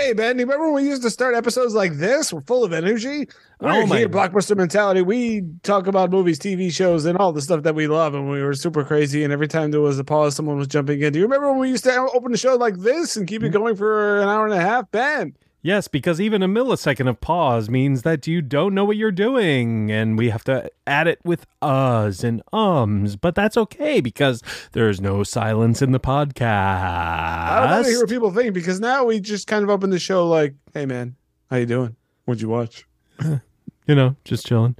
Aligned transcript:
Hey, 0.00 0.14
Ben, 0.14 0.38
you 0.38 0.46
remember 0.46 0.72
when 0.72 0.82
we 0.82 0.88
used 0.88 1.02
to 1.02 1.10
start 1.10 1.34
episodes 1.34 1.74
like 1.74 1.92
this? 1.98 2.32
We're 2.32 2.40
full 2.40 2.64
of 2.64 2.72
energy. 2.72 3.28
We're 3.60 3.82
Oh, 3.82 3.86
my- 3.86 3.98
here, 3.98 4.08
Blockbuster 4.08 4.56
Mentality. 4.56 5.02
We 5.02 5.44
talk 5.62 5.86
about 5.86 6.10
movies, 6.10 6.38
TV 6.38 6.70
shows, 6.70 7.04
and 7.04 7.18
all 7.18 7.32
the 7.32 7.42
stuff 7.42 7.64
that 7.64 7.74
we 7.74 7.86
love, 7.86 8.14
and 8.14 8.30
we 8.30 8.42
were 8.42 8.54
super 8.54 8.82
crazy. 8.82 9.24
And 9.24 9.30
every 9.30 9.46
time 9.46 9.72
there 9.72 9.82
was 9.82 9.98
a 9.98 10.04
pause, 10.04 10.34
someone 10.34 10.56
was 10.56 10.68
jumping 10.68 11.02
in. 11.02 11.12
Do 11.12 11.18
you 11.18 11.26
remember 11.26 11.50
when 11.50 11.60
we 11.60 11.68
used 11.68 11.84
to 11.84 11.94
open 12.14 12.32
the 12.32 12.38
show 12.38 12.56
like 12.56 12.78
this 12.78 13.18
and 13.18 13.28
keep 13.28 13.42
it 13.42 13.48
hmm. 13.48 13.52
going 13.52 13.76
for 13.76 14.22
an 14.22 14.28
hour 14.28 14.46
and 14.46 14.54
a 14.54 14.60
half? 14.60 14.90
Ben, 14.90 15.34
Yes, 15.62 15.88
because 15.88 16.20
even 16.22 16.42
a 16.42 16.48
millisecond 16.48 17.06
of 17.06 17.20
pause 17.20 17.68
means 17.68 18.00
that 18.02 18.26
you 18.26 18.40
don't 18.40 18.74
know 18.74 18.84
what 18.86 18.96
you're 18.96 19.12
doing, 19.12 19.90
and 19.90 20.16
we 20.16 20.30
have 20.30 20.42
to 20.44 20.70
add 20.86 21.06
it 21.06 21.20
with 21.22 21.44
uhs 21.60 22.24
and 22.24 22.42
ums. 22.50 23.16
But 23.16 23.34
that's 23.34 23.58
okay 23.58 24.00
because 24.00 24.42
there's 24.72 25.02
no 25.02 25.22
silence 25.22 25.82
in 25.82 25.92
the 25.92 26.00
podcast. 26.00 26.40
I 26.42 27.60
don't 27.60 27.70
want 27.70 27.84
to 27.84 27.90
hear 27.90 28.00
what 28.00 28.08
people 28.08 28.30
think 28.30 28.54
because 28.54 28.80
now 28.80 29.04
we 29.04 29.20
just 29.20 29.46
kind 29.46 29.62
of 29.62 29.68
open 29.68 29.90
the 29.90 29.98
show 29.98 30.26
like, 30.26 30.54
"Hey, 30.72 30.86
man, 30.86 31.16
how 31.50 31.56
you 31.56 31.66
doing? 31.66 31.94
What'd 32.24 32.40
you 32.40 32.48
watch?" 32.48 32.86
you 33.22 33.94
know, 33.94 34.16
just 34.24 34.46
chilling. 34.46 34.76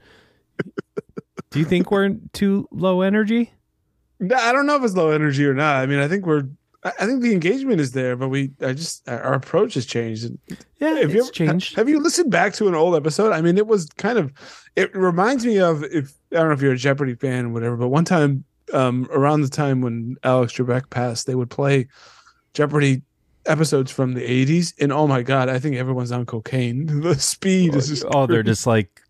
Do 1.51 1.59
you 1.59 1.65
think 1.67 1.91
we're 1.91 2.17
too 2.33 2.69
low 2.71 3.03
energy? 3.03 3.53
I 4.23 4.53
don't 4.53 4.67
know 4.67 4.77
if 4.77 4.85
it's 4.85 4.95
low 4.95 5.11
energy 5.11 5.45
or 5.45 5.55
not. 5.55 5.77
I 5.77 5.87
mean, 5.87 5.99
I 5.99 6.09
think 6.09 6.25
we're. 6.27 6.49
I 6.85 6.93
I 7.01 7.07
think 7.07 7.23
the 7.23 7.33
engagement 7.33 7.81
is 7.81 7.93
there, 7.93 8.17
but 8.17 8.29
we. 8.29 8.51
I 8.61 8.73
just 8.73 9.09
our 9.09 9.35
approach 9.35 9.75
has 9.75 9.87
changed. 9.87 10.31
Yeah, 10.79 10.89
Have 10.97 11.05
it's 11.05 11.15
you 11.15 11.21
ever- 11.23 11.31
changed. 11.31 11.77
Have 11.77 11.89
you 11.89 12.01
listened 12.01 12.31
back 12.31 12.55
to 12.55 12.69
an 12.69 12.75
old 12.75 12.95
episode? 12.97 13.33
I 13.33 13.41
mean, 13.41 13.59
it 13.59 13.67
was 13.67 13.87
kind 13.97 14.19
of. 14.19 14.33
It 14.77 14.95
reminds 14.95 15.45
me 15.45 15.59
of 15.59 15.83
if 15.85 16.13
I 16.33 16.37
don't 16.37 16.49
know 16.49 16.55
if 16.55 16.63
you're 16.63 16.73
a 16.73 16.77
Jeopardy 16.77 17.15
fan 17.15 17.47
or 17.47 17.49
whatever, 17.51 17.77
but 17.77 17.89
one 17.89 18.05
time, 18.05 18.45
um, 18.73 19.09
around 19.13 19.43
the 19.43 19.49
time 19.49 19.81
when 19.81 20.17
Alex 20.25 20.53
Trebek 20.55 20.89
passed, 20.91 21.27
they 21.27 21.35
would 21.35 21.51
play 21.51 21.89
Jeopardy 22.55 23.03
episodes 23.47 23.91
from 23.91 24.13
the 24.15 24.21
80s, 24.21 24.75
and 24.81 24.93
oh 24.93 25.07
my 25.07 25.23
god, 25.23 25.49
I 25.49 25.59
think 25.59 25.77
everyone's 25.77 26.13
on 26.13 26.27
cocaine. 26.27 26.87
The 27.03 27.15
speed 27.19 27.75
is 27.75 27.89
just. 27.89 28.05
oh, 28.09 28.27
they're 28.27 28.43
just 28.43 28.67
like, 28.67 29.01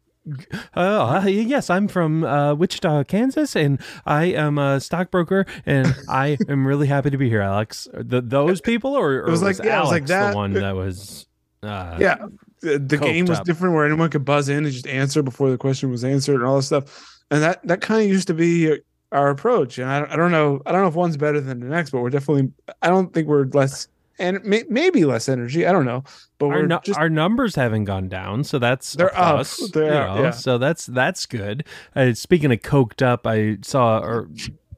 uh, 0.74 1.24
yes, 1.26 1.70
I'm 1.70 1.88
from 1.88 2.24
uh, 2.24 2.54
Wichita, 2.54 3.04
Kansas, 3.04 3.56
and 3.56 3.80
I 4.06 4.24
am 4.26 4.58
a 4.58 4.80
stockbroker, 4.80 5.46
and 5.66 5.94
I 6.08 6.38
am 6.48 6.66
really 6.66 6.86
happy 6.86 7.10
to 7.10 7.18
be 7.18 7.28
here, 7.28 7.42
Alex. 7.42 7.88
The, 7.92 8.20
those 8.20 8.60
people, 8.60 8.94
or, 8.94 9.22
or 9.24 9.30
was 9.30 9.42
like- 9.42 9.58
yeah, 9.58 9.78
it 9.78 9.80
was 9.82 9.90
like 9.90 10.02
Alex 10.02 10.08
that. 10.08 10.30
the 10.30 10.36
one 10.36 10.52
that 10.54 10.74
was? 10.74 11.26
Uh, 11.62 11.98
yeah 12.00 12.16
the, 12.62 12.78
the 12.78 12.96
game 12.96 13.26
was 13.26 13.38
up. 13.38 13.44
different 13.44 13.74
where 13.74 13.84
anyone 13.86 14.08
could 14.10 14.24
buzz 14.24 14.48
in 14.48 14.64
and 14.64 14.72
just 14.72 14.86
answer 14.86 15.22
before 15.22 15.50
the 15.50 15.58
question 15.58 15.90
was 15.90 16.04
answered 16.04 16.36
and 16.36 16.44
all 16.44 16.56
this 16.56 16.66
stuff 16.66 17.20
and 17.30 17.42
that 17.42 17.60
that 17.66 17.80
kind 17.80 18.02
of 18.02 18.08
used 18.08 18.26
to 18.26 18.34
be 18.34 18.78
our 19.12 19.30
approach 19.30 19.78
and 19.78 19.88
I, 19.90 20.06
I 20.10 20.16
don't 20.16 20.30
know 20.30 20.60
i 20.66 20.72
don't 20.72 20.82
know 20.82 20.88
if 20.88 20.94
one's 20.94 21.16
better 21.16 21.40
than 21.40 21.60
the 21.60 21.66
next 21.66 21.90
but 21.90 22.00
we're 22.00 22.10
definitely 22.10 22.50
i 22.82 22.88
don't 22.88 23.12
think 23.12 23.28
we're 23.28 23.44
less 23.46 23.88
and 24.20 24.44
may, 24.44 24.62
maybe 24.68 25.04
less 25.04 25.28
energy 25.28 25.66
i 25.66 25.72
don't 25.72 25.84
know 25.86 26.04
but 26.38 26.46
Our, 26.50 26.66
nu- 26.66 26.78
just 26.84 26.98
our 26.98 27.10
numbers 27.10 27.54
haven't 27.54 27.84
gone 27.84 28.08
down, 28.08 28.44
so 28.44 28.58
that's 28.58 28.94
They're 28.94 29.14
up. 29.14 29.34
plus, 29.34 29.70
They 29.72 29.84
you 29.84 29.90
know, 29.90 30.22
yeah. 30.22 30.30
So 30.30 30.56
that's 30.56 30.86
that's 30.86 31.26
good. 31.26 31.66
Uh, 31.94 32.14
speaking 32.14 32.50
of 32.50 32.60
coked 32.60 33.02
up, 33.02 33.26
I 33.26 33.58
saw 33.60 33.98
or 33.98 34.30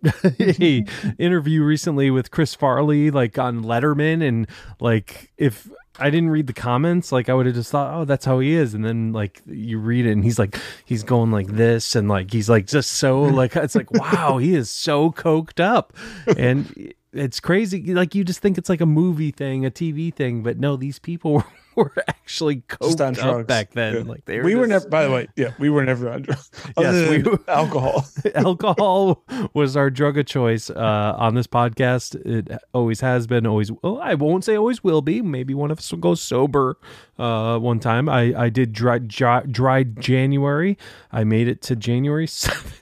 a 0.40 0.84
interview 1.20 1.62
recently 1.62 2.10
with 2.10 2.32
Chris 2.32 2.56
Farley, 2.56 3.12
like 3.12 3.38
on 3.38 3.62
Letterman, 3.62 4.26
and 4.26 4.48
like 4.80 5.30
if 5.38 5.70
I 6.00 6.10
didn't 6.10 6.30
read 6.30 6.48
the 6.48 6.52
comments, 6.52 7.12
like 7.12 7.28
I 7.28 7.34
would 7.34 7.46
have 7.46 7.54
just 7.54 7.70
thought, 7.70 7.94
oh, 7.94 8.04
that's 8.04 8.24
how 8.24 8.40
he 8.40 8.54
is, 8.54 8.74
and 8.74 8.84
then 8.84 9.12
like 9.12 9.40
you 9.46 9.78
read 9.78 10.04
it, 10.04 10.10
and 10.10 10.24
he's 10.24 10.40
like 10.40 10.58
he's 10.84 11.04
going 11.04 11.30
like 11.30 11.46
this, 11.46 11.94
and 11.94 12.08
like 12.08 12.32
he's 12.32 12.50
like 12.50 12.66
just 12.66 12.90
so 12.92 13.22
like 13.22 13.54
it's 13.54 13.76
like 13.76 13.92
wow, 13.92 14.38
he 14.38 14.56
is 14.56 14.68
so 14.68 15.12
coked 15.12 15.60
up, 15.60 15.92
and 16.36 16.92
it's 17.12 17.40
crazy. 17.40 17.94
Like 17.94 18.14
you 18.14 18.24
just 18.24 18.40
think 18.40 18.58
it's 18.58 18.68
like 18.68 18.80
a 18.80 18.86
movie 18.86 19.30
thing, 19.30 19.66
a 19.66 19.70
TV 19.70 20.12
thing, 20.14 20.42
but 20.42 20.58
no, 20.58 20.76
these 20.76 20.98
people 20.98 21.32
were, 21.34 21.44
were 21.76 21.92
actually 22.08 22.62
just 22.82 23.00
on 23.00 23.14
drugs 23.14 23.40
up 23.42 23.46
back 23.46 23.70
then. 23.72 23.94
Yeah. 23.94 24.02
Like 24.02 24.24
they 24.24 24.38
were 24.38 24.44
we 24.44 24.54
were 24.54 24.66
never 24.66 24.88
by 24.88 25.04
the 25.04 25.10
way 25.14 25.28
yeah 25.36 25.52
we 25.58 25.70
were 25.70 25.84
never 25.84 26.10
on 26.10 26.22
drugs 26.22 26.50
Yes, 26.78 27.08
we 27.10 27.22
were- 27.22 27.38
alcohol 27.48 28.04
alcohol 28.34 29.24
was 29.54 29.76
our 29.76 29.90
drug 29.90 30.18
of 30.18 30.26
choice 30.26 30.70
uh, 30.70 31.14
on 31.16 31.34
this 31.34 31.46
podcast. 31.46 32.14
It 32.26 32.50
always 32.74 33.00
has 33.00 33.26
been, 33.26 33.46
always. 33.46 33.70
Well, 33.82 33.98
I 34.00 34.14
won't 34.14 34.44
say 34.44 34.56
always 34.56 34.82
will 34.84 35.02
be. 35.02 35.22
Maybe 35.22 35.54
one 35.54 35.70
of 35.70 35.78
us 35.78 35.90
will 35.90 35.98
go 35.98 36.14
sober. 36.14 36.76
Uh, 37.18 37.58
one 37.58 37.78
time, 37.80 38.08
I 38.08 38.34
I 38.36 38.48
did 38.48 38.72
dry, 38.72 38.98
dry 38.98 39.42
dry 39.42 39.82
January. 39.84 40.76
I 41.10 41.24
made 41.24 41.48
it 41.48 41.62
to 41.62 41.76
January 41.76 42.26
seventh. 42.26 42.81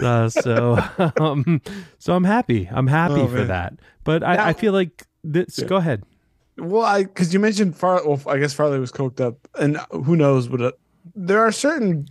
Uh, 0.00 0.28
so 0.28 0.78
um, 1.20 1.60
so 1.98 2.14
I'm 2.14 2.24
happy. 2.24 2.68
I'm 2.70 2.86
happy 2.86 3.20
Oh, 3.20 3.28
for 3.28 3.36
man. 3.36 3.48
that. 3.48 3.74
But 4.04 4.22
I, 4.22 4.48
I 4.50 4.52
feel 4.52 4.72
like 4.72 5.04
this. 5.24 5.58
Go 5.62 5.76
ahead. 5.76 6.04
Well, 6.56 6.82
I 6.82 7.02
because 7.04 7.32
you 7.32 7.38
mentioned 7.40 7.76
Far. 7.76 8.06
Well, 8.06 8.20
I 8.26 8.38
guess 8.38 8.52
Farley 8.54 8.78
was 8.80 8.90
coked 8.92 9.20
up, 9.20 9.36
and 9.58 9.76
who 9.90 10.16
knows? 10.16 10.48
But 10.48 10.60
uh, 10.62 10.72
there 11.14 11.40
are 11.40 11.52
certain. 11.52 12.06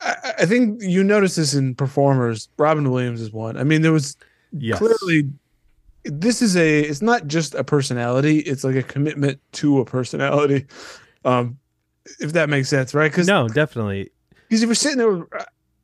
I, 0.00 0.32
I 0.40 0.46
think 0.46 0.80
you 0.82 1.02
notice 1.04 1.34
this 1.36 1.54
in 1.54 1.74
performers. 1.74 2.48
Robin 2.56 2.90
Williams 2.90 3.20
is 3.20 3.32
one. 3.32 3.56
I 3.56 3.64
mean, 3.64 3.82
there 3.82 3.92
was 3.92 4.16
Yes. 4.52 4.78
clearly. 4.78 5.28
This 6.04 6.40
is 6.40 6.56
a. 6.56 6.80
It's 6.80 7.02
not 7.02 7.26
just 7.26 7.54
a 7.54 7.64
personality. 7.64 8.38
It's 8.38 8.64
like 8.64 8.76
a 8.76 8.82
commitment 8.82 9.40
to 9.54 9.80
a 9.80 9.84
personality. 9.84 10.66
Um, 11.24 11.58
if 12.20 12.32
that 12.32 12.48
makes 12.48 12.68
sense, 12.70 12.94
right? 12.94 13.10
Because 13.10 13.26
No, 13.26 13.48
definitely. 13.48 14.10
because 14.48 14.62
if 14.62 14.68
you're 14.68 14.74
sitting 14.74 14.96
there, 14.98 15.26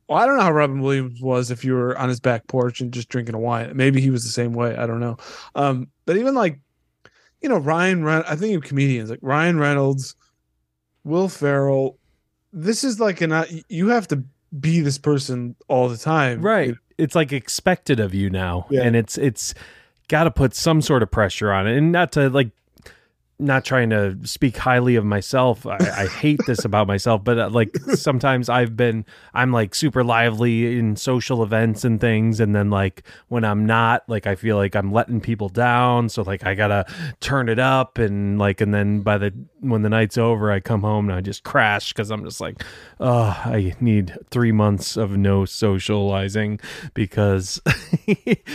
well, 0.07 0.19
I 0.19 0.25
don't 0.25 0.37
know 0.37 0.43
how 0.43 0.51
Robin 0.51 0.81
Williams 0.81 1.21
was 1.21 1.51
if 1.51 1.63
you 1.65 1.73
were 1.73 1.97
on 1.97 2.09
his 2.09 2.19
back 2.19 2.47
porch 2.47 2.81
and 2.81 2.91
just 2.91 3.09
drinking 3.09 3.35
a 3.35 3.39
wine. 3.39 3.71
Maybe 3.75 4.01
he 4.01 4.09
was 4.09 4.23
the 4.23 4.29
same 4.31 4.53
way. 4.53 4.75
I 4.75 4.85
don't 4.85 4.99
know. 4.99 5.17
Um, 5.55 5.87
but 6.05 6.17
even 6.17 6.35
like, 6.35 6.59
you 7.41 7.49
know, 7.49 7.57
Ryan, 7.57 8.03
Ren- 8.03 8.23
I 8.27 8.35
think 8.35 8.55
of 8.55 8.63
comedians 8.67 9.09
like 9.09 9.19
Ryan 9.21 9.59
Reynolds, 9.59 10.15
Will 11.03 11.29
Ferrell. 11.29 11.97
This 12.53 12.83
is 12.83 12.99
like 12.99 13.21
an 13.21 13.45
you 13.69 13.89
have 13.89 14.07
to 14.09 14.23
be 14.59 14.79
this 14.81 14.97
person 14.97 15.55
all 15.67 15.89
the 15.89 15.97
time, 15.97 16.41
right 16.41 16.75
it's 16.97 17.13
like 17.13 17.33
expected 17.33 17.99
of 17.99 18.13
you 18.13 18.29
now 18.29 18.65
Yeah. 18.69 18.83
and 18.83 18.95
it's 18.95 19.17
it's 19.17 19.53
got 20.07 20.23
to 20.23 20.31
put 20.31 20.55
some 20.55 20.81
sort 20.81 21.03
of 21.03 21.11
pressure 21.11 21.51
on 21.51 21.67
it 21.67 21.77
and 21.77 21.91
not 21.91 22.13
to 22.13 22.29
like 22.29 22.51
not 23.37 23.65
trying 23.65 23.89
to 23.89 24.17
speak 24.23 24.57
highly 24.57 24.95
of 24.95 25.03
myself 25.03 25.65
i, 25.65 25.77
I 25.77 26.07
hate 26.07 26.39
this 26.47 26.63
about 26.63 26.87
myself 26.87 27.23
but 27.23 27.37
uh, 27.37 27.49
like 27.49 27.75
sometimes 27.95 28.47
i've 28.49 28.77
been 28.77 29.05
i'm 29.33 29.51
like 29.51 29.75
super 29.75 30.03
lively 30.03 30.77
in 30.77 30.95
social 30.95 31.43
events 31.43 31.83
and 31.83 31.99
things 31.99 32.39
and 32.39 32.55
then 32.55 32.69
like 32.69 33.03
when 33.27 33.43
i'm 33.43 33.65
not 33.65 34.07
like 34.07 34.25
i 34.25 34.35
feel 34.35 34.55
like 34.55 34.75
i'm 34.75 34.91
letting 34.91 35.19
people 35.19 35.49
down 35.49 36.07
so 36.07 36.21
like 36.21 36.45
i 36.45 36.55
gotta 36.55 36.85
turn 37.19 37.49
it 37.49 37.59
up 37.59 37.97
and 37.97 38.39
like 38.39 38.61
and 38.61 38.73
then 38.73 39.01
by 39.01 39.17
the 39.17 39.33
when 39.59 39.81
the 39.81 39.89
night's 39.89 40.17
over 40.17 40.51
i 40.51 40.59
come 40.59 40.81
home 40.81 41.09
and 41.09 41.17
i 41.17 41.21
just 41.21 41.43
crash 41.43 41.91
because 41.91 42.11
i'm 42.11 42.23
just 42.23 42.39
like 42.39 42.63
oh 42.99 43.41
i 43.45 43.73
need 43.81 44.17
three 44.31 44.51
months 44.51 44.95
of 44.95 45.17
no 45.17 45.43
socializing 45.43 46.59
because 46.93 47.61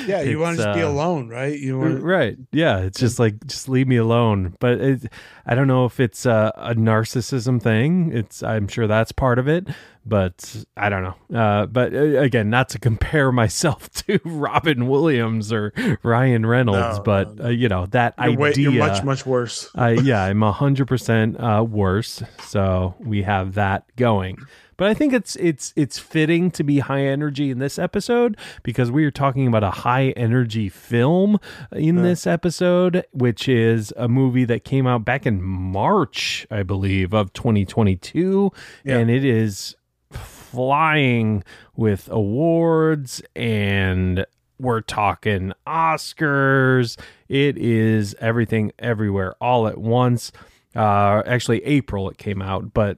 Yeah, 0.06 0.22
you 0.22 0.38
want 0.38 0.56
to 0.58 0.64
just 0.64 0.76
be 0.76 0.82
uh, 0.82 0.88
alone, 0.88 1.28
right? 1.28 1.58
You 1.58 1.78
want 1.78 2.02
right 2.02 2.36
yeah 2.52 2.78
it's 2.78 2.98
just 2.98 3.18
like 3.18 3.44
just 3.46 3.68
leave 3.68 3.88
me 3.88 3.96
alone 3.96 4.54
but 4.60 4.69
it, 4.72 5.12
i 5.46 5.54
don't 5.54 5.66
know 5.68 5.84
if 5.84 5.98
it's 6.00 6.26
a, 6.26 6.52
a 6.56 6.74
narcissism 6.74 7.60
thing 7.62 8.10
it's 8.12 8.42
i'm 8.42 8.68
sure 8.68 8.86
that's 8.86 9.12
part 9.12 9.38
of 9.38 9.48
it 9.48 9.66
but 10.06 10.64
I 10.78 10.88
don't 10.88 11.02
know. 11.02 11.38
Uh, 11.38 11.66
but 11.66 11.92
uh, 11.94 11.98
again, 11.98 12.48
not 12.48 12.70
to 12.70 12.78
compare 12.88 13.30
myself 13.30 13.90
to 14.06 14.18
Robin 14.24 14.88
Williams 14.88 15.52
or 15.52 15.74
Ryan 16.02 16.46
Reynolds, 16.46 16.96
No, 16.96 17.02
but 17.04 17.36
no, 17.36 17.44
uh, 17.44 17.48
you 17.50 17.68
know 17.68 17.84
that 17.86 18.14
You're, 18.18 18.34
way- 18.34 18.48
idea. 18.48 18.70
you're 18.70 18.86
much 18.88 19.04
much 19.04 19.26
worse. 19.26 19.68
uh, 19.78 19.88
yeah, 20.02 20.24
I'm 20.24 20.42
a 20.42 20.52
hundred 20.52 20.88
percent 20.88 21.38
uh, 21.38 21.62
worse. 21.68 22.22
So 22.44 22.94
we 22.98 23.22
have 23.24 23.54
that 23.54 23.84
going. 23.96 24.38
But 24.80 24.88
I 24.88 24.94
think 24.94 25.12
it's 25.12 25.36
it's 25.36 25.74
it's 25.76 25.98
fitting 25.98 26.50
to 26.52 26.64
be 26.64 26.78
high 26.78 27.02
energy 27.04 27.50
in 27.50 27.58
this 27.58 27.78
episode 27.78 28.38
because 28.62 28.90
we 28.90 29.04
are 29.04 29.10
talking 29.10 29.46
about 29.46 29.62
a 29.62 29.70
high 29.70 30.08
energy 30.16 30.70
film 30.70 31.38
in 31.70 31.96
Yeah. 31.96 32.02
this 32.02 32.26
episode, 32.26 33.04
which 33.12 33.46
is 33.46 33.92
a 33.98 34.08
movie 34.08 34.46
that 34.46 34.64
came 34.64 34.86
out 34.86 35.04
back 35.04 35.26
in 35.26 35.42
March, 35.42 36.46
I 36.50 36.62
believe, 36.62 37.12
of 37.12 37.30
2022, 37.34 38.50
Yeah. 38.82 38.96
and 38.96 39.10
it 39.10 39.22
is 39.22 39.76
flying 40.10 41.44
with 41.76 42.08
awards 42.10 43.20
and 43.36 44.24
we're 44.58 44.80
talking 44.80 45.52
Oscars. 45.66 46.98
It 47.28 47.58
is 47.58 48.16
everything 48.18 48.72
everywhere 48.78 49.34
all 49.42 49.66
at 49.68 49.76
once. 49.76 50.32
Uh 50.74 51.22
actually 51.26 51.62
April 51.66 52.08
it 52.08 52.16
came 52.16 52.40
out, 52.40 52.72
but 52.72 52.96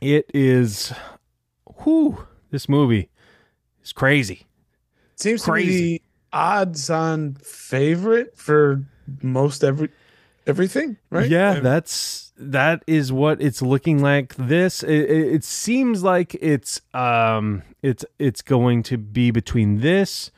it 0.00 0.30
is 0.34 0.92
whew, 1.82 2.26
this 2.50 2.68
movie 2.68 3.10
is 3.82 3.92
crazy. 3.92 4.46
Seems 5.16 5.42
to 5.42 5.52
be 5.52 5.52
Crazy. 5.52 6.02
odds 6.32 6.90
on 6.90 7.34
favorite 7.42 8.36
for 8.36 8.82
most 9.22 9.64
every 9.64 9.88
everything, 10.46 10.96
right? 11.10 11.28
Yeah, 11.30 11.60
that's 11.60 12.32
that 12.36 12.82
is 12.86 13.12
what 13.12 13.40
it's 13.40 13.62
looking 13.62 14.02
like. 14.02 14.34
This 14.36 14.82
it, 14.82 14.90
it 15.10 15.34
it 15.36 15.44
seems 15.44 16.02
like 16.02 16.34
it's 16.40 16.80
um 16.92 17.62
it's 17.82 18.04
it's 18.18 18.42
going 18.42 18.82
to 18.84 18.98
be 18.98 19.30
between 19.30 19.80
this, 19.80 20.30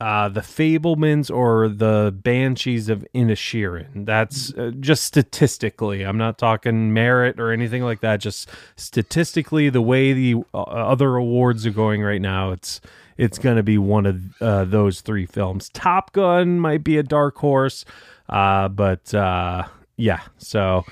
uh, 0.00 0.28
the 0.28 0.40
Fabelmans 0.40 1.34
or 1.34 1.68
the 1.68 2.14
Banshees 2.14 2.88
of 2.88 3.06
Inisherin. 3.14 4.04
That's 4.04 4.52
uh, 4.54 4.72
just 4.80 5.04
statistically. 5.04 6.02
I'm 6.02 6.18
not 6.18 6.36
talking 6.38 6.92
merit 6.92 7.38
or 7.40 7.52
anything 7.52 7.82
like 7.82 8.00
that. 8.00 8.20
Just 8.20 8.48
statistically, 8.76 9.70
the 9.70 9.80
way 9.82 10.12
the 10.12 10.36
uh, 10.52 10.62
other 10.62 11.16
awards 11.16 11.64
are 11.66 11.70
going 11.70 12.02
right 12.02 12.20
now, 12.20 12.50
it's 12.52 12.80
it's 13.16 13.38
going 13.38 13.56
to 13.56 13.62
be 13.62 13.78
one 13.78 14.06
of 14.06 14.42
uh, 14.42 14.64
those 14.64 15.00
three 15.00 15.26
films. 15.26 15.68
Top 15.70 16.12
Gun 16.12 16.58
might 16.58 16.82
be 16.82 16.98
a 16.98 17.02
dark 17.04 17.36
horse, 17.36 17.84
uh, 18.28 18.68
but 18.68 19.14
uh, 19.14 19.64
yeah. 19.96 20.20
So, 20.38 20.84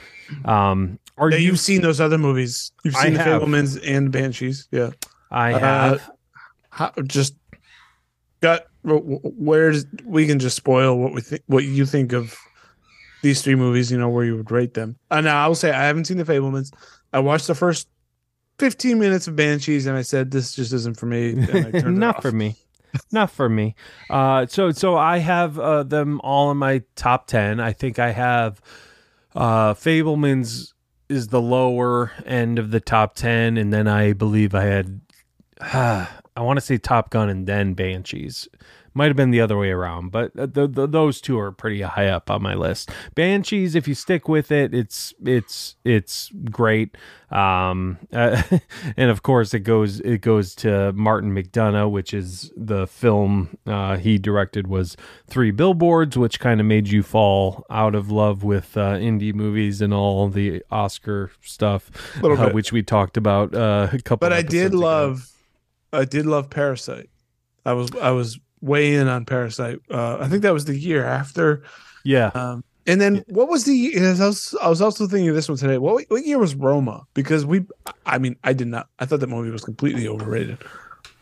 um, 0.44 1.00
are 1.18 1.30
Yeah, 1.30 1.38
you? 1.38 1.46
you've 1.48 1.60
seen 1.60 1.82
those 1.82 2.00
other 2.00 2.18
movies. 2.18 2.70
You've 2.84 2.94
I 2.96 3.04
seen 3.04 3.14
the 3.14 3.22
have. 3.24 3.42
Fabelmans 3.42 3.80
and 3.84 4.12
Banshees. 4.12 4.68
Yeah. 4.70 4.90
I 5.32 5.52
Uh, 5.54 5.58
have. 5.58 6.10
How, 6.70 6.92
just 7.06 7.34
got 8.40 8.62
where's 8.84 9.86
we 10.04 10.26
can 10.26 10.38
just 10.38 10.56
spoil 10.56 10.98
what 10.98 11.12
we 11.12 11.20
think 11.20 11.42
what 11.46 11.64
you 11.64 11.86
think 11.86 12.12
of 12.12 12.36
these 13.22 13.40
three 13.40 13.54
movies, 13.54 13.90
you 13.90 13.98
know, 13.98 14.08
where 14.08 14.24
you 14.24 14.36
would 14.36 14.50
rate 14.50 14.74
them. 14.74 14.96
And 15.10 15.24
now 15.24 15.44
I 15.44 15.46
will 15.46 15.54
say 15.54 15.70
I 15.70 15.84
haven't 15.84 16.06
seen 16.06 16.16
the 16.16 16.24
Fabelmans. 16.24 16.72
I 17.12 17.20
watched 17.20 17.46
the 17.46 17.54
first 17.54 17.88
15 18.58 18.98
minutes 18.98 19.28
of 19.28 19.36
Banshees 19.36 19.86
and 19.86 19.96
I 19.96 20.02
said 20.02 20.30
this 20.30 20.54
just 20.54 20.72
isn't 20.72 20.98
for 20.98 21.06
me. 21.06 21.30
And 21.30 21.50
I 21.50 21.70
turned 21.70 21.74
it 21.96 22.00
not 22.00 22.20
for 22.22 22.32
me 22.32 22.56
not 23.10 23.30
for 23.30 23.48
me 23.48 23.74
uh 24.10 24.46
so 24.46 24.70
so 24.70 24.96
i 24.96 25.18
have 25.18 25.58
uh, 25.58 25.82
them 25.82 26.20
all 26.22 26.50
in 26.50 26.58
my 26.58 26.82
top 26.94 27.26
10 27.26 27.60
i 27.60 27.72
think 27.72 27.98
i 27.98 28.10
have 28.10 28.60
uh 29.34 29.72
fabelmans 29.74 30.72
is 31.08 31.28
the 31.28 31.40
lower 31.40 32.12
end 32.26 32.58
of 32.58 32.70
the 32.70 32.80
top 32.80 33.14
10 33.14 33.56
and 33.56 33.72
then 33.72 33.88
i 33.88 34.12
believe 34.12 34.54
i 34.54 34.64
had 34.64 35.00
i 36.36 36.40
want 36.40 36.56
to 36.56 36.60
say 36.60 36.76
top 36.78 37.10
gun 37.10 37.28
and 37.28 37.46
then 37.46 37.74
banshees 37.74 38.48
might 38.94 39.06
have 39.06 39.16
been 39.16 39.30
the 39.30 39.40
other 39.40 39.56
way 39.56 39.70
around 39.70 40.10
but 40.10 40.36
uh, 40.38 40.46
the, 40.46 40.66
the, 40.66 40.86
those 40.86 41.20
two 41.20 41.38
are 41.38 41.50
pretty 41.50 41.80
high 41.80 42.08
up 42.08 42.30
on 42.30 42.42
my 42.42 42.54
list 42.54 42.90
banshees 43.14 43.74
if 43.74 43.88
you 43.88 43.94
stick 43.94 44.28
with 44.28 44.52
it 44.52 44.74
it's 44.74 45.14
it's 45.24 45.76
it's 45.84 46.30
great 46.50 46.96
um 47.30 47.98
uh, 48.12 48.42
and 48.96 49.10
of 49.10 49.22
course 49.22 49.54
it 49.54 49.60
goes 49.60 50.00
it 50.00 50.20
goes 50.20 50.54
to 50.54 50.92
martin 50.92 51.34
mcdonagh 51.34 51.90
which 51.90 52.12
is 52.12 52.52
the 52.56 52.86
film 52.86 53.56
uh, 53.66 53.96
he 53.96 54.18
directed 54.18 54.66
was 54.66 54.96
three 55.26 55.50
billboards 55.50 56.18
which 56.18 56.38
kind 56.38 56.60
of 56.60 56.66
made 56.66 56.88
you 56.88 57.02
fall 57.02 57.64
out 57.70 57.94
of 57.94 58.10
love 58.10 58.44
with 58.44 58.76
uh, 58.76 58.94
indie 58.96 59.34
movies 59.34 59.80
and 59.80 59.94
all 59.94 60.28
the 60.28 60.62
oscar 60.70 61.30
stuff 61.40 61.90
uh, 62.22 62.50
which 62.50 62.72
we 62.72 62.82
talked 62.82 63.16
about 63.16 63.54
uh, 63.54 63.88
a 63.92 63.98
couple. 63.98 64.18
But 64.28 64.32
I 64.32 64.42
did 64.42 64.74
love. 64.74 65.16
ago. 65.16 65.31
Love 65.92 66.02
I 66.02 66.04
did 66.04 66.26
love 66.26 66.50
Parasite. 66.50 67.10
I 67.64 67.72
was 67.72 67.90
I 68.00 68.10
was 68.10 68.38
way 68.60 68.94
in 68.94 69.08
on 69.08 69.24
Parasite. 69.24 69.78
Uh, 69.90 70.18
I 70.18 70.28
think 70.28 70.42
that 70.42 70.52
was 70.52 70.64
the 70.64 70.76
year 70.76 71.04
after 71.04 71.62
yeah 72.04 72.30
Um, 72.34 72.64
and 72.86 73.00
then 73.00 73.24
what 73.28 73.48
was 73.48 73.64
the? 73.64 73.96
I 73.96 74.26
was, 74.26 74.56
I 74.60 74.68
was 74.68 74.82
also 74.82 75.06
thinking 75.06 75.28
of 75.28 75.36
this 75.36 75.48
one 75.48 75.56
today. 75.56 75.78
What 75.78 76.04
what 76.08 76.26
year 76.26 76.38
was 76.38 76.54
Roma? 76.56 77.04
Because 77.14 77.46
we, 77.46 77.64
I 78.06 78.18
mean, 78.18 78.36
I 78.42 78.52
did 78.52 78.66
not. 78.66 78.88
I 78.98 79.06
thought 79.06 79.20
that 79.20 79.28
movie 79.28 79.50
was 79.50 79.62
completely 79.62 80.08
overrated. 80.08 80.58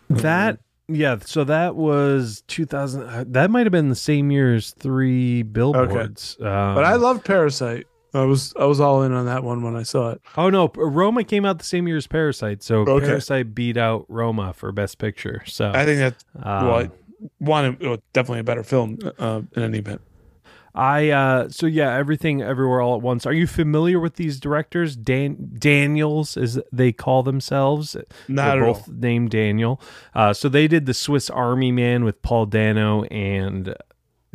That 0.09 0.59
yeah, 0.89 1.19
so 1.25 1.45
that 1.45 1.77
was 1.77 2.43
2000 2.49 3.03
uh, 3.03 3.25
that 3.29 3.51
might 3.51 3.67
have 3.67 3.73
been 3.73 3.91
the 3.91 3.95
same 3.95 4.31
year 4.31 4.55
as 4.55 4.71
3 4.73 5.43
billboards. 5.45 6.37
Um, 6.41 6.75
But 6.75 6.85
I 6.85 6.95
loved 6.97 7.25
Parasite. 7.25 7.87
I 8.13 8.25
was 8.25 8.53
I 8.59 8.65
was 8.65 8.81
all 8.81 9.03
in 9.03 9.13
on 9.13 9.27
that 9.27 9.45
one 9.45 9.63
when 9.63 9.77
I 9.77 9.83
saw 9.83 10.11
it. 10.11 10.21
Oh 10.37 10.51
no, 10.51 10.71
Roma 10.75 11.25
came 11.25 11.45
out 11.45 11.59
the 11.59 11.65
same 11.65 11.87
year 11.87 11.97
as 11.97 12.07
Parasite. 12.07 12.63
So 12.63 12.81
Okay. 12.81 13.07
Parasite 13.07 13.55
beat 13.55 13.77
out 13.77 14.05
Roma 14.09 14.53
for 14.53 14.73
best 14.73 14.99
picture. 14.99 15.43
So 15.47 15.71
I 15.75 15.85
think 15.85 15.99
that's 16.01 16.25
um, 16.43 16.67
well, 16.67 16.89
one 17.39 17.99
definitely 18.13 18.41
a 18.41 18.45
better 18.45 18.63
film 18.65 18.99
uh, 19.19 19.43
in 19.55 19.63
any 19.63 19.79
event. 19.79 20.01
I 20.73 21.11
uh 21.11 21.49
so 21.49 21.67
yeah, 21.67 21.97
everything 21.97 22.43
everywhere 22.43 22.81
all 22.81 22.95
at 22.95 23.03
once. 23.03 23.27
Are 23.27 23.33
you 23.33 23.47
familiar 23.49 23.99
with 23.99 24.15
these 24.15 24.39
directors? 24.39 24.95
Dan 24.95 25.51
Daniels 25.59 26.37
as 26.37 26.61
they 26.73 26.93
call 26.93 27.23
themselves. 27.25 27.97
Not 28.29 28.55
They're 28.55 28.63
at 28.63 28.69
all. 28.69 28.75
both 28.75 28.89
named 28.89 29.31
Daniel. 29.31 29.81
Uh 30.15 30.33
so 30.33 30.49
they 30.49 30.69
did 30.69 30.87
the 30.87 30.95
Swiss 30.95 31.29
Army 31.29 31.73
Man 31.73 32.05
with 32.05 32.23
Paul 32.23 32.47
Dano 32.47 33.03
and 33.05 33.75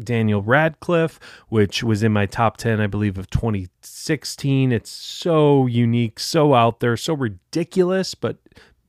Daniel 0.04 0.42
Radcliffe, 0.42 1.20
which 1.50 1.84
was 1.84 2.04
in 2.04 2.12
my 2.12 2.26
top 2.26 2.58
10, 2.58 2.82
I 2.82 2.88
believe, 2.88 3.18
of 3.18 3.30
2016. 3.30 4.72
It's 4.72 4.90
so 4.90 5.68
unique, 5.68 6.20
so 6.20 6.54
out 6.54 6.80
there, 6.80 6.98
so 6.98 7.14
ridiculous, 7.14 8.16
but 8.16 8.38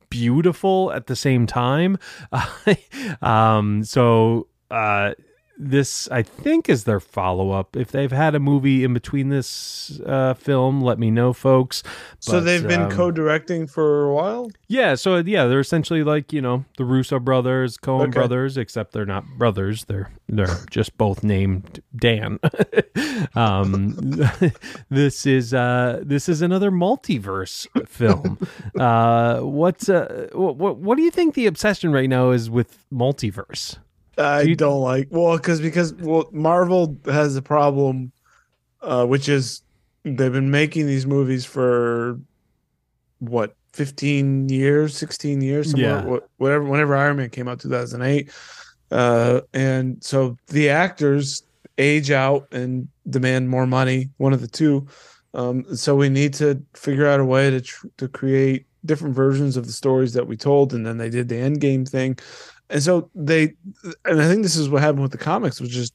beautiful 0.09 0.91
at 0.91 1.07
the 1.07 1.15
same 1.15 1.47
time. 1.47 1.97
um, 3.21 3.83
so, 3.83 4.47
uh, 4.71 5.13
this 5.59 6.07
I 6.11 6.21
think 6.21 6.69
is 6.69 6.83
their 6.83 6.99
follow 6.99 7.51
up. 7.51 7.75
If 7.75 7.91
they've 7.91 8.11
had 8.11 8.35
a 8.35 8.39
movie 8.39 8.83
in 8.83 8.93
between 8.93 9.29
this 9.29 9.99
uh, 10.05 10.33
film, 10.35 10.81
let 10.81 10.99
me 10.99 11.09
know, 11.11 11.33
folks. 11.33 11.83
so 12.19 12.39
they've 12.39 12.67
been 12.67 12.83
um, 12.83 12.91
co-directing 12.91 13.67
for 13.67 14.05
a 14.05 14.13
while. 14.13 14.51
yeah, 14.67 14.95
so 14.95 15.17
yeah, 15.17 15.45
they're 15.45 15.59
essentially 15.59 16.03
like 16.03 16.31
you 16.31 16.41
know 16.41 16.65
the 16.77 16.85
Russo 16.85 17.19
brothers, 17.19 17.77
Coen 17.77 18.03
Okay. 18.03 18.11
brothers, 18.11 18.57
except 18.57 18.93
they're 18.93 19.05
not 19.05 19.25
brothers. 19.37 19.85
They're 19.85 20.11
they're 20.29 20.59
just 20.69 20.97
both 20.97 21.23
named 21.23 21.81
Dan. 21.95 22.39
um, 23.35 23.95
this 24.89 25.25
is 25.25 25.53
uh 25.53 26.01
this 26.03 26.29
is 26.29 26.41
another 26.41 26.71
multiverse 26.71 27.67
film. 27.87 28.37
uh, 28.79 29.39
what's 29.39 29.89
uh 29.89 30.27
what, 30.33 30.55
what 30.57 30.77
what 30.77 30.97
do 30.97 31.03
you 31.03 31.11
think 31.11 31.33
the 31.33 31.45
obsession 31.47 31.91
right 31.91 32.09
now 32.09 32.31
is 32.31 32.49
with 32.49 32.77
multiverse? 32.93 33.77
I 34.17 34.45
Do 34.45 34.55
don't 34.55 34.81
like 34.81 35.07
well 35.11 35.37
because 35.37 35.61
because 35.61 35.93
well 35.93 36.29
Marvel 36.31 36.97
has 37.05 37.35
a 37.35 37.41
problem, 37.41 38.11
uh, 38.81 39.05
which 39.05 39.29
is 39.29 39.61
they've 40.03 40.31
been 40.31 40.51
making 40.51 40.87
these 40.87 41.05
movies 41.05 41.45
for 41.45 42.19
what 43.19 43.55
fifteen 43.73 44.49
years, 44.49 44.97
sixteen 44.97 45.41
years, 45.41 45.71
somewhere, 45.71 46.03
Yeah. 46.07 46.19
whatever. 46.37 46.63
Whenever 46.63 46.95
Iron 46.95 47.17
Man 47.17 47.29
came 47.29 47.47
out, 47.47 47.59
two 47.59 47.69
thousand 47.69 48.01
eight, 48.01 48.31
uh, 48.91 49.41
and 49.53 50.03
so 50.03 50.35
the 50.47 50.69
actors 50.69 51.43
age 51.77 52.09
out 52.09 52.47
and 52.51 52.87
demand 53.09 53.49
more 53.49 53.67
money, 53.67 54.09
one 54.17 54.33
of 54.33 54.41
the 54.41 54.47
two. 54.47 54.87
Um, 55.33 55.63
so 55.75 55.95
we 55.95 56.09
need 56.09 56.33
to 56.35 56.59
figure 56.73 57.05
out 57.05 57.19
a 57.19 57.25
way 57.25 57.51
to 57.51 57.61
tr- 57.61 57.87
to 57.97 58.07
create 58.07 58.65
different 58.85 59.13
versions 59.13 59.57
of 59.57 59.67
the 59.67 59.73
stories 59.73 60.13
that 60.13 60.25
we 60.25 60.37
told, 60.37 60.73
and 60.73 60.85
then 60.85 60.97
they 60.97 61.09
did 61.09 61.27
the 61.29 61.37
end 61.37 61.59
game 61.61 61.85
thing, 61.85 62.17
and 62.69 62.81
so 62.83 63.09
they 63.15 63.53
and 64.05 64.21
I 64.21 64.27
think 64.27 64.43
this 64.43 64.55
is 64.55 64.69
what 64.69 64.81
happened 64.81 65.01
with 65.03 65.11
the 65.11 65.17
comics, 65.17 65.59
which 65.61 65.75
is 65.75 65.91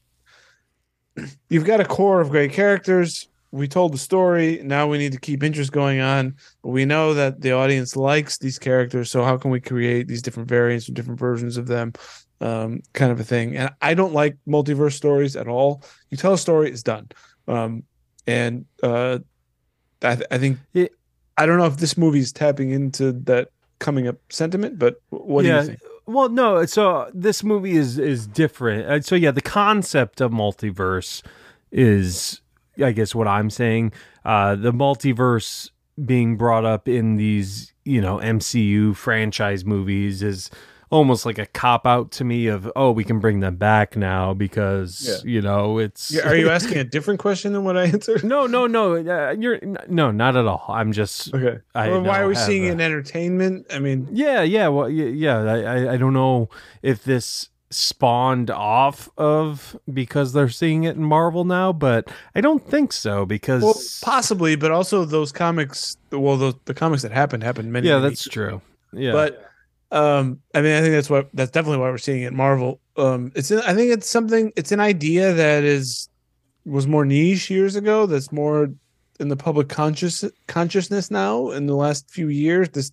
you've 1.48 1.64
got 1.64 1.80
a 1.80 1.84
core 1.84 2.20
of 2.20 2.30
great 2.30 2.52
characters. 2.52 3.28
We 3.50 3.68
told 3.68 3.92
the 3.92 3.98
story. 3.98 4.60
Now 4.64 4.86
we 4.86 4.96
need 4.96 5.12
to 5.12 5.20
keep 5.20 5.42
interest 5.42 5.72
going 5.72 6.00
on. 6.00 6.36
But 6.62 6.70
we 6.70 6.86
know 6.86 7.12
that 7.12 7.42
the 7.42 7.52
audience 7.52 7.96
likes 7.96 8.38
these 8.38 8.58
characters. 8.58 9.10
So 9.10 9.22
how 9.22 9.36
can 9.36 9.50
we 9.50 9.60
create 9.60 10.08
these 10.08 10.22
different 10.22 10.48
variants 10.48 10.88
or 10.88 10.92
different 10.92 11.20
versions 11.20 11.58
of 11.58 11.66
them? 11.66 11.92
Um, 12.40 12.80
kind 12.94 13.12
of 13.12 13.20
a 13.20 13.24
thing. 13.24 13.54
And 13.56 13.70
I 13.82 13.92
don't 13.92 14.14
like 14.14 14.38
multiverse 14.48 14.94
stories 14.94 15.36
at 15.36 15.48
all. 15.48 15.82
You 16.08 16.16
tell 16.16 16.32
a 16.32 16.38
story, 16.38 16.70
it's 16.70 16.82
done. 16.82 17.10
Um, 17.46 17.82
and 18.26 18.64
uh, 18.82 19.18
I, 20.02 20.14
th- 20.16 20.26
I 20.30 20.38
think 20.38 20.58
It- 20.72 20.94
I 21.36 21.46
don't 21.46 21.58
know 21.58 21.66
if 21.66 21.76
this 21.76 21.96
movie 21.96 22.18
is 22.20 22.32
tapping 22.32 22.70
into 22.70 23.12
that 23.24 23.48
coming 23.78 24.06
up 24.08 24.16
sentiment, 24.30 24.78
but 24.78 24.96
what 25.10 25.42
do 25.42 25.48
you 25.48 25.54
think? 25.66 25.80
Well, 26.06 26.28
no. 26.28 26.64
So 26.66 27.10
this 27.14 27.44
movie 27.44 27.76
is 27.76 27.98
is 27.98 28.26
different. 28.26 28.86
Uh, 28.88 29.00
So 29.00 29.14
yeah, 29.14 29.30
the 29.30 29.40
concept 29.40 30.20
of 30.20 30.30
multiverse 30.32 31.22
is, 31.70 32.40
I 32.82 32.92
guess, 32.92 33.14
what 33.14 33.28
I'm 33.28 33.50
saying. 33.50 33.92
Uh, 34.24 34.56
the 34.56 34.72
multiverse 34.72 35.70
being 36.04 36.36
brought 36.36 36.64
up 36.64 36.88
in 36.88 37.16
these, 37.16 37.72
you 37.84 38.00
know, 38.00 38.16
MCU 38.18 38.96
franchise 38.96 39.64
movies 39.64 40.22
is 40.22 40.50
almost 40.92 41.24
like 41.24 41.38
a 41.38 41.46
cop 41.46 41.86
out 41.86 42.10
to 42.12 42.22
me 42.22 42.46
of 42.46 42.70
oh 42.76 42.92
we 42.92 43.02
can 43.02 43.18
bring 43.18 43.40
them 43.40 43.56
back 43.56 43.96
now 43.96 44.34
because 44.34 45.22
you 45.24 45.40
know 45.40 45.78
it's 45.78 46.10
Yeah, 46.10 46.28
are 46.28 46.36
you 46.36 46.50
asking 46.58 46.76
a 46.78 46.84
different 46.84 47.18
question 47.18 47.54
than 47.54 47.64
what 47.64 47.76
I 47.78 47.84
answered? 47.86 48.22
no 48.22 48.46
no 48.46 48.66
no 48.66 48.96
uh, 48.96 49.34
you're 49.38 49.58
no 49.88 50.10
not 50.10 50.36
at 50.36 50.46
all 50.46 50.66
i'm 50.68 50.92
just 50.92 51.32
Okay. 51.34 51.58
I 51.74 51.88
well, 51.88 52.02
why 52.02 52.20
are 52.20 52.28
we 52.28 52.34
seeing 52.34 52.66
an 52.66 52.80
entertainment? 52.80 53.66
I 53.72 53.78
mean, 53.78 54.06
Yeah, 54.12 54.42
yeah, 54.42 54.68
well, 54.68 54.88
yeah, 54.90 55.06
yeah. 55.06 55.38
I, 55.42 55.94
I, 55.94 55.96
don't 55.96 56.12
know 56.12 56.50
if 56.82 57.04
this 57.04 57.48
spawned 57.70 58.50
off 58.50 59.08
of 59.16 59.76
because 59.92 60.32
they're 60.34 60.50
seeing 60.50 60.84
it 60.84 60.96
in 60.96 61.02
Marvel 61.02 61.44
now, 61.44 61.72
but 61.72 62.10
I 62.34 62.40
don't 62.42 62.64
think 62.68 62.92
so 62.92 63.24
because 63.24 63.62
well, 63.62 63.80
possibly, 64.02 64.56
but 64.56 64.70
also 64.70 65.04
those 65.04 65.32
comics. 65.32 65.96
Well, 66.10 66.36
the, 66.36 66.54
the 66.66 66.74
comics 66.74 67.02
that 67.02 67.12
happened 67.12 67.42
happened 67.42 67.72
many. 67.72 67.88
yeah, 67.88 67.98
many 67.98 68.10
that's 68.10 68.24
true. 68.24 68.60
Yeah, 68.92 69.12
But 69.12 69.51
um, 69.92 70.40
I 70.54 70.62
mean, 70.62 70.74
I 70.74 70.80
think 70.80 70.92
that's 70.94 71.10
what 71.10 71.28
that's 71.34 71.50
definitely 71.50 71.78
why 71.78 71.90
we're 71.90 71.98
seeing 71.98 72.22
it 72.22 72.32
Marvel. 72.32 72.80
Um, 72.96 73.30
it's 73.34 73.52
I 73.52 73.74
think 73.74 73.92
it's 73.92 74.08
something. 74.08 74.52
It's 74.56 74.72
an 74.72 74.80
idea 74.80 75.32
that 75.34 75.62
is 75.64 76.08
was 76.64 76.86
more 76.86 77.04
niche 77.04 77.50
years 77.50 77.76
ago. 77.76 78.06
That's 78.06 78.32
more 78.32 78.68
in 79.20 79.28
the 79.28 79.36
public 79.36 79.68
conscious 79.68 80.24
consciousness 80.48 81.10
now 81.10 81.50
in 81.50 81.66
the 81.66 81.76
last 81.76 82.10
few 82.10 82.28
years. 82.28 82.70
This 82.70 82.90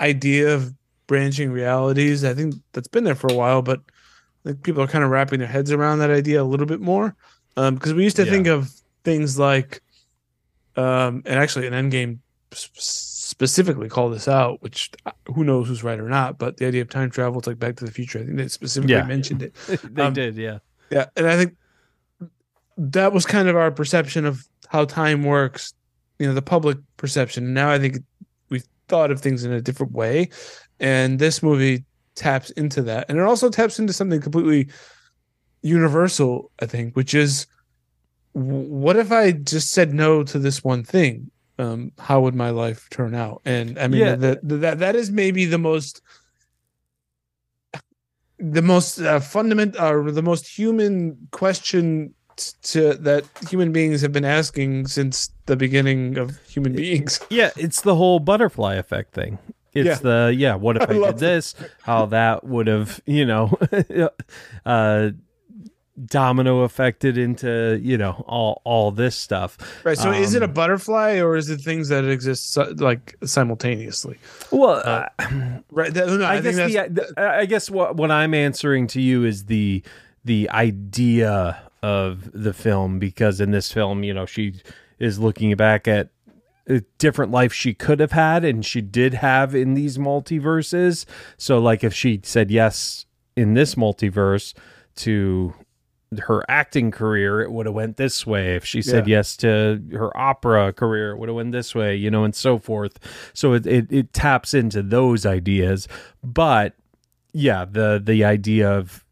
idea 0.00 0.54
of 0.54 0.72
branching 1.06 1.52
realities. 1.52 2.24
I 2.24 2.32
think 2.34 2.54
that's 2.72 2.88
been 2.88 3.04
there 3.04 3.14
for 3.14 3.30
a 3.30 3.34
while, 3.36 3.60
but 3.62 3.80
I 4.44 4.50
think 4.50 4.62
people 4.62 4.82
are 4.82 4.86
kind 4.88 5.04
of 5.04 5.10
wrapping 5.10 5.38
their 5.40 5.48
heads 5.48 5.70
around 5.70 5.98
that 5.98 6.10
idea 6.10 6.42
a 6.42 6.44
little 6.44 6.66
bit 6.66 6.80
more. 6.80 7.14
Um, 7.56 7.74
because 7.74 7.92
we 7.92 8.02
used 8.04 8.16
to 8.16 8.24
Yeah. 8.24 8.30
think 8.30 8.46
of 8.46 8.70
things 9.04 9.38
like, 9.38 9.82
um, 10.76 11.22
and 11.26 11.38
actually, 11.38 11.66
an 11.66 11.74
Endgame 11.74 12.18
s- 12.52 12.70
specifically 13.32 13.88
call 13.88 14.10
this 14.10 14.28
out, 14.28 14.60
which 14.62 14.90
uh, 15.06 15.10
who 15.34 15.42
knows 15.42 15.66
who's 15.66 15.82
right 15.82 15.98
or 15.98 16.08
not, 16.08 16.38
but 16.38 16.58
the 16.58 16.66
idea 16.66 16.82
of 16.82 16.90
time 16.90 17.10
travel, 17.10 17.38
it's 17.38 17.46
like 17.46 17.58
Back 17.58 17.76
to 17.76 17.84
the 17.86 17.90
Future. 17.90 18.18
I 18.20 18.24
think 18.24 18.36
they 18.36 18.46
specifically 18.48 18.94
Yeah. 18.94 19.04
mentioned 19.04 19.42
it. 19.42 19.54
they 19.84 20.02
um, 20.02 20.12
did. 20.12 20.36
Yeah, 20.36 20.58
Yeah, 20.90 21.06
and 21.16 21.26
I 21.26 21.36
think 21.36 21.56
that 22.76 23.12
was 23.14 23.24
kind 23.24 23.48
of 23.48 23.56
our 23.56 23.70
perception 23.70 24.26
of 24.26 24.46
how 24.68 24.84
time 24.84 25.24
works, 25.24 25.72
you 26.18 26.26
know, 26.26 26.34
the 26.34 26.42
public 26.42 26.76
perception. 26.98 27.54
Now 27.54 27.70
I 27.70 27.78
think 27.78 27.98
we've 28.50 28.66
thought 28.88 29.10
of 29.10 29.20
things 29.20 29.44
in 29.44 29.52
a 29.52 29.62
different 29.62 29.92
way, 29.92 30.28
and 30.78 31.18
this 31.18 31.42
movie 31.42 31.84
taps 32.14 32.50
into 32.50 32.82
that, 32.82 33.06
and 33.08 33.18
it 33.18 33.24
also 33.24 33.48
taps 33.48 33.78
into 33.78 33.94
something 33.94 34.20
completely 34.20 34.68
universal. 35.62 36.50
I 36.60 36.66
think, 36.66 36.94
which 36.96 37.14
is, 37.14 37.46
what 38.32 38.96
if 38.96 39.10
I 39.10 39.32
just 39.32 39.70
said 39.70 39.94
no 39.94 40.22
to 40.24 40.38
this 40.38 40.62
one 40.62 40.84
thing? 40.84 41.30
Um, 41.62 41.92
how 41.98 42.20
would 42.22 42.34
my 42.34 42.50
life 42.50 42.88
turn 42.90 43.14
out? 43.14 43.40
And 43.44 43.78
I 43.78 43.86
mean, 43.88 44.00
Yeah. 44.00 44.16
that 44.16 44.38
that 44.42 44.78
that 44.80 44.94
is 44.96 45.10
maybe 45.10 45.44
the 45.44 45.58
most 45.58 46.02
the 48.38 48.62
most 48.62 48.98
uh, 49.00 49.20
fundamental 49.20 49.80
or 49.84 50.10
the 50.10 50.22
most 50.22 50.46
human 50.58 51.28
question 51.30 52.14
to 52.62 52.94
that 52.94 53.24
human 53.48 53.72
beings 53.72 54.00
have 54.00 54.10
been 54.12 54.24
asking 54.24 54.86
since 54.88 55.30
the 55.46 55.56
beginning 55.56 56.18
of 56.18 56.40
human 56.46 56.72
beings. 56.74 57.20
yeah. 57.30 57.50
It's 57.56 57.82
the 57.82 57.94
whole 57.94 58.18
butterfly 58.18 58.74
effect 58.74 59.14
thing. 59.14 59.38
It's 59.74 59.86
Yeah. 59.86 59.94
the 60.08 60.34
yeah. 60.36 60.54
What 60.56 60.76
if 60.76 60.82
I 60.90 60.94
I, 60.94 61.10
did 61.12 61.18
this? 61.18 61.54
How 61.82 62.06
that 62.06 62.44
would 62.44 62.66
have 62.66 63.00
you 63.06 63.24
know, 63.26 63.56
uh, 64.66 65.10
domino 66.06 66.60
affected 66.60 67.18
into 67.18 67.78
you 67.82 67.98
know 67.98 68.24
all 68.26 68.62
all 68.64 68.90
this 68.90 69.14
stuff. 69.14 69.58
Right. 69.84 69.98
So 69.98 70.10
is 70.10 70.34
it 70.34 70.42
a 70.42 70.46
Um, 70.46 70.52
butterfly 70.54 71.18
or 71.18 71.36
is 71.36 71.50
it 71.50 71.60
things 71.60 71.88
that 71.88 72.04
exist 72.04 72.56
like 72.76 73.16
simultaneously? 73.24 74.18
Well, 74.50 74.82
Uh, 74.84 75.08
uh, 75.18 75.28
Right. 75.70 75.92
That, 75.92 76.06
no, 76.08 76.24
I, 76.24 76.36
I, 76.36 76.40
guess 76.40 76.56
the, 76.56 76.88
the 77.14 77.20
I 77.20 77.46
guess 77.46 77.70
what 77.70 77.96
what 77.96 78.10
I'm 78.10 78.34
answering 78.34 78.86
to 78.88 79.00
you 79.00 79.24
is 79.24 79.46
the 79.46 79.82
the 80.24 80.48
idea 80.50 81.62
of 81.82 82.30
the 82.32 82.52
film 82.52 82.98
because 82.98 83.40
in 83.40 83.50
this 83.50 83.72
film, 83.72 84.04
you 84.04 84.14
know, 84.14 84.24
she 84.24 84.54
is 84.98 85.18
looking 85.18 85.54
back 85.56 85.88
at 85.88 86.10
a 86.68 86.80
different 86.98 87.32
life 87.32 87.52
she 87.52 87.74
could 87.74 87.98
have 87.98 88.12
had 88.12 88.44
and 88.44 88.64
she 88.64 88.80
did 88.80 89.14
have 89.14 89.54
in 89.54 89.74
these 89.74 89.98
multiverses. 89.98 91.04
So 91.36 91.58
like 91.58 91.82
if 91.82 91.92
she 91.92 92.20
said 92.22 92.50
yes 92.50 93.04
in 93.36 93.54
this 93.54 93.74
multiverse 93.74 94.54
to 94.96 95.54
her 96.20 96.44
acting 96.48 96.90
career 96.90 97.40
it 97.40 97.50
would 97.52 97.66
have 97.66 97.74
went 97.74 97.96
this 97.96 98.26
way. 98.26 98.54
If 98.56 98.64
she 98.64 98.82
said 98.82 99.06
Yeah. 99.08 99.16
yes 99.18 99.36
to 99.38 99.80
her 99.92 100.16
opera 100.16 100.72
career 100.72 101.12
it 101.12 101.18
would 101.18 101.28
have 101.28 101.36
went 101.36 101.52
this 101.52 101.74
way 101.74 101.96
you 101.96 102.10
know 102.10 102.24
and 102.24 102.34
so 102.34 102.58
forth. 102.58 102.98
So 103.34 103.52
it, 103.54 103.66
it 103.66 103.92
it 103.92 104.12
taps 104.12 104.54
into 104.54 104.82
those 104.82 105.24
ideas. 105.26 105.88
But 106.22 106.74
yeah 107.32 107.64
the 107.64 108.00
the 108.04 108.24
idea 108.24 108.70
of 108.70 109.04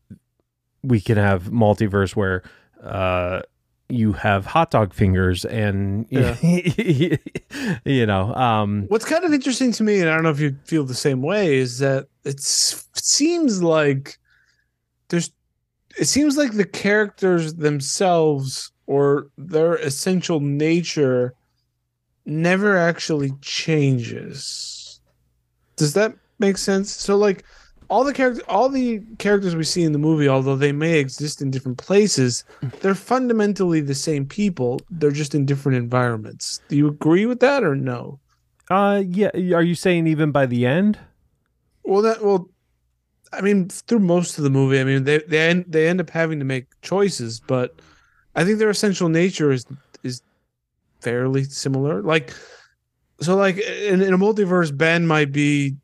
we 0.83 1.01
can 1.01 1.17
have 1.17 1.45
multiverse 1.45 2.15
where 2.17 2.43
uh 2.83 3.43
you 3.89 4.13
have 4.13 4.47
hot 4.47 4.71
dog 4.71 4.95
fingers 4.95 5.45
and 5.45 6.07
you 6.11 8.07
know 8.07 8.35
um 8.35 8.85
What's 8.89 9.05
kind 9.05 9.25
of 9.25 9.33
interesting 9.33 9.73
to 9.73 9.83
me, 9.83 10.01
and 10.01 10.09
I 10.09 10.15
don't 10.15 10.23
know 10.23 10.31
if 10.31 10.39
you 10.41 10.57
feel 10.65 10.85
the 10.85 10.95
same 10.95 11.23
way, 11.23 11.57
is 11.57 11.79
that 11.81 12.07
it's, 12.25 12.87
it 12.97 13.05
seems 13.05 13.63
like 13.63 14.19
there's, 15.09 15.33
it 15.99 16.07
seems 16.07 16.37
like 16.37 16.53
the 16.53 16.65
characters 16.65 17.55
themselves 17.55 18.73
or 18.87 19.29
their 19.37 19.75
essential 19.77 20.41
nature 20.41 21.35
never 22.27 22.77
actually 22.77 23.33
changes. 23.43 25.01
Does 25.77 25.95
that 25.95 26.15
make 26.39 26.59
sense? 26.59 26.91
So, 26.93 27.17
like, 27.17 27.45
all 27.89 28.05
the 28.05 28.13
characters, 28.13 28.43
all 28.49 28.69
the 28.69 29.01
characters 29.19 29.57
we 29.57 29.65
see 29.65 29.83
in 29.83 29.93
the 29.93 29.99
movie, 29.99 30.29
although 30.29 30.57
they 30.57 30.73
may 30.73 30.99
exist 30.99 31.43
in 31.43 31.51
different 31.51 31.79
places, 31.79 32.45
they're 32.81 32.95
fundamentally 32.95 33.81
the 33.81 33.95
same 33.95 34.27
people. 34.27 34.81
They're 34.91 35.11
just 35.11 35.35
in 35.35 35.47
different 35.47 35.79
environments. 35.79 36.61
Do 36.69 36.77
you 36.77 36.89
agree 36.89 37.27
with 37.27 37.41
that 37.41 37.65
or 37.65 37.75
no? 37.75 38.21
uh 38.71 39.03
yeah 39.05 39.31
are 39.55 39.63
you 39.63 39.75
saying 39.75 40.07
even 40.07 40.31
by 40.31 40.47
the 40.47 40.65
end 40.65 40.99
Well, 41.85 42.03
that 42.03 42.23
well, 42.23 42.49
I 43.33 43.41
mean, 43.41 43.69
through 43.69 44.01
most 44.01 44.39
of 44.39 44.45
the 44.45 44.51
movie, 44.51 44.81
I 44.81 44.85
mean, 44.85 45.05
they 45.05 45.19
they 45.19 45.49
end, 45.51 45.67
they 45.69 45.89
end 45.89 46.01
up 46.01 46.11
having 46.11 46.39
to 46.41 46.45
make 46.45 46.67
choices, 46.83 47.41
but 47.41 47.81
I 48.35 48.45
think 48.45 48.59
their 48.59 48.71
essential 48.71 49.09
nature 49.09 49.53
is 49.53 49.67
is 50.03 50.23
fairly 51.01 51.45
similar. 51.45 52.03
Like, 52.03 52.33
so 53.21 53.37
like 53.37 53.59
in, 53.59 54.03
in 54.03 54.13
a 54.13 54.19
multiverse, 54.19 54.77
Ben 54.77 55.07
might 55.07 55.33
be 55.33 55.77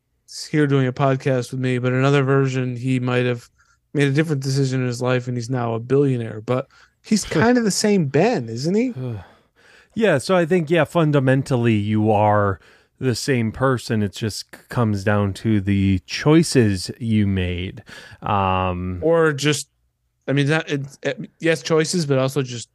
here 0.51 0.67
doing 0.67 0.87
a 0.87 0.93
podcast 0.93 1.51
with 1.51 1.59
me, 1.59 1.77
but 1.77 1.93
another 1.93 2.23
version, 2.23 2.75
he 2.75 2.99
might 2.99 3.25
have 3.25 3.49
made 3.93 4.07
a 4.07 4.11
different 4.11 4.43
decision 4.43 4.81
in 4.81 4.87
his 4.87 5.01
life, 5.01 5.27
and 5.27 5.37
he's 5.37 5.49
now 5.49 5.73
a 5.73 5.79
billionaire. 5.79 6.41
But 6.41 6.67
he's 7.03 7.23
kind 7.25 7.57
of 7.57 7.63
the 7.63 7.71
same 7.71 8.07
Ben, 8.07 8.49
isn't 8.49 8.75
he? 8.75 8.93
Yeah, 9.95 10.19
so 10.19 10.35
I 10.35 10.45
think 10.45 10.69
yeah, 10.69 10.83
fundamentally 10.83 11.73
you 11.73 12.11
are 12.11 12.59
the 12.99 13.15
same 13.15 13.51
person. 13.51 14.01
It 14.01 14.13
just 14.13 14.51
comes 14.69 15.03
down 15.03 15.33
to 15.35 15.61
the 15.61 15.99
choices 16.05 16.91
you 16.99 17.27
made. 17.27 17.83
Um 18.21 18.99
Or 19.01 19.33
just, 19.33 19.69
I 20.27 20.33
mean, 20.33 20.47
that 20.47 20.69
it's 20.69 20.97
it, 21.03 21.29
yes, 21.39 21.61
choices, 21.61 22.05
but 22.05 22.17
also 22.17 22.41
just 22.41 22.69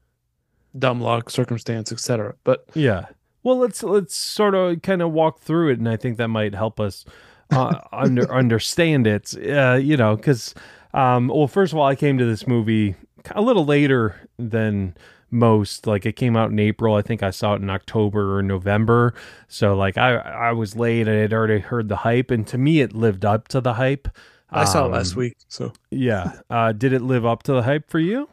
dumb 0.79 1.01
luck, 1.01 1.31
circumstance, 1.31 1.93
etc. 1.93 2.35
But 2.45 2.67
yeah. 2.75 3.07
Well, 3.43 3.59
let's 3.59 3.83
let's 3.83 4.15
sort 4.15 4.55
of 4.55 4.83
kind 4.83 5.03
of 5.03 5.13
walk 5.13 5.41
through 5.41 5.71
it 5.73 5.79
and 5.79 5.89
I 5.89 5.97
think 5.97 6.17
that 6.19 6.29
might 6.29 6.55
help 6.55 6.79
us 6.79 7.05
uh, 7.51 7.81
under 7.93 8.33
understand 8.33 9.07
it. 9.07 9.35
Uh, 9.37 9.75
you 9.75 9.97
know, 9.97 10.17
cuz 10.17 10.55
um 10.95 11.29
well, 11.29 11.49
first 11.49 11.73
of 11.73 11.79
all, 11.79 11.87
I 11.87 11.97
came 11.97 12.19
to 12.19 12.25
this 12.25 12.47
movie 12.47 12.95
a 13.33 13.43
little 13.43 13.65
later 13.65 14.17
than 14.39 14.95
most 15.33 15.87
like 15.87 16.05
it 16.07 16.13
came 16.15 16.37
out 16.37 16.51
in 16.51 16.59
April 16.59 16.95
I 16.95 17.03
think 17.03 17.23
I 17.23 17.31
saw 17.31 17.55
it 17.55 17.63
in 17.63 17.71
October 17.71 18.37
or 18.39 18.43
November 18.43 19.15
so 19.49 19.75
like 19.75 19.97
I 19.99 20.15
I 20.17 20.53
was 20.53 20.77
late 20.77 21.09
and 21.09 21.17
I 21.17 21.21
had 21.23 21.33
already 21.33 21.59
heard 21.59 21.89
the 21.89 21.97
hype 21.97 22.31
and 22.31 22.47
to 22.49 22.59
me 22.59 22.81
it 22.81 22.93
lived 22.95 23.25
up 23.25 23.49
to 23.49 23.61
the 23.61 23.75
hype 23.75 24.09
I 24.51 24.65
saw 24.67 24.83
it 24.83 24.87
Um, 24.87 24.93
last 24.93 25.17
week. 25.17 25.37
So, 25.49 25.73
yeah 25.91 26.33
uh 26.51 26.73
did 26.73 26.93
it 26.93 27.01
live 27.03 27.25
up 27.25 27.43
to 27.45 27.53
the 27.55 27.63
hype 27.63 27.91
for 27.91 27.99
you 27.99 28.29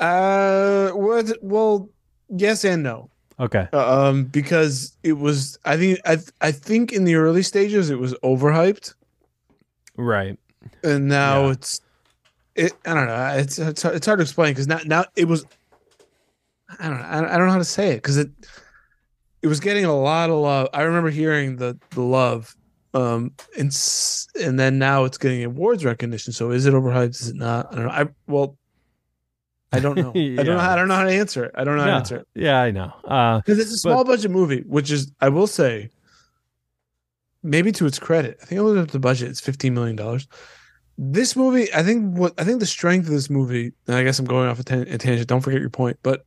uh, 0.00 0.92
was 0.94 1.34
well, 1.42 1.88
yes 2.28 2.64
and 2.64 2.84
no. 2.84 3.10
okay 3.40 3.66
Uh, 3.72 4.08
um, 4.10 4.24
because 4.26 4.96
it 5.02 5.14
was, 5.14 5.58
I 5.64 5.76
think, 5.76 5.98
I, 6.04 6.18
I 6.40 6.52
think 6.52 6.92
in 6.92 7.02
the 7.02 7.16
early 7.16 7.42
stages 7.42 7.90
it 7.90 7.98
was 7.98 8.14
overhyped, 8.22 8.94
right 9.96 10.38
and 10.84 11.08
now 11.08 11.46
Yeah. 11.46 11.50
it's, 11.52 11.80
it. 12.54 12.72
I 12.86 12.94
don't 12.94 13.06
know. 13.08 13.26
It's 13.38 13.58
it's 13.58 13.82
hard, 13.82 13.96
it's 13.96 14.06
hard 14.06 14.18
to 14.20 14.22
explain 14.22 14.52
because 14.52 14.68
now 14.68 14.78
now 14.84 15.04
it 15.16 15.26
was. 15.26 15.44
I 16.68 16.88
don't 16.88 16.98
know. 16.98 17.06
I 17.06 17.38
don't, 17.38 17.46
know 17.46 17.52
how 17.52 17.58
to 17.58 17.64
say 17.64 17.92
it 17.92 17.96
because 17.96 18.18
it, 18.18 18.30
it 19.42 19.46
was 19.46 19.60
getting 19.60 19.84
a 19.84 19.96
lot 19.96 20.30
of 20.30 20.36
love. 20.36 20.68
I 20.74 20.82
remember 20.82 21.10
hearing 21.10 21.56
the 21.56 21.78
the 21.90 22.02
love 22.02 22.54
Um, 22.94 23.32
and 23.58 23.70
and 24.40 24.58
then 24.58 24.78
now 24.78 25.04
it's 25.04 25.18
getting 25.18 25.44
awards 25.44 25.84
recognition. 25.84 26.32
So 26.32 26.50
is 26.50 26.66
it 26.66 26.74
overhyped? 26.74 27.20
Is 27.20 27.28
it 27.28 27.36
not? 27.36 27.72
I 27.72 27.76
don't 27.76 27.86
know. 27.86 27.92
I 27.92 28.06
well, 28.26 28.58
I 29.72 29.80
don't 29.80 29.96
know. 29.96 30.10
I 30.14 30.42
don't 30.42 30.46
know. 30.46 30.58
How, 30.58 30.72
I 30.72 30.76
don't 30.76 30.88
know 30.88 30.94
how 30.94 31.04
to 31.04 31.12
answer 31.12 31.44
it. 31.44 31.52
I 31.54 31.64
don't 31.64 31.76
know 31.76 31.82
how 31.82 31.88
to 31.88 31.94
answer 31.94 32.16
it 32.16 32.26
Yeah, 32.34 32.60
I 32.60 32.70
know. 32.70 32.92
Uh, 33.04 33.38
because 33.38 33.58
it's 33.58 33.72
a 33.72 33.78
small 33.78 34.04
budget 34.04 34.30
movie, 34.30 34.62
which 34.66 34.90
is 34.90 35.12
I 35.20 35.28
will 35.28 35.46
say, 35.46 35.90
maybe 37.42 37.72
to 37.72 37.86
its 37.86 37.98
credit, 37.98 38.38
I 38.42 38.46
think 38.46 38.60
I 38.60 38.64
looked 38.64 38.80
up 38.80 38.90
the 38.90 38.98
budget. 38.98 39.30
It's 39.30 39.40
fifteen 39.40 39.74
million 39.74 39.96
dollars. 39.96 40.26
This 41.00 41.36
movie, 41.36 41.72
I 41.72 41.82
think 41.84 42.16
what 42.16 42.34
I 42.38 42.44
think 42.44 42.60
the 42.60 42.66
strength 42.66 43.06
of 43.06 43.12
this 43.12 43.30
movie, 43.30 43.72
and 43.86 43.96
I 43.96 44.02
guess 44.02 44.18
I'm 44.18 44.24
going 44.26 44.48
off 44.48 44.58
a, 44.58 44.64
tan- 44.64 44.88
a 44.88 44.98
tangent. 44.98 45.28
Don't 45.28 45.40
forget 45.40 45.60
your 45.60 45.70
point, 45.70 45.98
but 46.02 46.24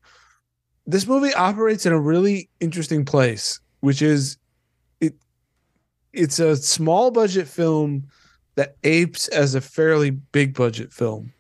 this 0.88 1.08
movie 1.08 1.34
operates 1.34 1.86
in 1.86 1.94
a 1.94 2.00
really 2.00 2.50
interesting 2.60 3.06
place, 3.06 3.60
which 3.82 4.02
is 4.02 4.38
it. 5.00 5.14
It's 6.14 6.40
a 6.40 6.56
small 6.56 7.12
budget 7.12 7.48
film 7.48 8.08
that 8.56 8.76
apes 8.84 9.28
as 9.30 9.56
a 9.56 9.62
fairly 9.62 10.10
big 10.10 10.54
budget 10.54 10.92
film. 10.92 11.34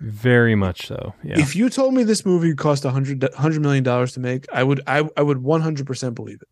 very 0.00 0.54
much 0.54 0.86
so. 0.86 1.12
Yeah. 1.22 1.38
If 1.38 1.54
you 1.54 1.68
told 1.70 1.94
me 1.94 2.02
this 2.04 2.24
movie 2.26 2.54
cost 2.54 2.84
a 2.84 2.90
hundred 2.90 3.22
hundred 3.34 3.62
million 3.62 3.84
dollars 3.84 4.12
to 4.14 4.20
make, 4.20 4.46
I 4.52 4.62
would 4.62 4.80
I, 4.86 5.08
I 5.16 5.22
would 5.22 5.38
one 5.42 5.60
hundred 5.60 5.86
percent 5.86 6.14
believe 6.14 6.40
it. 6.42 6.48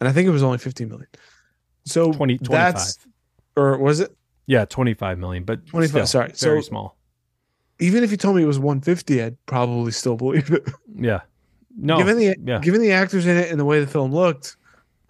And 0.00 0.08
I 0.08 0.12
think 0.12 0.26
it 0.26 0.30
was 0.30 0.42
only 0.42 0.58
fifteen 0.58 0.88
million. 0.88 1.08
So 1.84 2.12
20, 2.12 2.38
25. 2.38 2.50
that's 2.74 2.98
or 3.56 3.78
was 3.78 4.00
it 4.00 4.14
yeah, 4.48 4.64
25 4.64 5.18
million, 5.18 5.44
but 5.44 5.66
25, 5.66 5.90
still, 5.90 6.06
sorry. 6.06 6.32
very 6.38 6.62
So- 6.62 6.68
small. 6.68 6.96
even 7.80 8.04
if 8.04 8.10
you 8.10 8.16
told 8.16 8.36
me 8.36 8.42
it 8.42 8.46
was 8.46 8.58
one 8.58 8.80
fifty, 8.80 9.22
I'd 9.22 9.36
probably 9.46 9.92
still 9.92 10.16
believe 10.16 10.50
it. 10.52 10.68
Yeah. 10.98 11.20
No. 11.76 11.98
given 11.98 12.16
the 12.16 12.36
yeah. 12.44 12.58
given 12.60 12.80
the 12.80 12.92
actors 12.92 13.26
in 13.26 13.36
it 13.36 13.50
and 13.50 13.60
the 13.60 13.64
way 13.64 13.80
the 13.80 13.86
film 13.86 14.12
looked, 14.12 14.56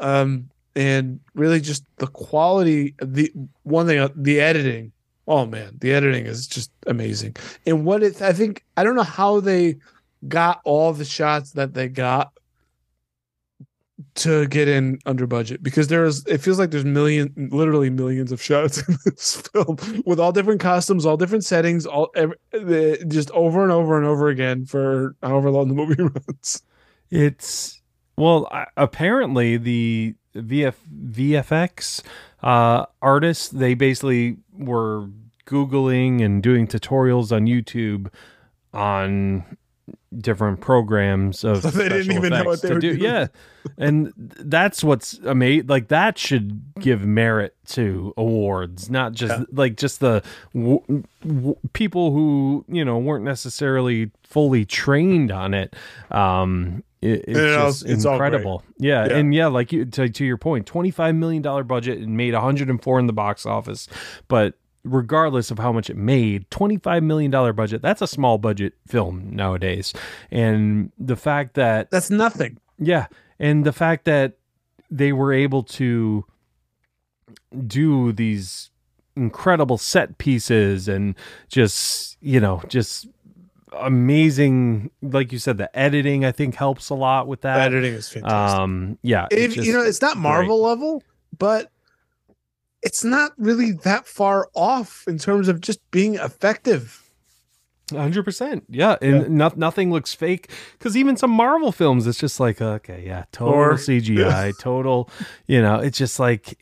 um, 0.00 0.50
and 0.74 1.20
really 1.34 1.60
just 1.60 1.84
the 1.96 2.06
quality. 2.06 2.94
The 3.00 3.32
one 3.62 3.86
thing, 3.86 3.98
uh, 3.98 4.08
the 4.14 4.40
editing. 4.40 4.92
Oh 5.28 5.46
man, 5.46 5.76
the 5.80 5.92
editing 5.92 6.26
is 6.26 6.46
just 6.46 6.70
amazing. 6.86 7.36
And 7.66 7.84
what 7.84 8.02
it, 8.02 8.22
I 8.22 8.32
think, 8.32 8.64
I 8.76 8.84
don't 8.84 8.94
know 8.94 9.02
how 9.02 9.40
they 9.40 9.76
got 10.28 10.60
all 10.64 10.92
the 10.92 11.04
shots 11.04 11.52
that 11.52 11.74
they 11.74 11.88
got 11.88 12.32
to 14.14 14.46
get 14.48 14.68
in 14.68 14.98
under 15.06 15.26
budget 15.26 15.62
because 15.62 15.88
there's 15.88 16.24
it 16.26 16.38
feels 16.38 16.58
like 16.58 16.70
there's 16.70 16.84
million 16.84 17.32
literally 17.50 17.88
millions 17.88 18.30
of 18.30 18.42
shots 18.42 18.76
in 18.88 18.96
this 19.06 19.40
film 19.40 19.78
with 20.04 20.20
all 20.20 20.32
different 20.32 20.60
costumes 20.60 21.06
all 21.06 21.16
different 21.16 21.44
settings 21.44 21.86
all 21.86 22.10
every, 22.14 22.36
just 23.08 23.30
over 23.30 23.62
and 23.62 23.72
over 23.72 23.96
and 23.96 24.06
over 24.06 24.28
again 24.28 24.66
for 24.66 25.16
however 25.22 25.50
long 25.50 25.68
the 25.68 25.74
movie 25.74 26.02
runs. 26.02 26.62
It's 27.10 27.80
well, 28.16 28.50
apparently 28.76 29.56
the 29.56 30.14
VF 30.34 30.74
VFX 31.10 32.02
uh, 32.42 32.86
artists 33.02 33.48
they 33.48 33.74
basically 33.74 34.38
were 34.52 35.08
googling 35.46 36.22
and 36.24 36.42
doing 36.42 36.66
tutorials 36.66 37.30
on 37.34 37.46
YouTube 37.46 38.12
on 38.72 39.44
different 40.18 40.60
programs 40.60 41.44
of 41.44 41.62
So 41.62 41.70
they 41.70 41.88
didn't 41.88 42.12
even 42.16 42.30
know 42.30 42.44
what 42.44 42.62
they 42.62 42.72
were 42.72 42.80
do. 42.80 42.92
doing. 42.96 43.02
Yeah, 43.02 43.26
and 43.78 44.12
that's 44.16 44.82
what's 44.82 45.14
amazing. 45.24 45.66
Like 45.66 45.88
that 45.88 46.18
should 46.18 46.62
give 46.80 47.04
merit 47.04 47.54
to 47.68 48.14
awards, 48.16 48.90
not 48.90 49.12
just 49.12 49.38
Yeah. 49.40 49.44
like 49.52 49.76
just 49.76 50.00
the 50.00 50.22
w- 50.54 51.02
w- 51.22 51.56
people 51.72 52.12
who 52.12 52.64
you 52.68 52.84
know 52.84 52.98
weren't 52.98 53.24
necessarily 53.24 54.10
fully 54.24 54.64
trained 54.64 55.30
on 55.30 55.54
it. 55.54 55.76
Um, 56.10 56.82
it, 57.02 57.24
it's 57.28 57.28
And 57.28 57.36
it 57.36 57.52
just 57.54 57.84
it's 57.86 58.04
great. 58.04 58.12
incredible. 58.14 58.62
Yeah, 58.78 59.06
Yeah. 59.06 59.16
and 59.18 59.34
yeah, 59.34 59.46
like 59.48 59.70
you 59.72 59.84
to, 59.84 60.08
to 60.08 60.24
your 60.24 60.38
point, 60.38 60.66
twenty 60.66 60.90
five 60.90 61.14
million 61.14 61.42
dollar 61.42 61.62
budget 61.62 61.98
and 61.98 62.16
made 62.16 62.32
one 62.34 62.42
hundred 62.42 62.70
and 62.70 62.82
four 62.82 62.98
in 62.98 63.06
the 63.06 63.12
box 63.12 63.44
office, 63.46 63.88
but 64.28 64.54
regardless 64.86 65.50
of 65.50 65.58
how 65.58 65.72
much 65.72 65.90
it 65.90 65.96
made 65.96 66.48
25 66.50 67.02
million 67.02 67.30
dollar 67.30 67.52
budget 67.52 67.82
that's 67.82 68.00
a 68.00 68.06
small 68.06 68.38
budget 68.38 68.74
film 68.86 69.28
nowadays. 69.32 69.92
And 70.30 70.92
the 70.98 71.16
fact 71.16 71.54
that 71.54 71.90
that's 71.90 72.10
nothing. 72.10 72.58
Yeah, 72.78 73.06
and 73.38 73.64
the 73.64 73.72
fact 73.72 74.04
that 74.04 74.38
they 74.90 75.12
were 75.12 75.32
able 75.32 75.62
to 75.64 76.24
do 77.66 78.12
these 78.12 78.70
incredible 79.16 79.78
set 79.78 80.18
pieces 80.18 80.88
and 80.88 81.14
just, 81.48 82.16
you 82.20 82.38
know, 82.38 82.62
just 82.68 83.08
amazing 83.72 84.90
like 85.02 85.32
you 85.32 85.38
said 85.38 85.58
the 85.58 85.78
editing 85.78 86.24
I 86.24 86.32
think 86.32 86.54
helps 86.54 86.88
a 86.88 86.94
lot 86.94 87.26
with 87.26 87.42
the 87.42 87.48
that. 87.48 87.72
editing 87.72 87.94
is 87.94 88.08
fantastic. 88.08 88.60
Um 88.60 88.98
yeah, 89.02 89.26
if 89.30 89.54
just 89.54 89.66
you 89.66 89.72
know 89.74 89.82
it's 89.82 90.00
not 90.00 90.16
marvel 90.16 90.62
level 90.62 91.02
but 91.36 91.70
it's 92.82 93.02
not 93.04 93.32
really 93.38 93.72
that 93.72 94.06
far 94.06 94.48
off 94.54 95.04
in 95.08 95.18
terms 95.18 95.48
of 95.48 95.60
just 95.60 95.80
being 95.90 96.14
effective 96.16 97.02
hundred 97.92 98.24
percent. 98.24 98.64
Yeah, 98.68 98.96
and 99.00 99.16
Yeah. 99.22 99.26
no- 99.28 99.52
nothing 99.54 99.92
looks 99.92 100.12
fake 100.12 100.50
because 100.72 100.96
even 100.96 101.16
some 101.16 101.30
Marvel 101.30 101.70
films, 101.70 102.06
it's 102.08 102.18
just 102.18 102.40
like 102.40 102.60
okay, 102.60 103.04
yeah, 103.06 103.26
total 103.30 103.54
Or- 103.54 103.74
CGI, 103.74 104.52
total. 104.60 105.08
You 105.46 105.62
know, 105.62 105.76
it's 105.76 105.96
just 105.96 106.18
like, 106.18 106.58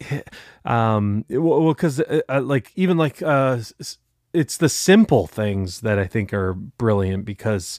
um, 0.67 1.25
it- 1.31 1.39
well, 1.39 1.69
because 1.73 2.01
uh, 2.01 2.21
uh, 2.29 2.43
like 2.43 2.73
even 2.77 2.99
like 2.99 3.23
uh, 3.23 3.59
it's 4.35 4.57
the 4.59 4.69
simple 4.69 5.27
things 5.27 5.81
that 5.81 5.99
I 5.99 6.07
think 6.07 6.35
are 6.35 6.53
brilliant 6.53 7.25
because 7.25 7.79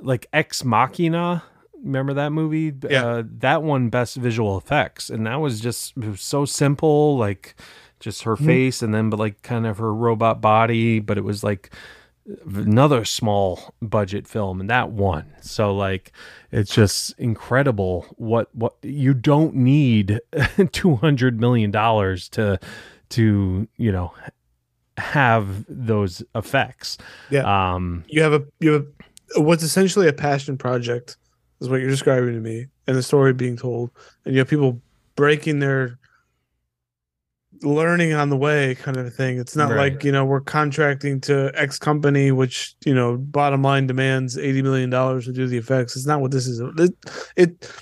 like 0.00 0.26
Ex 0.32 0.64
Machina. 0.64 1.42
Remember 1.84 2.14
that 2.14 2.30
movie? 2.32 2.72
Yeah. 2.90 3.06
Uh, 3.06 3.22
that 3.38 3.62
one 3.62 3.88
best 3.88 4.16
visual 4.16 4.56
effects, 4.58 5.10
and 5.10 5.26
that 5.26 5.36
was 5.36 5.60
just 5.60 5.96
was 5.96 6.20
so 6.20 6.44
simple, 6.44 7.16
like 7.16 7.54
just 8.00 8.22
her 8.22 8.36
Mhm. 8.36 8.46
face, 8.46 8.82
and 8.82 8.92
then 8.94 9.10
but 9.10 9.18
like 9.18 9.42
kind 9.42 9.66
of 9.66 9.78
her 9.78 9.92
robot 9.94 10.40
body, 10.40 11.00
but 11.00 11.18
it 11.18 11.24
was 11.24 11.42
like 11.44 11.70
another 12.46 13.04
small 13.06 13.74
budget 13.80 14.28
film 14.28 14.60
and 14.60 14.68
that 14.68 14.90
one 14.90 15.24
so 15.40 15.74
like 15.74 16.12
it's 16.52 16.74
just 16.74 17.14
incredible 17.18 18.04
what 18.18 18.54
what 18.54 18.74
you 18.82 19.14
don't 19.14 19.54
need 19.54 20.20
200 20.72 21.40
million 21.40 21.70
dollars 21.70 22.28
to 22.28 22.60
to 23.08 23.66
you 23.78 23.90
know 23.90 24.12
have 24.98 25.64
those 25.70 26.22
effects 26.34 26.98
Yeah. 27.30 27.76
um 27.76 28.04
you 28.08 28.20
have 28.20 28.34
a 28.34 28.44
you 28.60 28.72
have 28.72 28.86
what's 29.36 29.62
essentially 29.62 30.06
a 30.06 30.12
passion 30.12 30.58
project 30.58 31.16
is 31.60 31.68
what 31.68 31.80
you're 31.80 31.90
describing 31.90 32.34
to 32.34 32.40
me 32.40 32.66
and 32.86 32.96
the 32.96 33.02
story 33.02 33.32
being 33.32 33.56
told. 33.56 33.90
And 34.24 34.34
you 34.34 34.38
have 34.40 34.48
people 34.48 34.80
breaking 35.16 35.58
their 35.58 35.98
learning 37.62 38.12
on 38.12 38.30
the 38.30 38.36
way 38.36 38.74
kind 38.76 38.96
of 38.96 39.06
a 39.06 39.10
thing. 39.10 39.38
It's 39.38 39.56
not 39.56 39.70
Right. 39.70 39.92
like 39.92 40.04
you 40.04 40.12
know 40.12 40.24
we're 40.24 40.40
contracting 40.40 41.20
to 41.22 41.50
x 41.54 41.78
company 41.78 42.30
which 42.30 42.74
you 42.84 42.94
know 42.94 43.16
bottom 43.16 43.62
line 43.62 43.86
demands 43.86 44.38
80 44.38 44.62
million 44.62 44.90
dollars 44.90 45.24
to 45.24 45.32
do 45.32 45.46
the 45.48 45.56
effects. 45.56 45.96
It's 45.96 46.06
not 46.06 46.20
what 46.20 46.30
this 46.30 46.46
is. 46.46 46.60
It 46.60 46.94
it, 47.36 47.72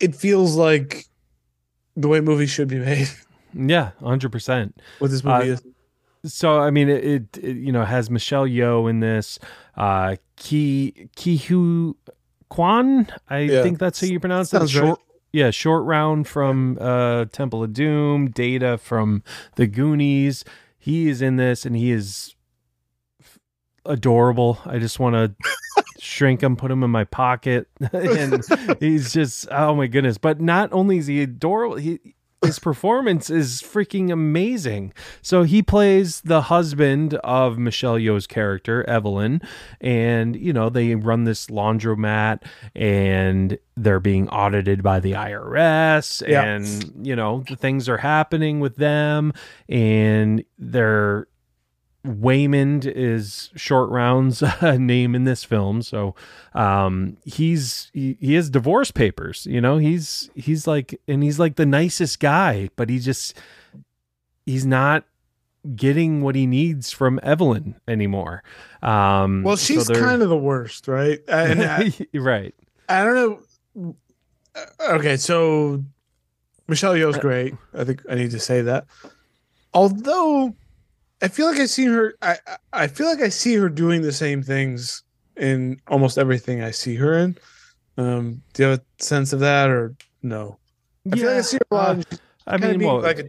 it 0.00 0.14
feels 0.14 0.56
like 0.56 1.04
the 1.96 2.08
way 2.08 2.20
movies 2.20 2.50
should 2.50 2.68
be 2.68 2.78
made. 2.78 3.08
Yeah 3.56 3.92
100% 4.02 4.72
what 4.98 5.12
this 5.12 5.22
movie 5.22 5.52
Uh, 5.52 5.54
is 5.54 5.62
so 6.34 6.58
I 6.58 6.72
mean 6.72 6.88
it, 6.88 7.36
it, 7.38 7.44
you 7.54 7.70
know 7.70 7.84
has 7.84 8.10
Michelle 8.10 8.48
Yeoh 8.48 8.90
in 8.90 8.98
this 8.98 9.38
uh 9.76 10.16
Ki 10.34 11.08
Ke 11.14 11.38
Huy 11.38 11.94
Quan 12.54 13.08
I 13.28 13.38
Yeah. 13.40 13.62
think 13.62 13.78
that's 13.78 14.00
how 14.00 14.06
you 14.06 14.20
pronounce 14.20 14.54
it 14.54 14.58
Sounds 14.58 14.76
right. 14.78 14.96
yeah 15.32 15.50
short 15.50 15.84
round 15.84 16.28
from 16.28 16.78
uh 16.80 17.24
Temple 17.26 17.64
of 17.64 17.72
Doom 17.72 18.30
Data 18.30 18.78
from 18.78 19.22
the 19.56 19.66
Goonies. 19.66 20.44
He 20.78 21.08
is 21.08 21.20
in 21.22 21.36
this 21.36 21.64
and 21.66 21.74
he 21.74 21.90
is 21.90 22.34
f- 23.20 23.38
adorable. 23.86 24.58
I 24.66 24.78
just 24.78 25.00
want 25.00 25.14
to 25.14 25.34
shrink 25.98 26.42
him 26.42 26.54
put 26.56 26.70
him 26.70 26.82
in 26.84 26.90
my 26.90 27.04
pocket. 27.04 27.66
And 27.92 28.42
he's 28.78 29.12
just 29.12 29.48
oh 29.50 29.74
my 29.74 29.86
goodness. 29.88 30.18
But 30.18 30.40
not 30.40 30.72
only 30.72 30.98
is 30.98 31.06
he 31.08 31.22
adorable 31.22 31.76
he 31.76 31.98
his 32.44 32.58
performance 32.58 33.30
is 33.30 33.62
freaking 33.62 34.10
amazing. 34.12 34.92
So 35.22 35.42
he 35.42 35.62
plays 35.62 36.20
the 36.22 36.42
husband 36.42 37.14
of 37.24 37.58
Michelle 37.58 37.94
Yeoh's 37.98 38.26
character, 38.26 38.88
Evelyn, 38.88 39.42
and 39.80 40.36
you 40.36 40.52
know, 40.52 40.68
they 40.68 40.94
run 40.94 41.24
this 41.24 41.46
laundromat 41.46 42.42
and 42.74 43.58
they're 43.76 44.00
being 44.00 44.28
audited 44.28 44.82
by 44.82 45.00
the 45.00 45.12
IRS 45.12 46.22
Yeah. 46.26 46.42
and 46.44 47.06
you 47.06 47.16
know, 47.16 47.42
the 47.48 47.56
things 47.56 47.88
are 47.88 47.98
happening 47.98 48.60
with 48.60 48.76
them 48.76 49.32
and 49.68 50.44
they're 50.58 51.26
Waymond 52.04 52.84
is 52.86 53.50
Short 53.56 53.88
Round's 53.90 54.42
name 54.62 55.14
in 55.14 55.24
this 55.24 55.42
film, 55.42 55.80
so 55.82 56.14
um, 56.54 57.16
he's 57.24 57.90
he, 57.94 58.16
he 58.20 58.34
has 58.34 58.50
divorce 58.50 58.90
papers. 58.90 59.46
You 59.46 59.60
know, 59.60 59.78
he's 59.78 60.28
he's 60.34 60.66
like, 60.66 61.00
and 61.08 61.22
he's 61.22 61.38
like 61.38 61.56
the 61.56 61.66
nicest 61.66 62.20
guy, 62.20 62.68
but 62.76 62.90
he 62.90 62.98
just 62.98 63.38
he's 64.44 64.66
not 64.66 65.04
getting 65.74 66.20
what 66.20 66.34
he 66.34 66.46
needs 66.46 66.92
from 66.92 67.18
Evelyn 67.22 67.76
anymore. 67.88 68.42
Um, 68.82 69.42
well 69.42 69.56
she's 69.56 69.88
kind 69.88 70.20
of 70.20 70.28
the 70.28 70.36
worst 70.36 70.88
right 70.88 71.20
and 71.28 71.62
I, 71.62 71.90
right. 72.12 72.54
I 72.88 73.02
don't 73.02 73.14
know. 73.74 73.96
Okay, 74.78 75.16
so 75.16 75.82
Michelle 76.68 76.94
Yeoh's 76.94 77.18
great. 77.18 77.54
I 77.72 77.84
think 77.84 78.02
I 78.10 78.14
need 78.14 78.30
to 78.32 78.38
say 78.40 78.60
that. 78.62 78.86
Although 79.72 80.54
I 81.24 81.28
feel 81.28 81.46
like 81.46 81.58
I 81.60 81.66
see 81.66 81.86
her 81.86 82.14
I 82.22 82.36
I- 82.46 82.56
I 82.84 82.86
feel 82.88 83.06
like 83.06 83.20
I 83.20 83.28
see 83.30 83.54
her 83.56 83.68
doing 83.68 84.02
the 84.02 84.12
same 84.12 84.42
things 84.42 85.02
in 85.36 85.80
almost 85.88 86.18
everything 86.18 86.62
I 86.62 86.70
see 86.70 86.96
her 86.96 87.12
in. 87.14 87.36
Um 87.96 88.42
do 88.52 88.62
you 88.62 88.68
have 88.70 88.78
a 88.80 89.02
sense 89.02 89.32
of 89.32 89.40
that 89.40 89.70
or 89.70 89.94
no? 90.22 90.58
I 91.12 91.16
feel 91.16 91.28
like 91.28 91.38
I 91.38 91.40
see 91.42 91.56
her 91.58 91.66
a 91.70 91.74
lot. 91.74 91.98
uh, 91.98 92.16
I 92.46 92.56
mean, 92.58 92.80
well, 92.80 93.00
like 93.00 93.18
a 93.20 93.24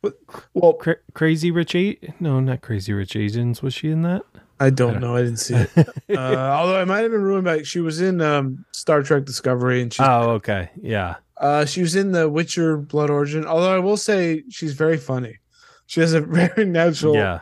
what- 0.00 0.18
well, 0.52 0.72
Cra- 0.74 0.96
Crazy 1.14 1.50
Rich 1.50 1.74
Eight? 1.74 2.20
No, 2.20 2.38
not 2.40 2.60
Crazy 2.60 2.92
Rich 2.92 3.16
Asians. 3.16 3.62
Was 3.62 3.72
she 3.74 3.88
in 3.90 4.02
that? 4.02 4.22
I 4.60 4.70
don't 4.70 5.00
know. 5.00 5.16
I 5.16 5.22
didn't 5.22 5.38
see 5.38 5.54
it. 5.54 5.70
uh, 6.10 6.18
although 6.18 6.80
I 6.80 6.84
might 6.84 7.00
have 7.00 7.10
been 7.10 7.22
ruined 7.22 7.44
by 7.44 7.62
she 7.62 7.80
was 7.80 8.00
in 8.00 8.20
um 8.20 8.64
Star 8.72 9.02
Trek 9.02 9.24
Discovery 9.24 9.82
and 9.82 9.92
she's 9.92 10.06
oh, 10.06 10.30
okay. 10.38 10.70
Yeah. 10.80 11.16
Uh, 11.36 11.64
she 11.64 11.82
was 11.82 11.96
in 11.96 12.12
The 12.12 12.28
Witcher 12.28 12.76
Blood 12.76 13.10
Origin. 13.10 13.44
Although 13.44 13.74
I 13.74 13.80
will 13.80 13.96
say 13.96 14.44
she's 14.50 14.74
very 14.74 14.96
funny. 14.96 15.38
She 15.86 16.00
has 16.00 16.12
a 16.14 16.20
very 16.22 16.64
natural 16.64 17.14
Yeah. 17.14 17.40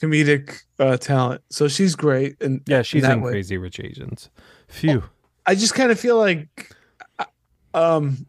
comedic 0.00 0.60
uh, 0.78 0.96
talent, 0.96 1.42
so 1.50 1.68
she's 1.68 1.94
great. 1.94 2.40
And 2.42 2.60
Yeah, 2.66 2.82
she's 2.82 3.02
that 3.02 3.18
in. 3.18 3.22
Crazy 3.22 3.56
Rich 3.58 3.80
Asians. 3.80 4.30
Phew. 4.68 5.02
I 5.46 5.54
just 5.54 5.74
kind 5.74 5.90
of 5.90 5.98
feel 5.98 6.16
like, 6.18 6.74
uh, 7.18 7.24
um, 7.74 8.26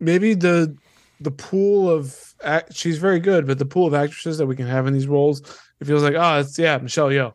maybe 0.00 0.34
the 0.34 0.76
the 1.20 1.30
pool 1.30 1.88
of 1.88 2.34
act, 2.42 2.74
she's 2.74 2.98
very 2.98 3.20
good, 3.20 3.46
but 3.46 3.58
the 3.58 3.64
pool 3.64 3.86
of 3.86 3.94
actresses 3.94 4.38
that 4.38 4.46
we 4.46 4.56
can 4.56 4.66
have 4.66 4.88
in 4.88 4.92
these 4.92 5.06
roles, 5.06 5.40
it 5.80 5.86
feels 5.86 6.02
like 6.02 6.14
oh, 6.16 6.40
it's 6.40 6.58
yeah, 6.58 6.78
Michelle 6.78 7.08
Yeoh. 7.10 7.32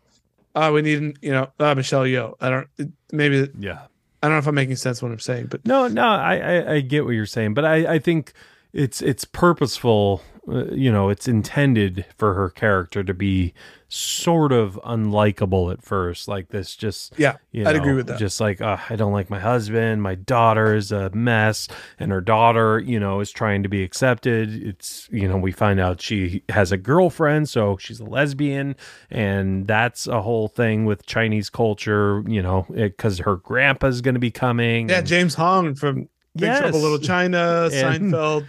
Ah, 0.55 0.71
we 0.71 0.81
need 0.81 1.17
you 1.21 1.31
know, 1.31 1.47
uh, 1.59 1.73
Michelle 1.75 2.03
Yeoh. 2.03 2.33
I 2.41 2.49
don't 2.49 2.67
maybe 3.11 3.49
yeah. 3.59 3.83
I 4.21 4.27
don't 4.27 4.35
know 4.35 4.39
if 4.39 4.47
I'm 4.47 4.55
making 4.55 4.75
sense 4.75 5.01
what 5.01 5.11
I'm 5.11 5.19
saying, 5.19 5.47
but 5.47 5.65
No, 5.65 5.87
no, 5.87 6.01
I, 6.03 6.35
I, 6.37 6.73
I 6.73 6.79
get 6.81 7.05
what 7.05 7.11
you're 7.11 7.25
saying, 7.27 7.53
but 7.53 7.63
I, 7.65 7.93
I 7.93 7.99
think 7.99 8.33
it's 8.73 9.01
it's 9.01 9.23
purposeful. 9.25 10.21
Uh, 10.49 10.65
you 10.71 10.91
know, 10.91 11.09
it's 11.09 11.27
intended 11.27 12.05
for 12.15 12.33
her 12.33 12.49
character 12.49 13.03
to 13.03 13.13
be 13.13 13.53
sort 13.89 14.51
of 14.51 14.79
unlikable 14.85 15.71
at 15.71 15.81
first, 15.81 16.27
like 16.27 16.49
this. 16.49 16.75
Just 16.75 17.13
yeah, 17.17 17.35
you 17.51 17.65
I'd 17.65 17.75
know, 17.75 17.81
agree 17.81 17.93
with 17.93 18.07
that. 18.07 18.17
Just 18.19 18.39
like 18.39 18.61
uh, 18.61 18.77
I 18.89 18.95
don't 18.95 19.11
like 19.11 19.29
my 19.29 19.39
husband, 19.39 20.01
my 20.01 20.15
daughter 20.15 20.73
is 20.75 20.91
a 20.91 21.09
mess, 21.11 21.67
and 21.99 22.11
her 22.11 22.21
daughter, 22.21 22.79
you 22.79 22.99
know, 22.99 23.19
is 23.19 23.31
trying 23.31 23.63
to 23.63 23.69
be 23.69 23.83
accepted. 23.83 24.53
It's 24.63 25.09
you 25.11 25.27
know, 25.27 25.37
we 25.37 25.51
find 25.51 25.79
out 25.79 26.01
she 26.01 26.43
has 26.49 26.71
a 26.71 26.77
girlfriend, 26.77 27.49
so 27.49 27.75
she's 27.77 27.99
a 27.99 28.05
lesbian, 28.05 28.75
and 29.09 29.67
that's 29.67 30.07
a 30.07 30.21
whole 30.21 30.47
thing 30.47 30.85
with 30.85 31.05
Chinese 31.05 31.49
culture. 31.49 32.23
You 32.27 32.41
know, 32.41 32.65
because 32.69 33.19
her 33.19 33.35
grandpa's 33.37 34.01
going 34.01 34.15
to 34.15 34.19
be 34.19 34.31
coming. 34.31 34.89
yeah, 34.89 34.99
and- 34.99 35.07
James 35.07 35.33
Hong 35.35 35.75
from 35.75 36.09
Big 36.35 36.47
Yes. 36.49 36.59
Trouble 36.59 36.79
Little 36.81 36.99
China, 36.99 37.69
And- 37.73 38.13
Seinfeld, 38.13 38.45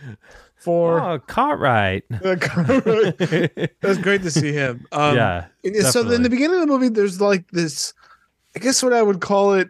for 0.58 1.00
Oh, 1.00 1.18
Cartwright. 1.26 2.04
That's 2.10 3.98
great 3.98 4.22
to 4.22 4.30
see 4.30 4.52
him. 4.52 4.86
Um, 4.92 5.16
yeah. 5.16 5.46
so 5.90 6.08
in 6.10 6.22
the 6.22 6.30
beginning 6.30 6.54
of 6.56 6.60
the 6.60 6.66
movie, 6.66 6.88
there's 6.88 7.20
like 7.20 7.48
this, 7.50 7.92
I 8.56 8.58
guess 8.58 8.82
what 8.82 8.92
I 8.92 9.02
would 9.02 9.20
call 9.20 9.54
it, 9.54 9.68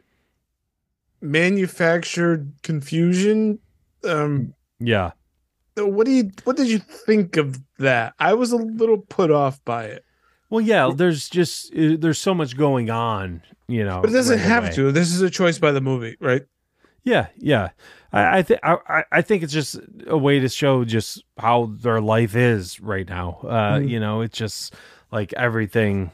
manufactured 1.21 2.53
confusion. 2.63 3.59
Um, 4.05 4.55
Yeah. 4.79 5.11
what 5.77 6.07
do 6.07 6.13
you? 6.13 6.31
What 6.45 6.57
did 6.57 6.69
you 6.69 6.79
think 6.79 7.37
of 7.37 7.59
that? 7.79 8.15
I 8.19 8.35
was 8.35 8.53
a 8.53 8.57
little 8.57 8.99
put 8.99 9.31
off 9.31 9.63
by 9.65 9.85
it, 9.87 10.05
Well, 10.51 10.61
yeah, 10.61 10.91
there's 10.95 11.29
just 11.29 11.73
uh, 11.75 11.97
there's 11.99 12.19
so 12.19 12.35
much 12.35 12.57
going 12.57 12.91
on, 12.91 13.43
you 13.69 13.85
know. 13.85 14.01
but 14.01 14.11
it 14.11 14.15
doesn't 14.15 14.39
right 14.39 14.47
have 14.47 14.65
away. 14.65 14.73
to. 14.75 14.93
This 14.93 15.13
is 15.13 15.21
a 15.21 15.31
choice 15.31 15.59
by 15.59 15.73
the 15.73 15.81
movie, 15.81 16.17
right? 16.21 16.43
Yeah, 17.05 17.27
yeah. 17.37 17.71
I, 18.13 18.39
I 18.39 18.43
think 18.43 18.61
I, 18.63 19.05
I 19.13 19.23
think 19.23 19.43
it's 19.43 19.53
just 19.53 19.79
a 20.07 20.17
way 20.17 20.41
to 20.41 20.49
show 20.49 20.85
just 20.85 21.23
how 21.39 21.71
their 21.81 22.01
life 22.01 22.35
is 22.35 22.81
right 22.81 23.09
now. 23.09 23.41
Uh, 23.45 23.79
Mhm. 23.79 23.89
You 23.91 24.01
know, 24.01 24.21
it's 24.23 24.37
just 24.39 24.75
like 25.13 25.33
everything, 25.35 26.11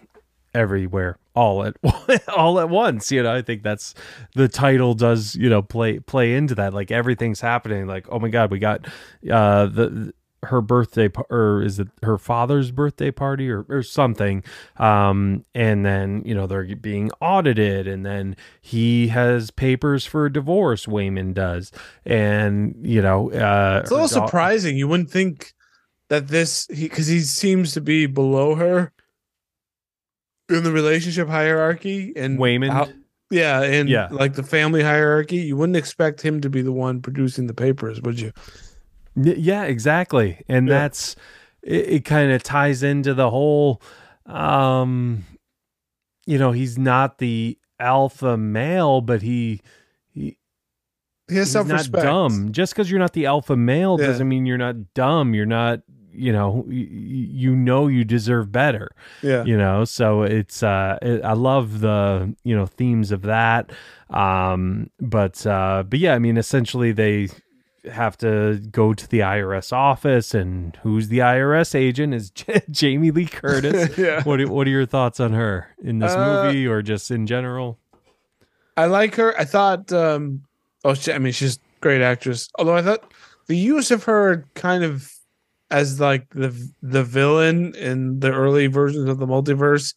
everywhere, 0.55 1.19
all 1.35 1.65
at 1.65 1.77
all 2.37 2.59
at 2.61 2.69
once. 2.69 3.11
You 3.13 3.23
know, 3.23 3.35
I 3.35 3.43
think 3.43 3.63
that's 3.63 3.95
the 4.35 4.49
title 4.49 4.95
does 4.95 5.35
you 5.37 5.49
know 5.49 5.63
play 5.63 5.99
play 6.01 6.35
into 6.35 6.55
that. 6.57 6.75
Like 6.75 6.91
everything's 6.91 7.41
happening. 7.41 7.87
Like 7.87 8.07
oh 8.11 8.19
my 8.19 8.29
god, 8.29 8.51
we 8.51 8.59
got 8.59 8.87
uh 9.31 9.67
the. 9.67 10.13
Her 10.45 10.61
birthday 10.61 11.11
or 11.31 11.63
is 11.63 11.79
it 11.79 11.89
her 12.03 12.19
father's 12.19 12.71
birthday 12.71 13.11
party 13.11 13.51
or, 13.51 13.65
or 13.69 13.83
something 13.83 14.43
um 14.77 15.45
and 15.55 15.85
then 15.85 16.23
you 16.25 16.35
know 16.35 16.47
they're 16.47 16.75
being 16.77 17.11
audited 17.21 17.87
and 17.87 18.05
then 18.05 18.37
he 18.61 19.09
has 19.09 19.51
papers 19.51 20.07
for 20.07 20.27
a 20.27 20.33
divorce 20.33 20.87
Waymond 20.87 21.35
does 21.35 21.73
and 22.05 22.75
you 22.83 23.03
know 23.03 23.31
uh 23.33 23.81
It's 23.83 23.91
a 23.91 23.95
little 23.95 24.09
da- 24.09 24.27
surprising. 24.27 24.77
You 24.77 24.89
wouldn't 24.89 25.11
think 25.11 25.53
that 26.09 26.29
this 26.29 26.67
he 26.73 26.89
because 26.89 27.07
he 27.07 27.21
seems 27.21 27.73
to 27.73 27.81
be 27.81 28.07
below 28.07 28.55
her 28.55 28.93
in 30.49 30.63
the 30.63 30.73
relationship 30.73 31.29
hierarchy 31.29 32.13
and 32.17 32.39
Waymond 32.39 32.93
yeah, 33.31 33.63
and 33.63 33.89
Yeah. 33.89 34.09
like 34.11 34.35
the 34.35 34.43
family 34.43 34.83
hierarchy. 34.83 35.37
You 35.39 35.57
wouldn't 35.57 35.77
expect 35.77 36.21
him 36.21 36.41
to 36.43 36.51
be 36.51 36.63
the 36.63 36.71
one 36.73 37.01
producing 37.01 37.47
the 37.47 37.55
papers, 37.55 38.01
would 38.03 38.21
you? 38.21 38.33
Yeah, 39.17 39.65
exactly. 39.65 40.43
And 40.49 40.69
Yeah. 40.69 40.75
that's 40.75 41.17
it, 41.63 41.89
it 41.89 42.05
kind 42.05 42.33
of 42.33 42.43
ties 42.43 42.83
into 42.83 43.15
the 43.15 43.31
whole 43.31 43.81
um 44.27 45.25
you 46.27 46.39
know, 46.39 46.53
he's 46.53 46.79
not 46.79 47.19
the 47.19 47.59
alpha 47.79 48.37
male, 48.37 49.01
but 49.03 49.23
he 49.23 49.61
he 50.11 50.39
He 51.29 51.37
has 51.37 51.49
he's 51.49 51.53
self 51.53 51.69
not 51.69 51.79
respect. 51.79 52.03
dumb. 52.05 52.53
Just 52.53 52.73
because 52.75 52.91
you're 52.91 53.01
not 53.01 53.13
the 53.13 53.27
alpha 53.27 53.57
male 53.57 53.99
Yeah. 53.99 54.07
doesn't 54.07 54.29
mean 54.29 54.47
you're 54.47 54.59
not 54.59 54.95
dumb. 54.95 55.35
You're 55.35 55.45
not, 55.47 55.81
you 56.13 56.33
know, 56.33 56.65
you, 56.69 56.87
you 56.87 57.57
know 57.57 57.89
you 57.89 58.05
deserve 58.05 58.51
better. 58.53 58.91
Yeah, 59.23 59.45
You 59.45 59.57
know, 59.59 59.85
so 59.85 60.23
it's 60.23 60.63
uh 60.63 60.99
it, 61.03 61.23
I 61.25 61.33
love 61.35 61.81
the, 61.81 62.35
you 62.45 62.57
know, 62.57 62.67
themes 62.67 63.11
of 63.13 63.23
that. 63.23 63.71
Um 64.11 64.91
but 65.01 65.47
uh 65.47 65.83
but 65.87 65.99
yeah, 65.99 66.15
I 66.15 66.19
mean 66.19 66.37
essentially 66.39 66.93
they 66.93 67.29
have 67.91 68.17
to 68.19 68.59
go 68.71 68.95
to 68.95 69.09
the 69.09 69.21
IRS 69.21 69.73
office 69.73 70.33
and 70.35 70.77
who's 70.83 71.09
the 71.09 71.19
IRS 71.19 71.75
agent 71.75 72.15
is 72.15 72.31
J- 72.35 72.63
Jamie 72.71 73.11
Lee 73.11 73.27
Curtis. 73.27 73.97
yeah. 73.99 74.23
what 74.25 74.41
are, 74.41 74.49
what 74.49 74.67
are 74.67 74.71
your 74.71 74.87
thoughts 74.87 75.21
on 75.21 75.33
her 75.33 75.69
in 75.83 75.99
this 75.99 76.13
Uh, 76.13 76.45
movie 76.45 76.67
or 76.67 76.83
just 76.83 77.11
in 77.11 77.27
general? 77.27 77.79
I 78.77 78.87
like 78.87 79.15
her. 79.17 79.39
I 79.39 79.45
thought. 79.45 79.93
um 79.93 80.43
Oh, 80.87 80.93
she, 80.95 81.13
I 81.13 81.19
mean, 81.19 81.33
she's 81.33 81.57
a 81.57 81.61
great 81.81 82.03
actress. 82.03 82.49
Although 82.59 82.77
I 82.77 82.83
thought 82.83 83.11
the 83.47 83.57
use 83.57 83.91
of 83.91 84.05
her 84.05 84.45
kind 84.55 84.85
of 84.85 85.11
as 85.71 85.99
like 86.01 86.29
the 86.31 86.51
the 86.83 87.03
villain 87.05 87.75
in 87.75 88.21
the 88.21 88.31
early 88.33 88.67
versions 88.67 89.09
of 89.09 89.19
the 89.19 89.27
multiverse, 89.27 89.95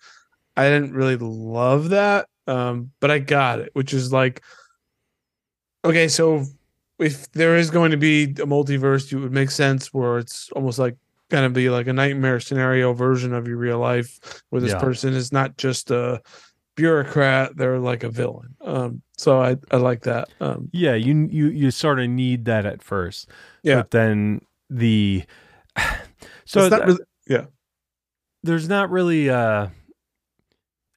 I 0.55 0.69
didn't 0.69 0.93
really 0.93 1.17
love 1.17 1.89
that. 1.89 2.27
Um, 2.47 2.91
but 3.01 3.11
I 3.11 3.19
got 3.19 3.59
it, 3.59 3.71
which 3.73 3.93
is 3.93 4.13
like, 4.13 4.41
okay, 5.83 6.07
so 6.07 6.45
if 6.99 7.31
there 7.31 7.55
is 7.55 7.69
going 7.69 7.91
to 7.91 7.97
be 7.97 8.23
a 8.23 8.45
multiverse, 8.45 9.11
it 9.11 9.17
would 9.17 9.31
make 9.31 9.51
sense 9.51 9.93
where 9.93 10.17
it's 10.17 10.49
almost 10.53 10.79
like 10.79 10.95
going 11.29 11.43
to 11.43 11.49
be 11.49 11.69
like 11.69 11.87
a 11.87 11.93
nightmare 11.93 12.39
scenario 12.39 12.93
version 12.93 13.33
of 13.33 13.47
your 13.47 13.57
real 13.57 13.79
life, 13.79 14.41
where 14.49 14.61
this 14.61 14.71
Yeah. 14.71 14.79
person 14.79 15.13
is 15.13 15.31
not 15.31 15.57
just 15.57 15.91
a 15.91 16.21
bureaucrat; 16.75 17.55
they're 17.57 17.79
like 17.79 18.03
a 18.03 18.09
villain. 18.09 18.55
Um, 18.61 19.01
so 19.17 19.41
I 19.41 19.57
I 19.71 19.77
like 19.77 20.01
that. 20.03 20.29
Um, 20.39 20.69
Yeah, 20.71 20.93
you 20.95 21.27
you 21.29 21.47
you 21.47 21.71
sort 21.71 21.99
of 21.99 22.09
need 22.09 22.45
that 22.45 22.65
at 22.65 22.81
first. 22.81 23.29
Yeah. 23.63 23.77
But 23.77 23.91
then 23.91 24.41
the 24.69 25.23
so 26.45 26.69
really- 26.69 26.99
yeah. 27.27 27.45
there's 28.43 28.69
not 28.69 28.89
really 28.89 29.27
a 29.27 29.71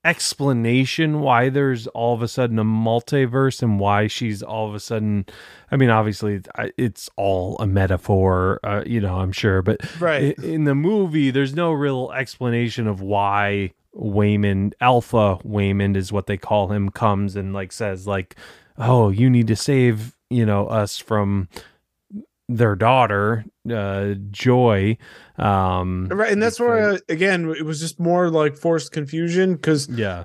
explanation 0.04 1.20
why 1.20 1.48
there's 1.48 1.86
all 1.88 2.14
of 2.14 2.22
a 2.22 2.28
sudden 2.28 2.58
a 2.58 2.64
multiverse 2.64 3.62
and 3.62 3.78
why 3.78 4.06
she's 4.06 4.42
all 4.42 4.68
of 4.68 4.74
a 4.74 4.80
sudden 4.80 5.26
I 5.70 5.76
mean 5.76 5.90
obviously 5.90 6.40
it's 6.78 7.10
all 7.16 7.56
a 7.58 7.66
metaphor 7.66 8.60
uh, 8.64 8.82
you 8.86 9.00
know 9.00 9.16
I'm 9.18 9.32
sure 9.32 9.60
but 9.62 9.80
Right. 10.00 10.36
in 10.38 10.64
the 10.64 10.74
movie 10.74 11.30
there's 11.30 11.54
no 11.54 11.72
real 11.72 12.12
explanation 12.12 12.86
of 12.86 13.00
why 13.02 13.72
waymond 13.94 14.72
Alpha 14.80 15.38
waymond 15.44 15.96
is 15.96 16.12
what 16.12 16.26
they 16.26 16.36
call 16.36 16.72
him 16.72 16.88
comes 16.90 17.36
and 17.36 17.52
like 17.52 17.72
says 17.72 18.06
like 18.06 18.36
oh 18.78 19.10
you 19.10 19.28
need 19.28 19.48
to 19.48 19.56
save 19.56 20.16
you 20.30 20.46
know 20.46 20.66
us 20.68 20.96
from 20.98 21.48
their 22.56 22.74
daughter 22.74 23.44
uh 23.72 24.14
Joy 24.30 24.96
um 25.38 26.08
Right, 26.08 26.32
and 26.32 26.42
that's 26.42 26.58
where 26.58 26.92
uh, 26.92 26.98
again 27.08 27.48
it 27.50 27.64
was 27.64 27.80
just 27.80 28.00
more 28.00 28.28
like 28.30 28.56
forced 28.56 28.92
confusion 28.92 29.54
because 29.54 29.88
yeah. 29.88 30.24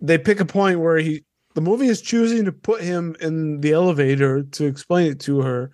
they 0.00 0.18
pick 0.18 0.40
a 0.40 0.44
point 0.44 0.80
where 0.80 0.98
he 0.98 1.22
the 1.54 1.60
movie 1.60 1.86
is 1.86 2.00
choosing 2.00 2.44
to 2.44 2.52
put 2.52 2.80
him 2.80 3.16
in 3.20 3.60
the 3.60 3.72
elevator 3.72 4.42
to 4.42 4.66
explain 4.66 5.12
it 5.12 5.20
to 5.20 5.42
her 5.42 5.70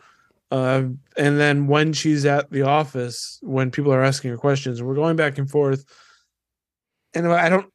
uh, 0.51 0.83
and 1.17 1.41
then 1.41 1.67
when 1.67 1.93
she's 1.93 2.25
at 2.25 2.51
the 2.51 2.63
office 2.63 3.39
when 3.43 3.71
people 3.71 3.93
are 3.93 4.03
asking 4.03 4.31
her 4.31 4.37
questions 4.37 4.83
we're 4.83 4.95
going 4.95 5.17
back 5.17 5.39
and 5.39 5.51
forth 5.51 5.85
and 7.15 7.27
i 7.33 7.49
don't 7.49 7.73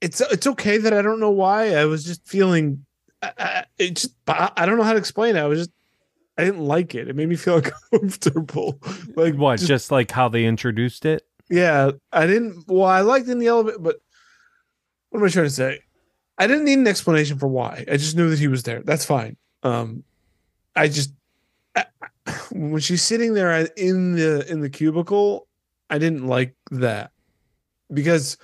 it's 0.00 0.20
it's 0.20 0.46
okay 0.46 0.78
that 0.78 0.92
i 0.92 1.00
don't 1.00 1.20
know 1.20 1.30
why 1.30 1.74
i 1.76 1.84
was 1.84 2.04
just 2.04 2.26
feeling 2.26 2.84
I, 3.22 3.32
I, 3.38 3.64
it 3.78 3.94
just 3.94 4.14
i 4.26 4.66
don't 4.66 4.76
know 4.76 4.84
how 4.84 4.92
to 4.92 4.98
explain 4.98 5.36
it 5.36 5.40
i 5.40 5.46
was 5.46 5.60
just 5.60 5.70
I 6.38 6.44
didn't 6.44 6.60
like 6.64 6.94
it. 6.94 7.08
It 7.08 7.16
made 7.16 7.28
me 7.28 7.36
feel 7.36 7.56
uncomfortable. 7.92 8.80
Like 9.16 9.34
what? 9.34 9.56
just- 9.58 9.68
Just, 9.68 9.90
like 9.92 10.10
how 10.10 10.28
they 10.28 10.44
introduced 10.44 11.04
it. 11.04 11.22
yeah, 11.50 11.90
I 12.12 12.26
didn't. 12.26 12.64
Well, 12.66 12.86
I 12.88 13.00
liked 13.02 13.28
in 13.28 13.38
the 13.38 13.48
elevator, 13.48 13.78
but 13.78 13.96
what 15.10 15.20
am 15.20 15.24
I 15.26 15.28
trying 15.28 15.46
to 15.46 15.50
say? 15.50 15.80
I 16.38 16.46
didn't 16.46 16.64
need 16.64 16.78
an 16.78 16.86
explanation 16.86 17.38
for 17.38 17.46
why. 17.48 17.84
I 17.90 17.96
just 17.98 18.16
knew 18.16 18.30
that 18.30 18.38
he 18.38 18.48
was 18.48 18.62
there. 18.62 18.82
That's 18.82 19.04
fine. 19.04 19.36
Um, 19.62 20.02
I 20.74 20.88
just 20.88 21.12
I, 21.76 21.84
when 22.50 22.80
she's 22.80 23.02
sitting 23.02 23.34
there 23.34 23.68
in 23.76 24.14
the 24.16 24.50
in 24.50 24.60
the 24.60 24.70
cubicle, 24.70 25.46
I 25.90 25.98
didn't 25.98 26.26
like 26.26 26.54
that 26.70 27.10
because 27.92 28.38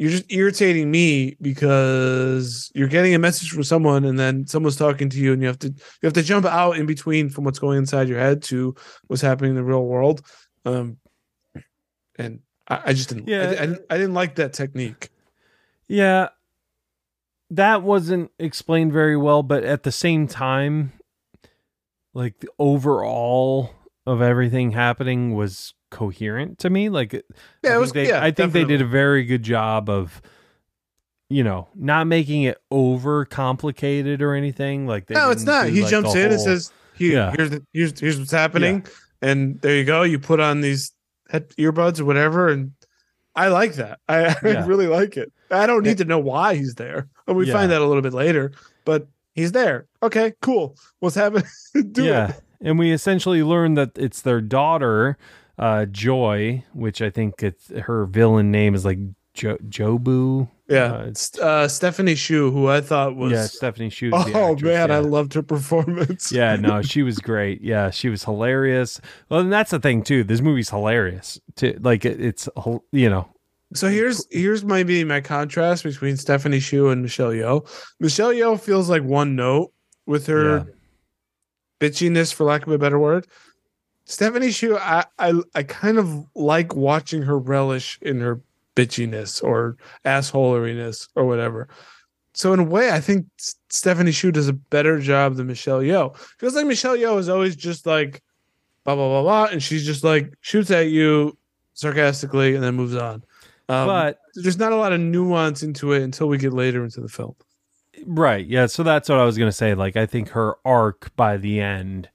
you're 0.00 0.10
just 0.10 0.32
irritating 0.32 0.90
me 0.90 1.36
because 1.42 2.72
you're 2.74 2.88
getting 2.88 3.14
a 3.14 3.18
message 3.18 3.50
from 3.50 3.62
someone 3.64 4.06
and 4.06 4.18
then 4.18 4.46
someone's 4.46 4.76
talking 4.76 5.10
to 5.10 5.18
you 5.18 5.34
and 5.34 5.42
you 5.42 5.46
have 5.48 5.58
to 5.58 5.68
you 5.68 6.04
have 6.04 6.14
to 6.14 6.22
jump 6.22 6.46
out 6.46 6.78
in 6.78 6.86
between 6.86 7.28
from 7.28 7.44
what's 7.44 7.58
going 7.58 7.76
inside 7.76 8.08
your 8.08 8.18
head 8.18 8.42
to 8.44 8.74
what's 9.08 9.20
happening 9.20 9.50
in 9.50 9.56
the 9.56 9.62
real 9.62 9.84
world. 9.84 10.22
Um, 10.64 10.96
and 12.18 12.40
I, 12.66 12.80
I 12.86 12.92
just 12.94 13.10
didn't. 13.10 13.28
Yeah. 13.28 13.42
I, 13.42 13.44
I, 13.50 13.66
didn't- 13.66 13.86
I 13.90 13.96
didn't 13.98 14.14
like 14.14 14.36
that 14.36 14.54
technique. 14.54 15.10
Yeah. 15.86 16.28
That 17.50 17.82
wasn't 17.82 18.30
explained 18.38 18.94
very 18.94 19.18
well, 19.18 19.42
but 19.42 19.64
at 19.64 19.82
the 19.82 19.92
same 19.92 20.26
time, 20.28 20.92
like 22.14 22.38
the 22.40 22.48
overall 22.58 23.74
of 24.06 24.22
everything 24.22 24.70
happening 24.70 25.34
was 25.34 25.74
coherent 25.90 26.58
to 26.60 26.70
me. 26.70 26.88
Like, 26.88 27.12
Yeah, 27.12 27.20
I 27.20 27.20
it 27.20 27.62
think 27.62 27.80
was. 27.80 27.92
They, 27.92 28.08
yeah, 28.08 28.22
I 28.24 28.30
think 28.30 28.52
they 28.52 28.64
did 28.64 28.80
a 28.80 28.86
very 28.86 29.24
good 29.24 29.42
job 29.42 29.88
of, 29.90 30.22
you 31.28 31.44
know, 31.44 31.68
not 31.74 32.06
making 32.06 32.42
it 32.42 32.58
over 32.70 33.24
complicated 33.24 34.22
or 34.22 34.34
anything. 34.34 34.86
Like, 34.86 35.06
they 35.06 35.14
No, 35.14 35.30
it's 35.30 35.44
didn't 35.44 35.66
do, 35.66 35.72
He 35.72 35.82
like, 35.82 35.90
jumps 35.90 36.14
in 36.14 36.32
and 36.32 36.40
says, 36.40 36.72
"Here, 36.94 37.12
Yeah. 37.12 37.32
here's 37.36 37.50
the, 37.50 37.62
here's 37.72 37.98
here's 38.00 38.18
what's 38.18 38.30
happening," 38.32 38.86
and 39.22 39.60
there 39.60 39.76
you 39.76 39.84
go. 39.84 40.02
You 40.02 40.18
put 40.18 40.40
on 40.40 40.60
these 40.60 40.92
head 41.28 41.50
earbuds 41.50 42.00
or 42.00 42.04
whatever, 42.04 42.48
and 42.48 42.72
I 43.36 43.48
like 43.48 43.74
that. 43.74 44.00
I, 44.08 44.26
I 44.28 44.36
Yeah. 44.44 44.66
really 44.66 44.86
like 44.88 45.16
it. 45.16 45.32
I 45.50 45.66
don't 45.66 45.84
need 45.84 45.98
to 45.98 46.04
know 46.04 46.18
why 46.18 46.54
he's 46.56 46.74
there. 46.74 47.08
And 47.26 47.36
we 47.36 47.46
Yeah. 47.46 47.52
find 47.54 47.70
that 47.70 47.80
a 47.80 47.86
little 47.86 48.02
bit 48.02 48.12
later, 48.12 48.52
but 48.84 49.06
he's 49.34 49.52
there. 49.52 49.86
Okay, 50.02 50.32
cool. 50.42 50.76
What's 50.98 51.14
happening? 51.16 51.44
Do 51.92 52.04
yeah. 52.04 52.30
it. 52.30 52.40
And 52.62 52.78
we 52.78 52.92
essentially 52.92 53.42
learn 53.42 53.74
that 53.74 53.92
it's 53.96 54.20
their 54.20 54.40
daughter, 54.40 55.16
uh, 55.60 55.84
Joy, 55.86 56.64
which 56.72 57.00
I 57.00 57.10
think 57.10 57.42
it's 57.44 57.68
her 57.68 58.06
villain 58.06 58.50
name 58.50 58.74
is 58.74 58.84
like 58.84 58.98
jo- 59.34 59.58
Jobu. 59.68 60.48
Yeah. 60.68 61.10
Uh, 61.38 61.42
uh, 61.44 61.68
Stephanie 61.68 62.14
Hsu, 62.14 62.50
who 62.52 62.68
I 62.68 62.80
thought 62.80 63.14
was. 63.16 63.32
yeah, 63.32 63.46
Stephanie 63.46 63.90
Hsu. 63.90 64.10
oh 64.14 64.56
man, 64.56 64.88
yeah. 64.88 64.96
I 64.96 64.98
loved 65.00 65.34
her 65.34 65.42
performance. 65.42 66.32
yeah, 66.32 66.56
no, 66.56 66.80
she 66.92 67.02
was 67.02 67.18
great. 67.18 67.60
Yeah, 67.60 67.90
she 67.90 68.08
was 68.08 68.24
hilarious. 68.24 69.00
Well, 69.28 69.40
and 69.40 69.52
that's 69.52 69.70
the 69.70 69.78
thing 69.80 70.02
too. 70.02 70.24
This 70.24 70.40
movie's 70.40 70.70
hilarious. 70.70 71.40
To 71.56 71.78
like, 71.80 72.04
it, 72.04 72.20
it's 72.20 72.48
you 72.92 73.10
know, 73.10 73.28
So 73.74 73.88
here's 73.88 74.26
here's 74.30 74.64
maybe 74.64 75.02
my 75.04 75.20
contrast 75.20 75.82
between 75.84 76.16
Stephanie 76.16 76.60
Hsu 76.60 76.88
and 76.88 77.02
Michelle 77.02 77.30
Yeoh. 77.32 77.66
Michelle 77.98 78.32
Yeoh 78.32 78.58
feels 78.60 78.88
like 78.88 79.02
one 79.02 79.34
note 79.36 79.72
with 80.06 80.26
her 80.28 80.58
Yeah. 80.58 80.64
bitchiness, 81.80 82.32
for 82.32 82.44
lack 82.44 82.66
of 82.66 82.72
a 82.72 82.78
better 82.78 82.98
word. 82.98 83.26
Stephanie 84.10 84.50
Hsu, 84.50 84.76
I, 84.76 85.04
I 85.20 85.40
I 85.54 85.62
kind 85.62 85.96
of 85.96 86.26
like 86.34 86.74
watching 86.74 87.22
her 87.22 87.38
relish 87.38 87.96
in 88.02 88.20
her 88.20 88.40
bitchiness 88.74 89.40
or 89.42 89.76
assholeriness 90.04 91.08
or 91.14 91.26
whatever. 91.26 91.68
So 92.34 92.52
in 92.52 92.58
a 92.58 92.64
way, 92.64 92.90
I 92.90 92.98
think 92.98 93.26
Stephanie 93.68 94.10
Hsu 94.10 94.32
does 94.32 94.48
a 94.48 94.52
better 94.52 94.98
job 94.98 95.36
than 95.36 95.46
Michelle 95.46 95.80
Yeoh. 95.80 96.16
Feels 96.38 96.56
like 96.56 96.66
Michelle 96.66 96.96
Yeoh 96.96 97.20
is 97.20 97.28
always 97.28 97.54
just 97.54 97.86
like 97.86 98.20
blah 98.84 98.96
blah 98.96 99.08
blah 99.08 99.22
blah, 99.22 99.44
and 99.52 99.62
she's 99.62 99.86
just 99.86 100.02
like 100.02 100.34
shoots 100.40 100.72
at 100.72 100.88
you 100.88 101.38
sarcastically 101.74 102.56
and 102.56 102.64
then 102.64 102.74
moves 102.74 102.96
on. 102.96 103.22
Um, 103.68 103.86
but 103.86 104.18
there's 104.34 104.58
not 104.58 104.72
a 104.72 104.76
lot 104.76 104.92
of 104.92 104.98
nuance 104.98 105.62
into 105.62 105.92
it 105.92 106.02
until 106.02 106.26
we 106.26 106.36
get 106.36 106.52
later 106.52 106.82
into 106.82 107.00
the 107.00 107.08
film. 107.08 107.36
right, 108.06 108.44
yeah. 108.44 108.66
So 108.66 108.82
that's 108.82 109.08
what 109.08 109.20
I 109.20 109.24
was 109.24 109.38
gonna 109.38 109.52
say. 109.52 109.74
Like, 109.74 109.96
I 109.96 110.04
think 110.04 110.30
her 110.30 110.56
arc 110.64 111.14
by 111.14 111.36
the 111.36 111.60
end. 111.60 112.08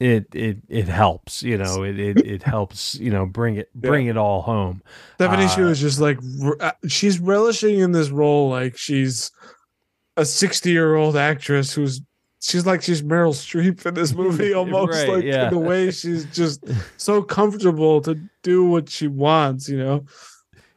It 0.00 0.26
it 0.34 0.58
it 0.68 0.88
helps. 0.88 1.42
You 1.42 1.56
know, 1.58 1.82
it 1.84 1.98
it, 1.98 2.18
it 2.26 2.42
helps. 2.54 2.94
You 2.96 3.10
know, 3.10 3.26
bring 3.26 3.56
it 3.56 3.68
bring 3.74 4.06
it 4.06 4.16
all 4.16 4.42
home. 4.42 4.82
Stephanie 5.16 5.46
Hsu 5.46 5.66
Uh, 5.66 5.70
is 5.70 5.80
just 5.80 6.00
like 6.00 6.18
uh, 6.60 6.72
she's 6.88 7.18
relishing 7.20 7.78
in 7.78 7.92
this 7.92 8.10
role 8.10 8.48
like 8.50 8.76
she's 8.76 9.30
a 10.16 10.24
60 10.24 10.70
year 10.70 10.94
old 10.94 11.16
actress 11.16 11.72
who's 11.72 12.00
she's 12.40 12.66
like 12.66 12.82
she's 12.82 13.02
Meryl 13.02 13.32
Streep 13.34 13.84
in 13.86 13.94
this 13.94 14.14
movie 14.22 14.52
almost 14.52 14.92
Right, 14.92 15.08
like 15.08 15.24
yeah. 15.24 15.50
the 15.50 15.58
way 15.58 15.90
she's 15.90 16.24
just 16.26 16.64
so 16.96 17.22
comfortable 17.22 18.00
to 18.02 18.18
do 18.42 18.64
what 18.64 18.88
she 18.88 19.08
wants, 19.08 19.68
you 19.68 19.78
know. 19.78 20.04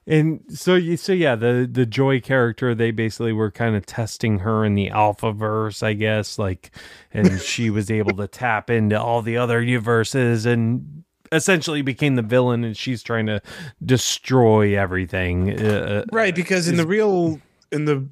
And 0.10 0.42
so 0.50 0.76
you 0.76 0.96
so 0.96 1.12
yeah, 1.12 1.36
the 1.36 1.68
the 1.70 1.86
Joy 1.86 2.22
character, 2.22 2.74
they 2.74 2.92
basically 2.92 3.34
were 3.34 3.52
kind 3.52 3.76
of 3.76 3.86
testing 3.86 4.40
her 4.40 4.64
in 4.64 4.74
the 4.76 4.90
Alpha 4.90 5.34
verse, 5.34 5.84
I 5.84 5.94
guess, 5.94 6.40
like 6.40 6.72
and 7.14 7.40
she 7.42 7.70
was 7.70 7.92
able 7.92 8.16
to 8.18 8.28
tap 8.28 8.70
into 8.70 9.00
all 9.00 9.22
the 9.22 9.36
other 9.38 9.62
universes 9.62 10.46
and 10.46 11.04
essentially 11.34 11.82
became 11.82 12.16
the 12.16 12.22
villain 12.22 12.64
and 12.64 12.78
she's 12.78 13.04
trying 13.04 13.26
to 13.26 13.42
destroy 13.84 14.80
everything. 14.80 15.60
Uh, 15.60 16.06
Right, 16.14 16.34
because 16.34 16.70
in 16.70 16.78
the 16.78 16.88
real 16.88 17.42
in 17.72 17.84
the 17.84 18.08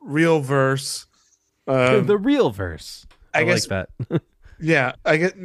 real 0.00 0.40
verse 0.40 1.06
um, 1.68 2.06
the 2.06 2.16
real 2.16 2.50
verse. 2.50 3.06
I 3.34 3.40
I, 3.40 3.44
guess- 3.44 3.70
like 3.70 3.88
that. 4.08 4.22
yeah, 4.60 4.92
I 5.04 5.18
get 5.18 5.36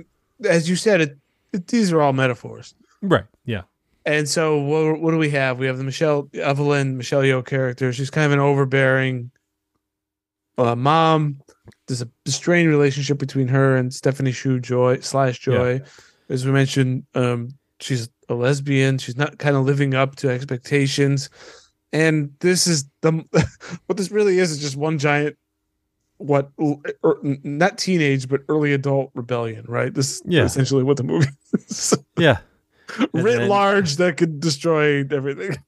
as 0.47 0.69
you 0.69 0.77
said 0.77 1.01
it, 1.01 1.17
it 1.51 1.67
these 1.67 1.91
are 1.91 2.01
all 2.01 2.13
metaphors. 2.13 2.73
right. 3.01 3.25
Yeah. 3.43 3.63
And 4.05 4.29
so 4.29 4.59
what, 4.59 5.01
what 5.01 5.11
do 5.11 5.17
we 5.17 5.31
have? 5.31 5.57
We 5.57 5.65
have 5.65 5.77
the 5.77 5.83
Michelle 5.83 6.29
Evelyn 6.33 6.97
Michelle 6.97 7.21
Yeoh 7.21 7.45
character. 7.45 7.91
She's 7.91 8.09
kind 8.11 8.25
of 8.27 8.31
an 8.33 8.39
overbearing 8.39 9.31
uh, 10.57 10.75
mom. 10.75 11.41
There's 11.87 12.01
a 12.01 12.09
strained 12.27 12.69
relationship 12.69 13.17
between 13.17 13.47
her 13.47 13.75
and 13.75 13.93
Stephanie 13.93 14.31
Hsu 14.31 14.59
Joy 14.59 14.99
slash 14.99 15.39
Joy. 15.39 15.81
As 16.29 16.45
we 16.45 16.51
mentioned, 16.51 17.05
um, 17.15 17.49
she's 17.79 18.09
a 18.29 18.35
lesbian. 18.35 18.97
She's 18.97 19.17
not 19.17 19.37
kind 19.39 19.55
of 19.55 19.65
living 19.65 19.93
up 19.95 20.15
to 20.17 20.29
expectations. 20.29 21.29
And 21.93 22.33
this 22.39 22.67
is 22.67 22.85
the 23.01 23.11
what 23.87 23.97
this 23.97 24.11
really 24.11 24.37
is 24.39 24.51
is 24.51 24.59
just 24.59 24.75
one 24.75 24.97
giant 24.99 25.37
what 26.17 26.49
or, 26.57 27.19
not 27.23 27.77
teenage 27.77 28.29
but 28.29 28.41
early 28.49 28.73
adult 28.73 29.11
rebellion, 29.15 29.65
right? 29.67 29.93
This 29.93 30.11
is 30.11 30.21
Yeah. 30.25 30.45
essentially 30.45 30.83
what 30.83 30.97
the 30.97 31.03
movie 31.03 31.27
is. 31.53 31.93
Yeah. 32.17 32.37
Writ 33.13 33.39
then- 33.39 33.50
large 33.50 33.95
that 33.98 34.17
could 34.17 34.39
destroy 34.39 35.04
everything. 35.10 35.58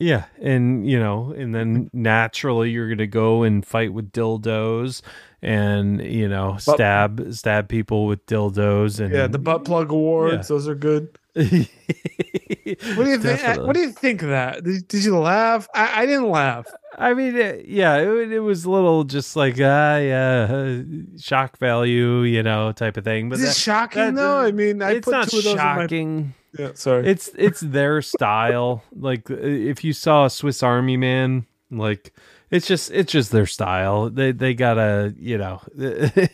Yeah, 0.00 0.26
and 0.40 0.88
you 0.88 0.96
know, 0.96 1.32
and 1.36 1.52
then 1.52 1.90
naturally 1.92 2.70
you're 2.70 2.88
gonna 2.88 3.08
go 3.08 3.42
and 3.42 3.66
fight 3.66 3.92
with 3.92 4.12
dildos, 4.12 5.02
and 5.42 6.00
you 6.00 6.28
know, 6.28 6.56
stab 6.56 7.34
stab 7.34 7.68
people 7.68 8.06
with 8.06 8.24
dildos, 8.26 9.00
and 9.00 9.12
Yeah, 9.12 9.26
the 9.26 9.40
butt 9.40 9.64
plug 9.64 9.90
awards, 9.90 10.34
Yeah. 10.48 10.54
those 10.54 10.68
are 10.68 10.76
good. 10.76 11.18
what 11.34 11.44
do 11.44 13.10
you 13.10 13.18
think? 13.18 13.66
What 13.66 13.74
do 13.74 13.80
you 13.80 13.90
think 13.90 14.22
of 14.22 14.28
that? 14.28 14.62
Did, 14.62 14.86
did 14.86 15.04
you 15.04 15.18
laugh? 15.18 15.66
I, 15.74 16.02
I 16.02 16.06
didn't 16.06 16.30
laugh. 16.30 16.66
I 16.96 17.14
mean, 17.14 17.34
it, 17.36 17.66
yeah, 17.66 17.96
it, 17.96 18.32
it 18.32 18.40
was 18.40 18.64
a 18.66 18.70
little 18.70 19.02
just 19.02 19.34
like 19.34 19.56
ah, 19.60 19.96
yeah, 19.96 20.46
uh, 20.48 20.82
shock 21.18 21.58
value, 21.58 22.22
you 22.22 22.44
know, 22.44 22.70
type 22.70 22.96
of 22.96 23.02
thing. 23.02 23.28
But 23.30 23.40
Is 23.40 23.50
it 23.50 23.56
shocking 23.56 24.00
that- 24.00 24.14
though? 24.14 24.38
I 24.38 24.52
mean, 24.52 24.80
I 24.80 24.92
it's 24.92 25.04
put 25.06 25.10
not 25.10 25.28
two 25.28 25.38
of 25.38 25.44
those 25.44 25.54
shocking. 25.56 26.08
in 26.08 26.22
my. 26.26 26.32
Yeah, 26.56 26.70
sorry. 26.74 27.06
It's 27.06 27.30
it's 27.36 27.60
their 27.60 28.00
style. 28.02 28.82
Like 28.94 29.28
if 29.30 29.84
you 29.84 29.92
saw 29.92 30.26
a 30.26 30.30
Swiss 30.30 30.62
Army 30.62 30.96
Man, 30.96 31.46
like 31.70 32.14
it's 32.50 32.66
just 32.66 32.90
it's 32.90 33.12
just 33.12 33.32
their 33.32 33.46
style. 33.46 34.10
They 34.10 34.32
they 34.32 34.54
gotta 34.54 35.14
you 35.18 35.38
know 35.38 35.60
they're 35.74 36.26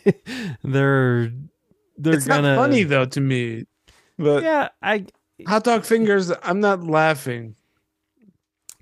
they're 0.63 2.13
it's 2.13 2.25
gonna 2.25 2.55
funny 2.55 2.83
though 2.83 3.05
to 3.05 3.21
me. 3.21 3.65
But 4.17 4.43
Yeah, 4.43 4.69
I 4.81 5.05
hot 5.47 5.65
dog 5.65 5.83
fingers, 5.83 6.31
I'm 6.43 6.59
not 6.59 6.83
laughing. 6.83 7.55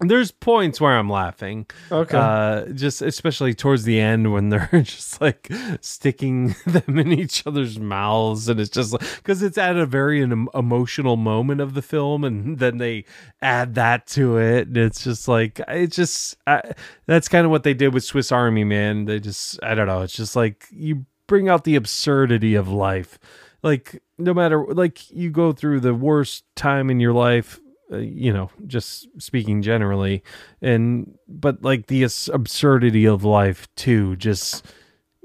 There's 0.10 0.32
points 0.32 0.80
where 0.80 0.98
I'm 0.98 1.10
laughing. 1.10 1.66
Okay. 1.92 2.18
Uh, 2.18 2.66
just 2.74 3.02
especially 3.02 3.54
towards 3.54 3.84
the 3.84 4.00
end 4.00 4.32
when 4.32 4.50
they're 4.50 4.70
just 4.84 5.22
like 5.22 5.50
sticking 5.82 6.56
them 6.66 7.00
in 7.00 7.12
each 7.12 7.46
other's 7.46 7.80
mouths, 7.80 8.50
and 8.50 8.60
it's 8.60 8.70
just 8.70 8.94
like 8.94 9.02
because 9.18 9.42
it's 9.42 9.58
at 9.58 9.78
a 9.78 9.86
very 9.86 10.22
em- 10.22 10.50
emotional 10.54 11.18
moment 11.18 11.62
of 11.62 11.74
the 11.74 11.82
film, 11.82 12.24
and 12.24 12.60
then 12.60 12.78
they 12.78 13.06
add 13.42 13.76
that 13.76 14.08
to 14.08 14.38
it, 14.38 14.68
and 14.68 14.78
it's 14.78 15.04
just 15.04 15.28
like 15.28 15.60
it's 15.68 15.96
just 15.96 16.38
I, 16.48 16.74
that's 17.06 17.28
kind 17.28 17.46
of 17.46 17.52
what 17.52 17.64
they 17.64 17.74
did 17.74 17.94
with 17.94 18.04
Swiss 18.04 18.32
Army 18.32 18.64
Man. 18.64 19.06
They 19.06 19.20
just 19.20 19.60
I 19.64 19.76
don't 19.76 19.88
know, 19.88 20.02
it's 20.02 20.16
just 20.16 20.36
like 20.36 20.66
you 20.72 21.06
bring 21.28 21.50
out 21.50 21.64
the 21.64 21.76
absurdity 21.76 22.56
of 22.56 22.68
life, 22.68 23.20
like 23.62 24.02
no 24.18 24.34
matter 24.34 24.64
like 24.66 25.10
you 25.12 25.30
go 25.30 25.52
through 25.52 25.80
the 25.80 25.94
worst 25.94 26.44
time 26.56 26.90
in 26.90 27.00
your 27.00 27.14
life 27.14 27.60
uh, 27.92 27.98
you 27.98 28.32
know 28.32 28.50
just 28.68 29.08
speaking 29.22 29.62
generally 29.62 30.24
and 30.62 31.18
but 31.28 31.62
like 31.64 31.88
the 31.88 32.04
absurdity 32.32 33.06
of 33.06 33.24
life 33.24 33.68
too 33.76 34.16
just 34.16 34.66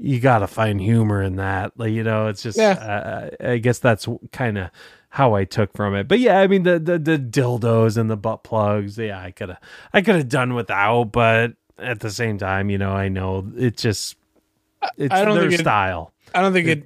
you 0.00 0.20
got 0.20 0.38
to 0.38 0.46
find 0.46 0.80
humor 0.80 1.20
in 1.20 1.36
that. 1.36 1.72
Like 1.76 1.90
you 1.90 2.04
know, 2.04 2.28
it's 2.28 2.42
just 2.42 2.56
Yeah. 2.56 2.70
uh, 3.40 3.50
I 3.52 3.58
guess 3.58 3.80
that's 3.80 4.06
kind 4.30 4.56
of 4.56 4.70
how 5.10 5.34
I 5.34 5.42
took 5.44 5.72
from 5.76 5.96
it. 5.96 6.06
But 6.06 6.20
yeah, 6.20 6.38
I 6.38 6.46
mean 6.46 6.62
the 6.62 6.78
the, 6.78 6.98
the 7.00 7.18
dildos 7.18 7.96
and 7.96 8.08
the 8.08 8.16
butt 8.16 8.44
plugs. 8.44 8.96
Yeah, 8.96 9.20
I 9.20 9.32
could 9.32 9.48
have 9.48 9.58
I 9.92 10.00
could 10.02 10.14
have 10.14 10.28
done 10.28 10.54
without, 10.54 11.10
but 11.10 11.54
at 11.78 11.98
the 11.98 12.10
same 12.10 12.38
time, 12.38 12.70
you 12.70 12.78
know, 12.78 12.92
I 12.92 13.08
know 13.08 13.50
it 13.56 13.76
just 13.76 14.16
it's 14.96 15.12
I 15.12 15.24
don't 15.24 15.34
their 15.34 15.48
think 15.48 15.54
it- 15.60 15.64
style. 15.64 16.12
I 16.32 16.42
don't 16.42 16.52
think 16.52 16.68
it. 16.68 16.84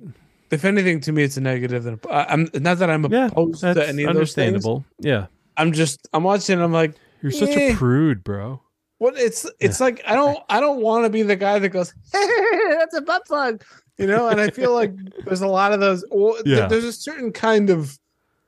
If 0.51 0.65
anything, 0.65 1.01
to 1.01 1.13
me, 1.13 1.23
it's 1.23 1.37
a 1.37 1.41
negative. 1.43 2.07
I- 2.11 2.27
I'm 2.31 2.49
not 2.55 2.79
that 2.79 2.89
I'm 2.89 3.05
Yeah, 3.13 3.27
opposed 3.27 3.61
that's 3.63 3.79
to 3.79 3.87
any 3.89 4.05
of 4.05 4.15
those 4.15 4.33
things. 4.35 4.49
understandable. 4.49 4.85
Yeah, 5.01 5.27
I'm 5.57 5.73
just 5.73 6.09
I'm 6.13 6.23
watching. 6.25 6.55
and 6.55 6.63
I'm 6.63 6.73
like, 6.73 6.95
you're 7.23 7.33
such 7.33 7.51
Eh. 7.51 7.73
a 7.73 7.77
prude, 7.77 8.25
bro. 8.25 8.61
what? 8.99 9.17
It's 9.19 9.49
it's 9.61 9.81
like 9.81 10.03
I 10.07 10.15
don't 10.15 10.39
I 10.49 10.61
don't 10.61 10.81
want 10.81 11.05
to 11.05 11.11
be 11.11 11.23
the 11.23 11.37
guy 11.37 11.59
that 11.59 11.69
goes, 11.71 11.93
that's 12.13 12.95
a 12.97 13.03
butt 13.03 13.27
plug, 13.27 13.63
you 13.99 14.07
know. 14.07 14.29
And 14.29 14.41
I 14.41 14.51
feel 14.51 14.73
like 14.75 14.93
there's 15.25 15.43
a 15.43 15.49
lot 15.49 15.73
of 15.73 15.81
those. 15.81 16.05
Well, 16.11 16.37
th- 16.45 16.69
there's 16.69 16.85
a 16.85 16.93
certain 16.93 17.33
kind 17.33 17.71
of 17.71 17.99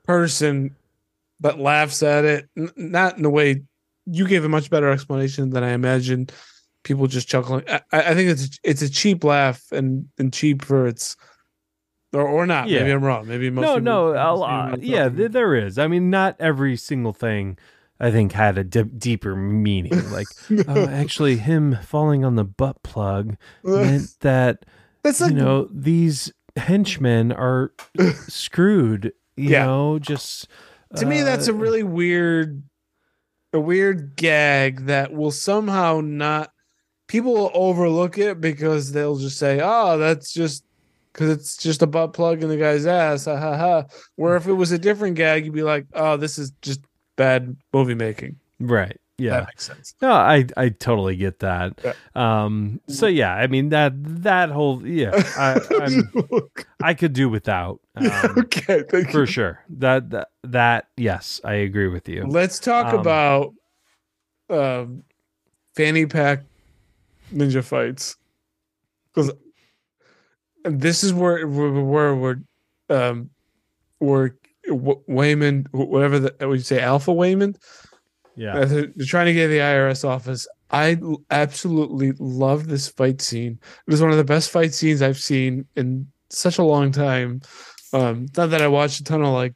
person 0.03 0.75
that 1.41 1.59
laughs 1.59 2.01
at 2.03 2.25
it, 2.25 2.49
n- 2.57 2.71
not 2.75 3.17
in 3.17 3.25
a 3.25 3.29
way. 3.29 3.63
You 4.05 4.27
gave 4.27 4.45
a 4.45 4.49
much 4.49 4.69
better 4.69 4.89
explanation 4.89 5.49
than 5.49 5.63
I 5.63 5.71
imagined. 5.71 6.31
People 6.83 7.07
just 7.07 7.27
chuckling. 7.27 7.63
I, 7.67 7.81
I 7.91 8.11
I 8.11 8.13
think 8.15 8.29
it's 8.29 8.59
it's 8.63 8.81
a 8.81 8.89
cheap 8.89 9.23
laugh 9.23 9.63
and 9.71 10.07
and 10.17 10.31
cheap 10.33 10.63
for 10.63 10.87
its. 10.87 11.15
Or, 12.15 12.27
or 12.27 12.45
not. 12.45 12.67
Maybe 12.69 12.89
I'm 12.91 13.03
wrong. 13.03 13.27
Maybe 13.27 13.49
most 13.49 13.63
no, 13.63 13.73
people- 13.75 13.83
no, 13.83 14.09
a 14.11 14.33
lot. 14.35 14.73
are 14.73 14.77
Yeah, 14.79 15.09
th- 15.09 15.31
there 15.31 15.53
is. 15.55 15.77
I 15.77 15.87
mean, 15.87 16.09
not 16.09 16.35
every 16.39 16.75
single 16.77 17.13
thing 17.13 17.57
I 17.99 18.11
think 18.11 18.31
had 18.31 18.57
a 18.57 18.63
deeper 18.63 19.35
meaning. 19.35 19.93
Like, 20.11 20.27
oh, 20.67 20.87
actually, 20.87 21.37
him 21.37 21.77
falling 21.83 22.23
on 22.25 22.35
the 22.35 22.43
butt 22.45 22.83
plug 22.83 23.35
meant 23.63 24.15
that 24.21 24.65
That's 25.03 25.19
you 25.19 25.31
know 25.33 25.67
these 25.71 26.31
henchmen 26.55 27.31
are 27.31 27.73
screwed. 28.27 29.13
You 29.35 29.49
Yeah. 29.49 29.65
know, 29.65 29.99
just 29.99 30.47
to 30.95 31.05
me 31.05 31.21
that's 31.21 31.47
a 31.49 31.51
uh, 31.51 31.55
really 31.55 31.83
weird 31.83 32.63
a 33.51 33.59
weird 33.59 34.15
gag 34.15 34.85
that 34.85 35.11
will 35.13 35.31
somehow 35.31 35.99
not 36.01 36.51
people 37.07 37.33
will 37.33 37.51
overlook 37.53 38.17
it 38.17 38.39
because 38.41 38.91
they'll 38.93 39.17
just 39.17 39.37
say 39.37 39.59
oh 39.61 39.97
that's 39.97 40.33
just 40.33 40.63
because 41.15 41.29
it's 41.29 41.55
just 41.55 41.81
a 41.81 41.87
butt 41.87 42.11
plug 42.11 42.43
in 42.43 42.49
the 42.49 42.57
guy's 42.57 42.85
ass 42.85 43.23
ha 43.25 43.37
ha 43.37 43.55
ha 43.57 43.83
where 44.17 44.35
if 44.35 44.47
it 44.47 44.53
was 44.53 44.71
a 44.73 44.77
different 44.77 45.15
gag 45.15 45.45
you'd 45.45 45.53
be 45.53 45.63
like 45.63 45.85
oh 45.93 46.17
this 46.17 46.37
is 46.37 46.51
just 46.61 46.81
bad 47.15 47.55
movie 47.73 47.95
making 47.95 48.35
right. 48.59 48.99
Yeah. 49.17 49.29
that 49.39 49.47
makes 49.47 49.63
sense 49.65 49.95
No, 50.01 50.11
I 50.11 50.45
I 50.57 50.67
totally 50.69 51.15
get 51.15 51.39
that. 51.39 51.79
Yeah. 51.81 51.93
Um. 52.15 52.81
So 52.89 53.07
yeah, 53.07 53.33
I 53.33 53.47
mean 53.47 53.69
that 53.69 53.93
that 54.23 54.49
whole 54.49 54.85
yeah, 54.85 55.11
I 55.37 55.57
I'm, 55.81 56.11
I 56.83 56.93
could 56.93 57.13
do 57.13 57.29
without. 57.29 57.79
Um, 57.95 58.11
okay 58.39 58.83
thank 58.89 59.11
for 59.11 59.21
you. 59.21 59.25
sure. 59.25 59.63
That, 59.69 60.09
that 60.09 60.27
that 60.43 60.87
yes, 60.97 61.39
I 61.45 61.53
agree 61.63 61.87
with 61.87 62.09
you. 62.09 62.25
let's 62.27 62.59
talk 62.59 62.87
Um, 62.93 62.99
about 62.99 63.53
um 64.49 65.03
fanny 65.77 66.05
pack 66.05 66.43
ninja 67.33 67.63
fights 67.63 68.17
because 69.13 69.31
this 70.65 71.03
is 71.03 71.13
where 71.13 71.47
where, 71.47 71.71
where 71.71 72.15
we're 72.15 72.37
um 72.89 73.29
where 73.99 74.35
Waymond 74.67 75.67
whatever 75.71 76.19
the 76.19 76.35
would 76.47 76.57
you 76.57 76.63
say 76.63 76.81
Alpha 76.81 77.11
Waymond? 77.11 77.57
Yeah. 78.35 78.57
uh, 78.57 78.65
they're 78.65 79.05
trying 79.05 79.27
to 79.27 79.33
get 79.33 79.47
the 79.47 79.59
IRS 79.59 80.03
office. 80.03 80.47
I 80.71 80.97
absolutely 81.31 82.11
love 82.19 82.67
this 82.67 82.87
fight 82.89 83.21
scene. 83.21 83.59
It 83.87 83.91
was 83.91 84.01
one 84.01 84.11
of 84.11 84.17
the 84.17 84.23
best 84.25 84.49
fight 84.51 84.73
scenes 84.73 85.01
I've 85.01 85.19
seen 85.19 85.65
in 85.75 86.07
such 86.29 86.57
a 86.57 86.63
long 86.63 86.91
time. 86.91 87.41
Um 87.93 88.25
not 88.35 88.49
that 88.49 88.61
I 88.61 88.67
watched 88.67 88.99
a 88.99 89.03
ton 89.03 89.21
of 89.23 89.33
like 89.33 89.53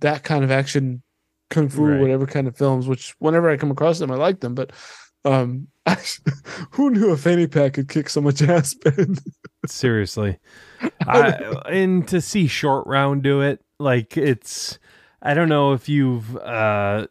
that 0.00 0.22
kind 0.24 0.44
of 0.44 0.50
action 0.50 1.02
kung 1.50 1.68
fu 1.68 1.84
Right. 1.84 2.00
whatever 2.00 2.26
kind 2.26 2.48
of 2.48 2.56
films 2.56 2.86
which 2.88 3.14
whenever 3.18 3.50
I 3.50 3.56
come 3.56 3.70
across 3.70 3.98
them 3.98 4.10
I 4.10 4.14
like 4.16 4.40
them 4.40 4.54
but 4.54 4.70
um 5.24 5.66
who 6.72 6.90
knew 6.90 7.10
a 7.10 7.16
fanny 7.16 7.46
pack 7.46 7.74
could 7.74 7.88
kick 7.88 8.08
so 8.08 8.20
much 8.20 8.40
ass 8.42 8.72
Ben 8.74 9.16
Seriously. 9.66 10.38
I, 11.06 11.30
and 11.68 12.06
to 12.08 12.20
see 12.20 12.46
short 12.46 12.86
round 12.86 13.22
do 13.22 13.40
it, 13.40 13.60
like 13.78 14.16
it's 14.16 14.78
I 15.22 15.34
don't 15.34 15.48
know 15.48 15.72
if 15.72 15.88
you've 15.88 16.36
uh 16.36 17.06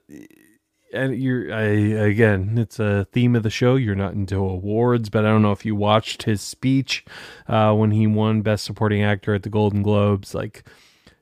and 0.92 1.16
you're 1.16 1.54
I 1.54 1.64
again, 1.64 2.58
it's 2.58 2.80
a 2.80 3.06
theme 3.12 3.36
of 3.36 3.44
the 3.44 3.50
show. 3.50 3.76
You're 3.76 3.96
not 3.96 4.14
into 4.14 4.38
awards, 4.38 5.10
but 5.10 5.26
I 5.26 5.30
don't 5.30 5.42
know 5.42 5.52
if 5.52 5.66
you 5.66 5.76
watched 5.76 6.24
his 6.24 6.42
speech 6.42 7.06
uh 7.48 7.74
when 7.74 7.92
he 7.92 8.08
won 8.08 8.42
best 8.42 8.66
supporting 8.66 9.04
actor 9.04 9.34
at 9.34 9.44
the 9.44 9.50
Golden 9.50 9.84
Globes, 9.84 10.34
like 10.34 10.64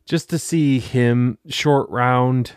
just 0.06 0.30
to 0.30 0.40
see 0.40 0.80
him 0.80 1.38
short 1.50 1.90
round 1.90 2.54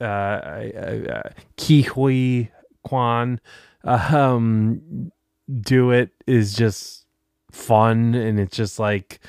uh, 0.00 0.04
uh, 0.04 1.02
uh 1.12 1.30
Ke 1.56 1.86
Huy 1.86 2.50
Quan 2.82 3.40
um 3.84 5.12
do 5.60 5.90
it 5.90 6.10
is 6.26 6.54
just 6.54 6.97
fun 7.58 8.14
and 8.14 8.38
it's 8.40 8.56
just 8.56 8.78
like 8.78 9.20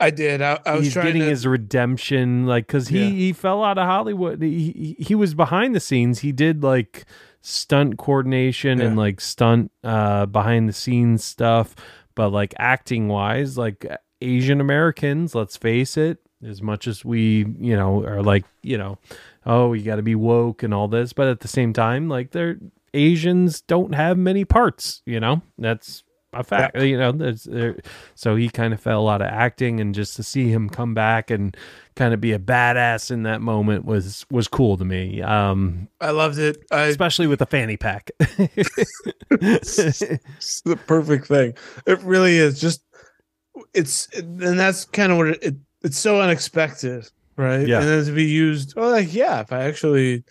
I 0.00 0.10
did. 0.10 0.42
I, 0.42 0.58
I 0.66 0.74
was 0.74 0.92
getting 0.92 1.22
to 1.22 1.28
his 1.28 1.46
redemption 1.46 2.46
like 2.46 2.66
because 2.66 2.88
he 2.88 3.04
Yeah. 3.04 3.10
he 3.10 3.32
fell 3.32 3.62
out 3.62 3.78
of 3.78 3.86
hollywood. 3.86 4.42
He, 4.42 4.96
he 4.98 5.04
he 5.04 5.14
was 5.14 5.34
behind 5.34 5.74
the 5.74 5.80
scenes. 5.80 6.18
He 6.20 6.32
did 6.32 6.62
like 6.62 7.04
stunt 7.42 7.98
coordination 7.98 8.80
and 8.80 8.96
like 8.96 9.20
stunt 9.20 9.70
uh 9.84 10.26
behind 10.26 10.68
the 10.68 10.72
scenes 10.72 11.22
stuff. 11.24 11.74
But 12.14 12.30
like 12.30 12.54
acting 12.58 13.08
wise 13.08 13.58
like 13.58 13.86
asian 14.20 14.60
americans 14.60 15.34
let's 15.34 15.56
face 15.56 15.96
it 15.98 16.18
as 16.46 16.62
much 16.62 16.86
as 16.86 17.04
we 17.04 17.44
you 17.58 17.76
know 17.76 18.04
are 18.04 18.22
like 18.22 18.44
you 18.62 18.78
know 18.78 18.96
oh 19.44 19.72
you 19.74 19.82
got 19.82 19.96
to 19.96 20.02
be 20.02 20.14
woke 20.14 20.62
and 20.62 20.72
all 20.72 20.88
this. 20.88 21.12
But 21.12 21.28
at 21.28 21.40
the 21.40 21.48
same 21.48 21.72
time 21.72 22.08
like 22.08 22.30
they're 22.30 22.56
asians 22.94 23.60
don't 23.62 23.94
have 23.94 24.16
many 24.16 24.44
parts 24.44 25.02
you 25.06 25.18
know? 25.18 25.42
That's 25.58 26.03
a 26.36 26.44
fact 26.44 26.76
you 26.78 26.98
know 26.98 27.12
there 27.12 27.76
so 28.14 28.36
he 28.36 28.48
kind 28.48 28.72
of 28.74 28.80
fell 28.80 29.08
out 29.08 29.22
of 29.22 29.28
acting 29.28 29.80
and 29.80 29.94
just 29.94 30.16
to 30.16 30.22
see 30.22 30.48
him 30.48 30.68
come 30.68 30.94
back 30.94 31.30
and 31.30 31.56
kind 31.96 32.12
of 32.12 32.20
be 32.20 32.32
a 32.32 32.38
badass 32.38 33.10
in 33.10 33.22
that 33.22 33.40
moment 33.40 33.84
was 33.84 34.26
was 34.30 34.48
cool 34.48 34.76
to 34.76 34.84
me 34.84 35.22
um 35.22 35.88
I 36.00 36.10
loved 36.10 36.38
it 36.38 36.64
I 36.70 36.84
especially 36.84 37.26
with 37.26 37.38
the 37.38 37.46
fanny 37.46 37.76
pack 37.76 38.10
it's 39.30 40.60
the 40.62 40.76
perfect 40.76 41.26
thing. 41.26 41.54
It 41.86 42.00
really 42.02 42.36
is. 42.36 42.60
Just 42.60 42.82
it's 43.72 44.08
and 44.14 44.58
that's 44.58 44.84
kind 44.84 45.12
of 45.12 45.18
what 45.18 45.28
it, 45.28 45.42
it 45.42 45.54
it's 45.82 45.98
so 45.98 46.20
unexpected, 46.20 47.10
right? 47.36 47.66
Yeah. 47.66 47.80
And 47.80 47.88
then 47.88 48.04
to 48.06 48.12
be 48.12 48.24
used, 48.24 48.74
oh, 48.76 48.88
like 48.88 49.12
yeah, 49.12 49.40
if 49.40 49.52
I 49.52 49.64
actually, 49.64 50.24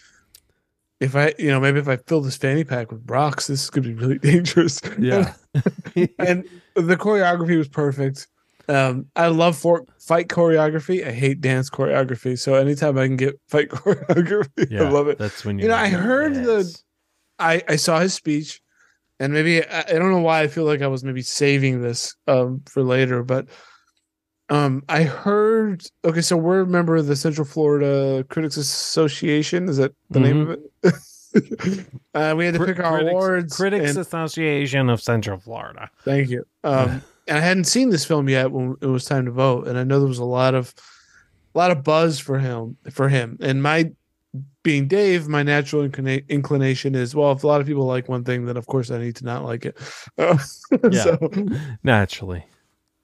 if 1.03 1.15
I, 1.15 1.33
you 1.37 1.49
know, 1.49 1.59
maybe 1.59 1.79
if 1.79 1.87
I 1.87 1.97
fill 1.97 2.21
this 2.21 2.37
fanny 2.37 2.63
pack 2.63 2.91
with 2.91 3.03
rocks, 3.09 3.47
this 3.47 3.69
could 3.69 3.83
be 3.83 3.93
really 3.93 4.17
dangerous. 4.31 4.81
yeah 4.99 5.33
and 6.19 6.43
the 6.75 6.97
choreography 6.97 7.57
was 7.57 7.67
perfect. 7.67 8.27
Um, 8.69 9.07
I 9.15 9.27
love 9.27 9.57
for 9.57 9.85
fight 9.99 10.29
choreography. 10.29 11.05
I 11.05 11.11
hate 11.11 11.41
dance 11.41 11.69
choreography. 11.69 12.39
So 12.39 12.55
anytime 12.55 12.97
I 12.97 13.07
can 13.07 13.17
get 13.17 13.39
fight 13.49 13.69
choreography, 13.69 14.71
yeah 14.71 14.83
I 14.83 14.89
love 14.89 15.07
it. 15.09 15.17
that's 15.19 15.43
when 15.45 15.59
You 15.59 15.63
you 15.63 15.69
know, 15.69 15.75
I 15.75 15.89
heard 15.89 16.33
the- 16.35 16.81
I 17.39 17.61
I 17.67 17.75
saw 17.75 17.99
his 17.99 18.13
speech, 18.13 18.61
and 19.19 19.33
maybe 19.33 19.63
I, 19.65 19.81
I 19.81 19.93
don't 19.93 20.11
know 20.11 20.21
why 20.21 20.41
I 20.41 20.47
feel 20.47 20.63
like 20.63 20.81
I 20.81 20.87
was 20.87 21.03
maybe 21.03 21.21
saving 21.21 21.81
this 21.81 22.15
um 22.27 22.61
for 22.67 22.83
later, 22.83 23.21
but 23.23 23.47
um 24.49 24.83
I 24.89 25.03
heard 25.03 25.83
okay, 26.05 26.21
so 26.21 26.35
we're 26.37 26.61
a 26.61 26.65
member 26.67 26.95
of 26.95 27.07
the 27.07 27.15
Central 27.15 27.45
Florida 27.45 28.23
Critics 28.29 28.57
Association. 28.57 29.69
Is 29.69 29.77
that 29.77 29.93
the 30.09 30.19
name 30.19 30.41
of 30.41 30.59
it? 30.83 30.93
uh, 32.13 32.33
we 32.37 32.45
had 32.45 32.53
to 32.55 32.65
pick 32.65 32.79
our 32.79 32.97
Critics- 32.99 33.11
awards. 33.11 33.55
critics 33.57 33.89
and- 33.91 33.99
association 33.99 34.89
of 34.89 35.01
central 35.01 35.39
florida 35.39 35.89
thank 36.03 36.29
you. 36.29 36.45
Um, 36.63 37.01
and 37.27 37.37
I 37.37 37.41
hadn't 37.41 37.63
seen 37.65 37.89
this 37.89 38.05
film 38.05 38.29
yet 38.29 38.51
when 38.51 38.75
it 38.81 38.85
was 38.87 39.05
time 39.05 39.25
to 39.25 39.31
vote, 39.31 39.67
and 39.67 39.77
I 39.79 39.83
know 39.83 39.99
there 39.99 40.07
was 40.07 40.19
a 40.19 40.25
lot 40.25 40.53
of 40.53 40.73
a 41.55 41.57
lot 41.57 41.71
of 41.71 41.83
buzz 41.83 42.19
for 42.19 42.37
him 42.39 42.77
for 42.91 43.09
him. 43.09 43.37
And 43.41 43.63
my 43.63 43.91
being 44.63 44.87
Dave, 44.87 45.27
my 45.27 45.43
natural 45.43 45.87
inclina- 45.87 46.27
inclination 46.27 46.95
is 46.95 47.15
well, 47.15 47.31
if 47.31 47.43
a 47.43 47.47
lot 47.47 47.61
of 47.61 47.67
people 47.67 47.85
like 47.85 48.09
one 48.09 48.23
thing, 48.23 48.45
then 48.45 48.57
of 48.57 48.65
course 48.67 48.91
I 48.91 48.97
need 48.97 49.15
to 49.17 49.25
not 49.25 49.43
like 49.43 49.65
it. 49.65 49.77
Uh, 50.17 50.37
Yeah. 50.91 51.03
so, 51.03 51.17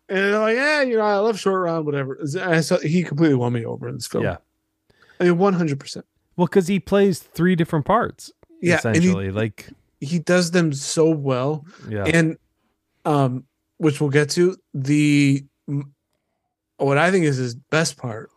and 0.09 0.17
they're 0.17 0.39
like, 0.39 0.55
yeah, 0.55 0.81
you 0.81 0.97
know, 0.97 1.03
I 1.03 1.17
love 1.17 1.39
short 1.39 1.61
round, 1.63 1.85
whatever. 1.85 2.13
And 2.19 2.37
I 2.71 2.77
he 2.87 3.03
completely 3.03 3.35
won 3.35 3.53
me 3.53 3.63
over 3.65 3.87
in 3.87 3.95
this 3.95 4.07
film. 4.07 4.23
Yeah. 4.23 4.37
I 5.19 5.25
mean, 5.25 5.37
one 5.37 5.53
hundred 5.53 5.79
percent. 5.79 6.05
well 6.37 6.47
because 6.47 6.67
he 6.67 6.79
plays 6.79 7.19
three 7.19 7.55
different 7.55 7.85
parts 7.85 8.31
Yeah, 8.61 8.79
and 8.85 8.95
he, 8.95 9.01
essentially 9.01 9.31
like 9.31 9.67
he 9.99 10.19
does 10.19 10.51
them 10.51 10.71
so 10.73 11.09
well. 11.09 11.65
yeah 11.89 12.05
and 12.05 12.37
um 13.05 13.43
which 13.77 13.99
we'll 14.01 14.09
get 14.09 14.29
to 14.31 14.55
the 14.73 15.43
what 16.77 16.97
i 16.97 17.11
think 17.11 17.25
is 17.25 17.37
his 17.37 17.55
best 17.55 17.97
part 17.97 18.29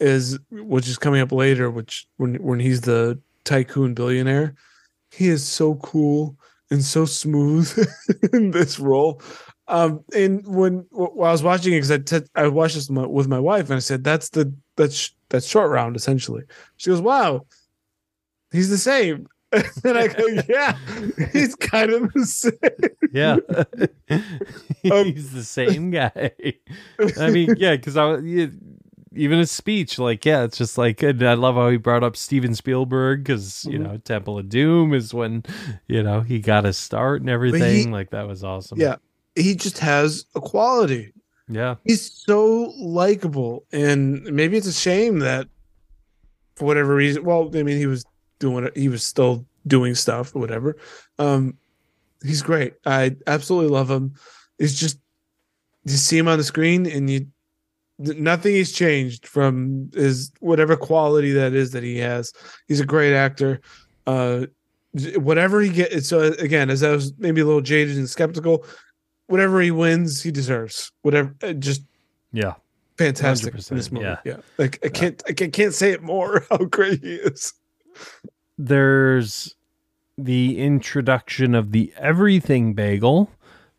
is 0.00 0.38
which 0.50 0.86
is 0.88 0.98
coming 0.98 1.20
up 1.20 1.32
later 1.32 1.70
which 1.70 2.06
when 2.18 2.34
when 2.36 2.60
he's 2.60 2.82
the 2.82 3.18
tycoon 3.44 3.94
billionaire 3.94 4.54
he 5.10 5.28
is 5.28 5.46
so 5.46 5.74
cool 5.76 6.36
and 6.70 6.84
so 6.84 7.04
smooth 7.06 7.66
in 8.34 8.50
this 8.50 8.78
role 8.78 9.20
Um, 9.68 10.02
and 10.14 10.46
when 10.46 10.86
while 10.90 11.28
I 11.28 11.32
was 11.32 11.42
watching 11.42 11.74
it, 11.74 11.76
because 11.76 11.90
I, 11.90 11.98
t- 11.98 12.26
I 12.34 12.48
watched 12.48 12.74
this 12.74 12.88
with 12.88 13.28
my 13.28 13.38
wife, 13.38 13.66
and 13.66 13.76
I 13.76 13.80
said, 13.80 14.02
"That's 14.02 14.30
the 14.30 14.52
that's 14.76 15.14
that's 15.28 15.46
short 15.46 15.70
round 15.70 15.94
essentially." 15.94 16.44
She 16.78 16.90
goes, 16.90 17.02
"Wow, 17.02 17.46
he's 18.50 18.70
the 18.70 18.78
same." 18.78 19.26
and 19.52 19.98
I 19.98 20.08
go, 20.08 20.26
"Yeah, 20.48 20.76
he's 21.32 21.54
kind 21.54 21.90
of 21.90 22.12
the 22.14 22.24
same." 22.24 22.52
Yeah, 23.12 23.36
um, 24.90 25.04
he's 25.12 25.32
the 25.32 25.44
same 25.44 25.90
guy. 25.90 26.32
I 27.18 27.30
mean, 27.30 27.54
yeah, 27.58 27.76
because 27.76 27.96
I 27.98 28.16
even 29.14 29.38
his 29.38 29.50
speech, 29.50 29.98
like, 29.98 30.24
yeah, 30.24 30.44
it's 30.44 30.58
just 30.58 30.78
like, 30.78 31.02
and 31.02 31.22
I 31.22 31.34
love 31.34 31.56
how 31.56 31.68
he 31.68 31.76
brought 31.76 32.04
up 32.04 32.16
Steven 32.16 32.54
Spielberg 32.54 33.24
because 33.24 33.64
you 33.64 33.78
mm-hmm. 33.78 33.82
know 33.82 33.96
Temple 33.98 34.38
of 34.38 34.48
Doom 34.48 34.94
is 34.94 35.12
when 35.12 35.44
you 35.86 36.02
know 36.02 36.20
he 36.20 36.40
got 36.40 36.64
his 36.64 36.76
start 36.76 37.20
and 37.20 37.30
everything. 37.30 37.88
He, 37.88 37.92
like 37.92 38.10
that 38.10 38.26
was 38.26 38.44
awesome. 38.44 38.80
Yeah, 38.80 38.96
he 39.38 39.54
just 39.54 39.78
has 39.78 40.24
a 40.34 40.40
quality. 40.40 41.12
Yeah. 41.48 41.76
He's 41.84 42.12
so 42.12 42.72
likable. 42.78 43.64
And 43.72 44.22
maybe 44.24 44.56
it's 44.56 44.66
a 44.66 44.72
shame 44.72 45.20
that 45.20 45.48
for 46.56 46.66
whatever 46.66 46.94
reason, 46.94 47.24
well, 47.24 47.50
I 47.54 47.62
mean, 47.62 47.78
he 47.78 47.86
was 47.86 48.04
doing 48.38 48.64
it, 48.64 48.76
he 48.76 48.88
was 48.88 49.04
still 49.04 49.46
doing 49.66 49.94
stuff 49.94 50.34
or 50.34 50.40
whatever. 50.40 50.76
Um, 51.18 51.56
he's 52.22 52.42
great. 52.42 52.74
I 52.84 53.16
absolutely 53.26 53.70
love 53.70 53.90
him. 53.90 54.14
It's 54.58 54.78
just 54.78 54.98
you 55.84 55.96
see 55.96 56.18
him 56.18 56.28
on 56.28 56.38
the 56.38 56.44
screen 56.44 56.86
and 56.86 57.08
you 57.08 57.26
nothing 57.98 58.56
has 58.56 58.70
changed 58.70 59.26
from 59.26 59.90
his 59.94 60.30
whatever 60.40 60.76
quality 60.76 61.32
that 61.32 61.54
is 61.54 61.72
that 61.72 61.82
he 61.82 61.98
has. 61.98 62.32
He's 62.66 62.80
a 62.80 62.86
great 62.86 63.14
actor. 63.14 63.60
Uh 64.06 64.46
whatever 65.16 65.60
he 65.60 65.68
gets 65.68 66.08
so 66.08 66.32
again 66.38 66.70
as 66.70 66.82
i 66.82 66.90
was 66.90 67.12
maybe 67.18 67.42
a 67.42 67.44
little 67.44 67.60
jaded 67.60 67.98
and 67.98 68.08
skeptical 68.08 68.64
whatever 69.28 69.60
he 69.60 69.70
wins, 69.70 70.22
he 70.22 70.30
deserves. 70.30 70.90
Whatever, 71.02 71.34
uh, 71.42 71.52
just 71.52 71.82
yeah, 72.32 72.54
fantastic 72.96 73.54
in 73.54 73.76
this 73.76 73.92
movie. 73.92 74.04
Yeah, 74.04 74.18
yeah. 74.24 74.36
Like 74.58 74.80
I 74.84 74.88
can't, 74.88 75.22
I 75.28 75.32
can't 75.32 75.74
say 75.74 75.92
it 75.92 76.02
more 76.02 76.44
how 76.50 76.58
great 76.58 77.02
he 77.02 77.14
is. 77.14 77.54
There's 78.58 79.54
the 80.16 80.58
introduction 80.58 81.54
of 81.54 81.70
the 81.70 81.92
everything 81.96 82.74
bagel, 82.74 83.30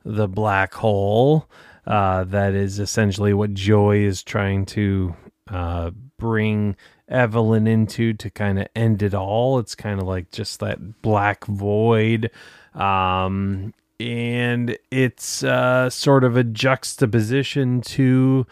the 0.05 0.27
black 0.27 0.73
hole. 0.73 1.49
Uh, 1.85 2.23
that 2.25 2.53
is 2.53 2.79
essentially 2.79 3.33
what 3.33 3.53
Joy 3.53 3.97
is 3.97 4.21
trying 4.23 4.65
to 4.67 5.15
uh, 5.49 5.89
bring 6.17 6.75
Evelyn 7.07 7.65
into 7.67 8.13
to 8.13 8.29
kind 8.29 8.59
of 8.59 8.67
end 8.75 9.01
it 9.01 9.13
all. 9.15 9.59
It's 9.59 9.75
kind 9.75 9.99
of 9.99 10.07
like 10.07 10.31
just 10.31 10.59
that 10.59 11.01
black 11.01 11.45
void. 11.45 12.29
Um, 12.75 13.73
and 13.99 14.77
it's 14.91 15.43
uh, 15.43 15.89
sort 15.89 16.23
of 16.23 16.37
a 16.37 16.43
juxtaposition 16.43 17.81
to 17.81 18.47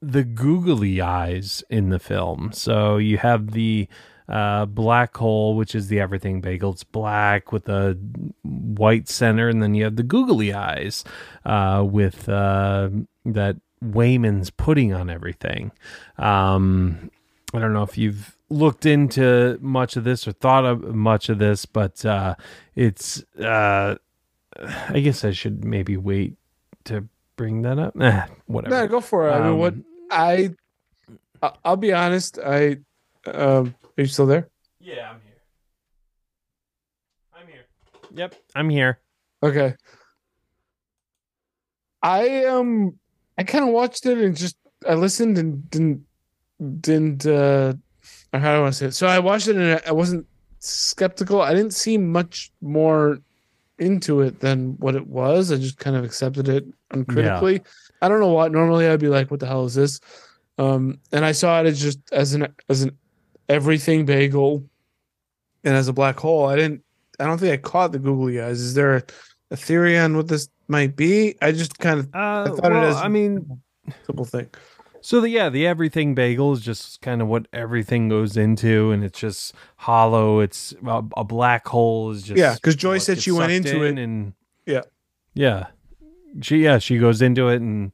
the 0.00 0.24
googly 0.24 1.00
eyes 1.00 1.64
in 1.70 1.88
the 1.88 1.98
film. 1.98 2.50
So 2.52 2.98
you 2.98 3.18
have 3.18 3.52
the 3.52 3.88
uh, 4.28 4.66
black 4.66 5.16
hole, 5.16 5.56
which 5.56 5.74
is 5.74 5.88
the 5.88 6.00
everything 6.00 6.40
bagel. 6.40 6.72
It's 6.72 6.84
black 6.84 7.50
with 7.50 7.68
a 7.68 7.98
white 8.42 9.08
center, 9.08 9.48
and 9.48 9.62
then 9.62 9.74
you 9.74 9.84
have 9.84 9.96
the 9.96 10.02
googly 10.02 10.52
eyes 10.52 11.02
uh, 11.44 11.84
with 11.88 12.28
uh, 12.28 12.90
that 13.24 13.56
Waymond's 13.82 14.50
putting 14.50 14.92
on 14.92 15.08
everything. 15.08 15.72
Um, 16.18 17.10
I 17.54 17.58
don't 17.58 17.72
know 17.72 17.82
if 17.82 17.96
you've 17.96 18.36
looked 18.50 18.84
into 18.84 19.58
much 19.62 19.96
of 19.96 20.04
this 20.04 20.28
or 20.28 20.32
thought 20.32 20.66
of 20.66 20.94
much 20.94 21.28
of 21.28 21.38
this, 21.38 21.64
but 21.64 22.04
uh, 22.04 22.34
it's 22.74 23.22
uh, 23.40 23.96
I 24.60 25.00
guess 25.00 25.24
I 25.24 25.30
should 25.30 25.64
maybe 25.64 25.96
wait 25.96 26.36
to 26.84 27.06
bring 27.36 27.62
that 27.62 27.78
up. 27.78 27.94
Nah, 27.94 28.26
whatever. 28.46 28.74
No, 28.74 28.88
go 28.88 29.00
for 29.00 29.28
it. 29.28 29.32
Um, 29.32 29.42
I 29.42 29.48
mean, 29.48 29.58
what 29.58 29.72
um, 29.74 29.84
I, 30.10 30.50
I'll 31.64 31.76
be 31.76 31.92
honest. 31.92 32.38
I, 32.38 32.78
um, 33.26 33.74
are 33.96 34.02
you 34.02 34.06
still 34.06 34.26
there? 34.26 34.48
Yeah, 34.80 35.10
I'm 35.10 35.20
here. 35.24 35.34
I'm 37.34 37.46
here. 37.46 37.66
Yep, 38.14 38.34
I'm 38.54 38.70
here. 38.70 39.00
Okay. 39.42 39.74
I 42.02 42.44
um, 42.44 42.98
I 43.36 43.44
kind 43.44 43.64
of 43.64 43.70
watched 43.70 44.06
it 44.06 44.18
and 44.18 44.36
just 44.36 44.56
I 44.88 44.94
listened 44.94 45.38
and 45.38 45.68
didn't 45.70 46.04
didn't 46.80 47.26
uh, 47.26 47.74
how 48.32 48.38
do 48.38 48.46
I 48.46 48.60
want 48.60 48.74
to 48.74 48.78
say 48.78 48.86
it? 48.86 48.94
So 48.94 49.06
I 49.06 49.18
watched 49.18 49.48
it 49.48 49.56
and 49.56 49.80
I 49.86 49.92
wasn't 49.92 50.26
skeptical. 50.60 51.40
I 51.40 51.54
didn't 51.54 51.74
see 51.74 51.98
much 51.98 52.52
more 52.60 53.18
into 53.78 54.20
it 54.20 54.40
than 54.40 54.76
what 54.78 54.94
it 54.94 55.06
was. 55.06 55.52
I 55.52 55.56
just 55.56 55.78
kind 55.78 55.96
of 55.96 56.04
accepted 56.04 56.48
it 56.48 56.66
uncritically. 56.90 57.54
Yeah. 57.54 57.60
I 58.02 58.08
don't 58.08 58.20
know 58.20 58.32
what. 58.32 58.52
Normally, 58.52 58.86
I'd 58.86 59.00
be 59.00 59.08
like, 59.08 59.30
"What 59.30 59.40
the 59.40 59.46
hell 59.46 59.64
is 59.64 59.74
this?" 59.74 60.00
Um, 60.58 60.98
and 61.12 61.24
I 61.24 61.32
saw 61.32 61.60
it 61.60 61.66
as 61.66 61.80
just 61.80 62.00
as 62.12 62.34
an 62.34 62.48
as 62.68 62.82
an 62.82 62.96
everything 63.48 64.04
bagel, 64.04 64.64
and 65.64 65.74
as 65.74 65.88
a 65.88 65.92
black 65.92 66.18
hole. 66.18 66.46
I 66.46 66.56
didn't. 66.56 66.82
I 67.20 67.24
don't 67.24 67.38
think 67.38 67.52
I 67.52 67.56
caught 67.56 67.92
the 67.92 67.98
googly 67.98 68.40
eyes. 68.40 68.60
Is 68.60 68.74
there 68.74 68.96
a, 68.96 69.02
a 69.50 69.56
theory 69.56 69.98
on 69.98 70.16
what 70.16 70.28
this 70.28 70.48
might 70.68 70.94
be? 70.94 71.36
I 71.42 71.52
just 71.52 71.78
kind 71.78 72.00
of 72.00 72.06
uh, 72.14 72.44
I 72.44 72.48
thought 72.48 72.72
well, 72.72 72.84
it 72.84 72.88
as. 72.88 72.96
I 72.96 73.08
mean, 73.08 73.60
simple 74.06 74.24
thing. 74.24 74.48
So 75.08 75.22
the 75.22 75.30
yeah, 75.30 75.48
the 75.48 75.66
everything 75.66 76.14
bagel 76.14 76.52
is 76.52 76.60
just 76.60 77.00
kind 77.00 77.22
of 77.22 77.28
what 77.28 77.48
everything 77.50 78.10
goes 78.10 78.36
into, 78.36 78.90
and 78.90 79.02
it's 79.02 79.18
just 79.18 79.54
hollow. 79.76 80.40
It's 80.40 80.74
a, 80.86 81.02
a 81.16 81.24
black 81.24 81.66
hole 81.66 82.10
is 82.10 82.24
just 82.24 82.38
yeah. 82.38 82.52
Because 82.52 82.76
Joy 82.76 82.98
said 82.98 83.18
she 83.18 83.30
went 83.30 83.50
into 83.50 83.84
in 83.84 83.96
it, 83.96 84.04
and 84.04 84.34
yeah, 84.66 84.82
yeah, 85.32 85.68
she 86.42 86.58
yeah 86.58 86.76
she 86.76 86.98
goes 86.98 87.22
into 87.22 87.48
it 87.48 87.62
and 87.62 87.92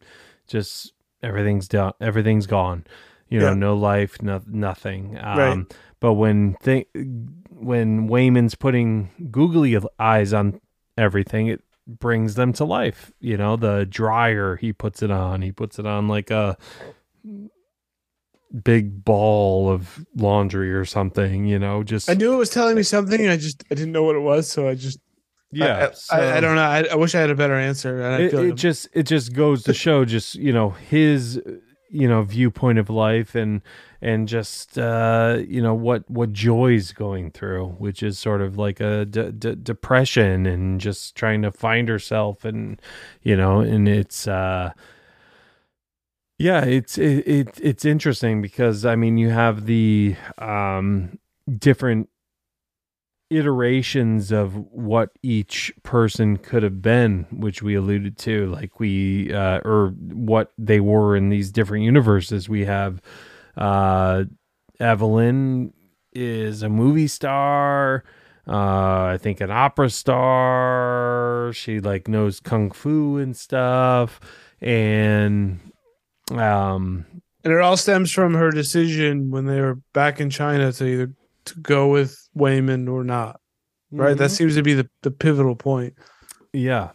just 0.48 0.92
everything's 1.22 1.68
done. 1.68 1.92
Everything's 2.00 2.48
gone. 2.48 2.84
You 3.28 3.38
know, 3.38 3.50
yeah. 3.50 3.54
no 3.54 3.76
life, 3.76 4.20
no 4.20 4.42
nothing. 4.48 5.16
Um, 5.22 5.38
right. 5.38 5.76
But 6.00 6.14
when 6.14 6.56
when 7.48 8.08
Waymond's 8.08 8.56
putting 8.56 9.10
googly 9.30 9.78
eyes 10.00 10.32
on 10.32 10.60
everything, 10.98 11.46
it 11.46 11.62
brings 11.86 12.34
them 12.34 12.52
to 12.54 12.64
life. 12.64 13.12
You 13.20 13.36
know, 13.36 13.54
the 13.54 13.86
dryer 13.88 14.56
he 14.56 14.72
puts 14.72 15.00
it 15.00 15.12
on. 15.12 15.42
He 15.42 15.52
puts 15.52 15.78
it 15.78 15.86
on 15.86 16.08
like 16.08 16.32
a 16.32 16.58
big 18.62 19.04
ball 19.04 19.68
of 19.68 20.04
laundry 20.14 20.72
or 20.72 20.84
something, 20.84 21.46
you 21.46 21.58
know, 21.58 21.82
just 21.82 22.08
I 22.08 22.14
knew 22.14 22.34
it 22.34 22.36
was 22.36 22.50
telling 22.50 22.76
me 22.76 22.82
something. 22.82 23.28
I 23.28 23.36
just 23.36 23.64
I 23.70 23.74
didn't 23.74 23.92
know 23.92 24.04
what 24.04 24.16
it 24.16 24.20
was, 24.20 24.48
so 24.50 24.68
I 24.68 24.74
just 24.74 25.00
yeah, 25.52 25.88
I, 25.90 25.94
so, 25.94 26.16
I, 26.16 26.36
I, 26.36 26.40
don't 26.40 26.56
know. 26.56 26.62
I, 26.62 26.84
I, 26.90 26.94
wish 26.96 27.14
I 27.14 27.20
had 27.20 27.30
a 27.30 27.34
better 27.34 27.54
answer. 27.54 28.00
It, 28.18 28.34
it 28.34 28.54
just 28.56 28.88
it 28.92 29.04
just 29.04 29.32
goes 29.32 29.62
to 29.64 29.74
show 29.74 30.04
just 30.04 30.34
you 30.34 30.52
know 30.52 30.70
his 30.70 31.40
you 31.90 32.08
know 32.08 32.22
viewpoint 32.22 32.78
of 32.78 32.90
life 32.90 33.36
and 33.36 33.62
and 34.02 34.26
just 34.26 34.76
uh 34.78 35.38
you 35.46 35.62
know 35.62 35.74
what 35.74 36.08
what 36.10 36.32
joy's 36.32 36.90
going 36.90 37.30
through 37.30 37.68
which 37.78 38.02
is 38.02 38.18
sort 38.18 38.40
of 38.40 38.58
like 38.58 38.80
a 38.80 39.04
d- 39.04 39.30
d- 39.30 39.54
depression 39.62 40.44
and 40.44 40.80
just 40.80 41.14
trying 41.14 41.40
to 41.40 41.52
find 41.52 41.88
herself 41.88 42.44
and 42.44 42.82
you 43.22 43.36
know 43.36 43.60
and 43.60 43.88
it's 43.88 44.26
uh 44.26 44.72
yeah, 46.38 46.64
it's 46.64 46.98
it, 46.98 47.26
it 47.28 47.60
it's 47.62 47.84
interesting 47.84 48.42
because 48.42 48.84
I 48.84 48.96
mean 48.96 49.18
you 49.18 49.30
have 49.30 49.66
the 49.66 50.16
um 50.38 51.18
different 51.58 52.08
iterations 53.30 54.30
of 54.30 54.54
what 54.56 55.10
each 55.22 55.72
person 55.82 56.36
could 56.36 56.62
have 56.62 56.82
been, 56.82 57.26
which 57.30 57.62
we 57.62 57.74
alluded 57.74 58.18
to, 58.18 58.46
like 58.50 58.78
we 58.80 59.32
uh 59.32 59.60
or 59.64 59.88
what 59.98 60.52
they 60.58 60.80
were 60.80 61.16
in 61.16 61.28
these 61.28 61.50
different 61.50 61.84
universes. 61.84 62.48
We 62.48 62.64
have 62.64 63.00
uh 63.56 64.24
Evelyn 64.80 65.72
is 66.12 66.62
a 66.62 66.68
movie 66.68 67.06
star, 67.08 68.04
uh 68.46 69.04
I 69.14 69.18
think 69.20 69.40
an 69.40 69.50
opera 69.50 69.90
star. 69.90 71.52
She 71.54 71.80
like 71.80 72.08
knows 72.08 72.40
kung 72.40 72.70
fu 72.72 73.18
and 73.18 73.36
stuff 73.36 74.20
and 74.60 75.60
um, 76.30 77.04
and 77.44 77.52
it 77.52 77.60
all 77.60 77.76
stems 77.76 78.10
from 78.10 78.34
her 78.34 78.50
decision 78.50 79.30
when 79.30 79.46
they 79.46 79.60
were 79.60 79.76
back 79.92 80.20
in 80.20 80.30
China 80.30 80.72
to 80.72 80.86
either 80.86 81.12
to 81.44 81.60
go 81.60 81.88
with 81.88 82.28
Waymond 82.36 82.90
or 82.90 83.04
not. 83.04 83.40
Right? 83.90 84.10
Mm-hmm. 84.10 84.18
That 84.18 84.30
seems 84.30 84.54
to 84.56 84.62
be 84.62 84.74
the, 84.74 84.88
the 85.02 85.10
pivotal 85.10 85.54
point. 85.54 85.94
Yeah. 86.52 86.90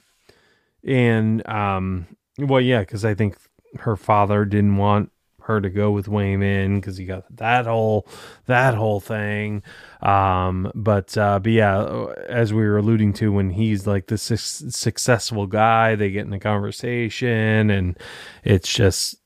And 0.84 1.48
um 1.48 2.08
well 2.40 2.62
yeah, 2.62 2.80
because 2.80 3.06
I 3.06 3.14
think 3.14 3.38
her 3.78 3.96
father 3.96 4.46
didn't 4.46 4.78
want 4.78 5.12
her 5.50 5.60
to 5.60 5.70
go 5.70 5.90
with 5.90 6.06
Waymond 6.06 6.76
because 6.76 6.96
he 6.98 7.06
got 7.06 7.24
that 7.36 7.66
whole 7.66 8.08
that 8.46 8.76
whole 8.76 9.00
thing. 9.00 9.64
Um, 10.02 10.72
but 10.76 11.18
uh, 11.18 11.40
but 11.40 11.52
yeah, 11.52 12.06
as 12.28 12.54
we 12.54 12.62
were 12.62 12.78
alluding 12.78 13.14
to, 13.14 13.32
when 13.32 13.50
he's 13.50 13.88
like 13.88 14.08
the 14.08 14.18
su- 14.18 14.38
successful 14.38 15.48
guy, 15.48 15.96
they 15.96 16.12
get 16.12 16.28
in 16.28 16.34
a 16.34 16.40
conversation, 16.40 17.72
and 17.72 17.98
it's 18.44 18.72
just 18.72 19.19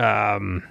um, 0.00 0.62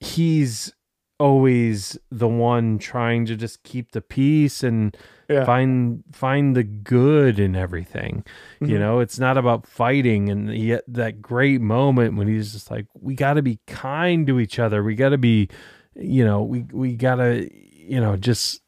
he's 0.00 0.72
always 1.20 1.96
the 2.10 2.26
one 2.28 2.76
trying 2.78 3.24
to 3.24 3.36
just 3.36 3.62
keep 3.62 3.92
the 3.92 4.00
peace 4.00 4.62
and 4.62 4.96
Yeah. 5.28 5.44
find 5.44 6.02
find 6.12 6.56
the 6.56 6.64
good 6.64 7.38
in 7.38 7.54
everything. 7.56 8.24
You 8.60 8.76
Mhm. 8.76 8.78
know, 8.80 9.00
it's 9.00 9.18
not 9.18 9.38
about 9.38 9.66
fighting 9.66 10.28
and 10.28 10.52
yet 10.54 10.82
that 10.88 11.22
great 11.22 11.60
moment 11.60 12.16
when 12.16 12.26
he's 12.28 12.52
just 12.52 12.70
like 12.70 12.86
we 13.00 13.14
got 13.14 13.34
to 13.34 13.42
be 13.42 13.60
kind 13.66 14.26
to 14.26 14.40
each 14.40 14.58
other. 14.58 14.82
We 14.82 14.94
got 14.96 15.10
to 15.10 15.18
be 15.18 15.48
you 15.96 16.24
know, 16.24 16.42
we 16.42 16.64
we 16.72 16.96
got 16.96 17.16
to 17.16 17.48
you 17.86 18.00
know, 18.00 18.16
just 18.16 18.60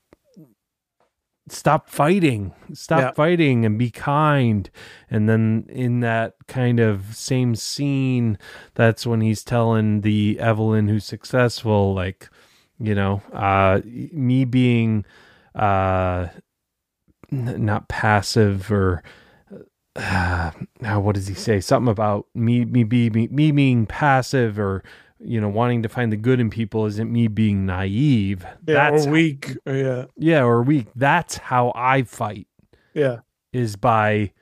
stop 1.49 1.89
fighting. 1.89 2.53
Stop 2.73 3.01
Yeah. 3.01 3.13
fighting 3.13 3.65
and 3.65 3.79
be 3.79 3.91
kind. 3.91 4.69
And 5.11 5.29
then 5.29 5.67
in 5.69 6.01
that 6.01 6.35
kind 6.49 6.81
of 6.81 7.15
same 7.15 7.55
scene, 7.55 8.39
that's 8.75 9.07
when 9.07 9.21
he's 9.21 9.45
telling 9.45 10.01
the 10.01 10.39
Evelyn 10.41 10.89
who's 10.89 11.05
successful 11.05 11.95
like 11.95 12.29
you 12.79 12.95
know, 12.95 13.23
uh 13.33 13.81
me 13.85 14.45
being 14.45 15.05
uh 15.55 16.27
n- 17.33 17.65
not 17.65 17.89
passive 17.89 18.71
or 18.71 19.03
uh, 19.97 20.51
now 20.81 21.01
what 21.01 21.15
does 21.15 21.27
he 21.27 21.35
say 21.35 21.61
something 21.61 21.91
about 21.91 22.27
me 22.35 22.65
me 22.65 22.85
be 22.85 23.09
me, 23.11 23.29
me 23.29 23.51
being 23.51 23.87
passive 23.87 24.59
or 24.59 24.83
you 25.27 25.41
know 25.41 25.49
wanting 25.49 25.83
to 25.83 25.89
find 25.89 26.13
the 26.13 26.17
good 26.17 26.39
in 26.41 26.49
people 26.51 26.87
isn't 26.87 27.11
me 27.11 27.27
being 27.29 27.67
naive 27.67 28.45
Yeah, 28.67 28.91
that's 28.91 29.07
or 29.07 29.11
weak. 29.11 29.57
Or 29.67 29.75
yeah, 29.75 30.05
yeah 30.17 30.43
or 30.45 30.63
weak 30.63 30.87
that's 30.95 31.37
how 31.37 31.73
i 31.75 32.03
fight 32.03 32.47
yeah, 32.95 33.19
is 33.53 33.77
by 33.77 34.33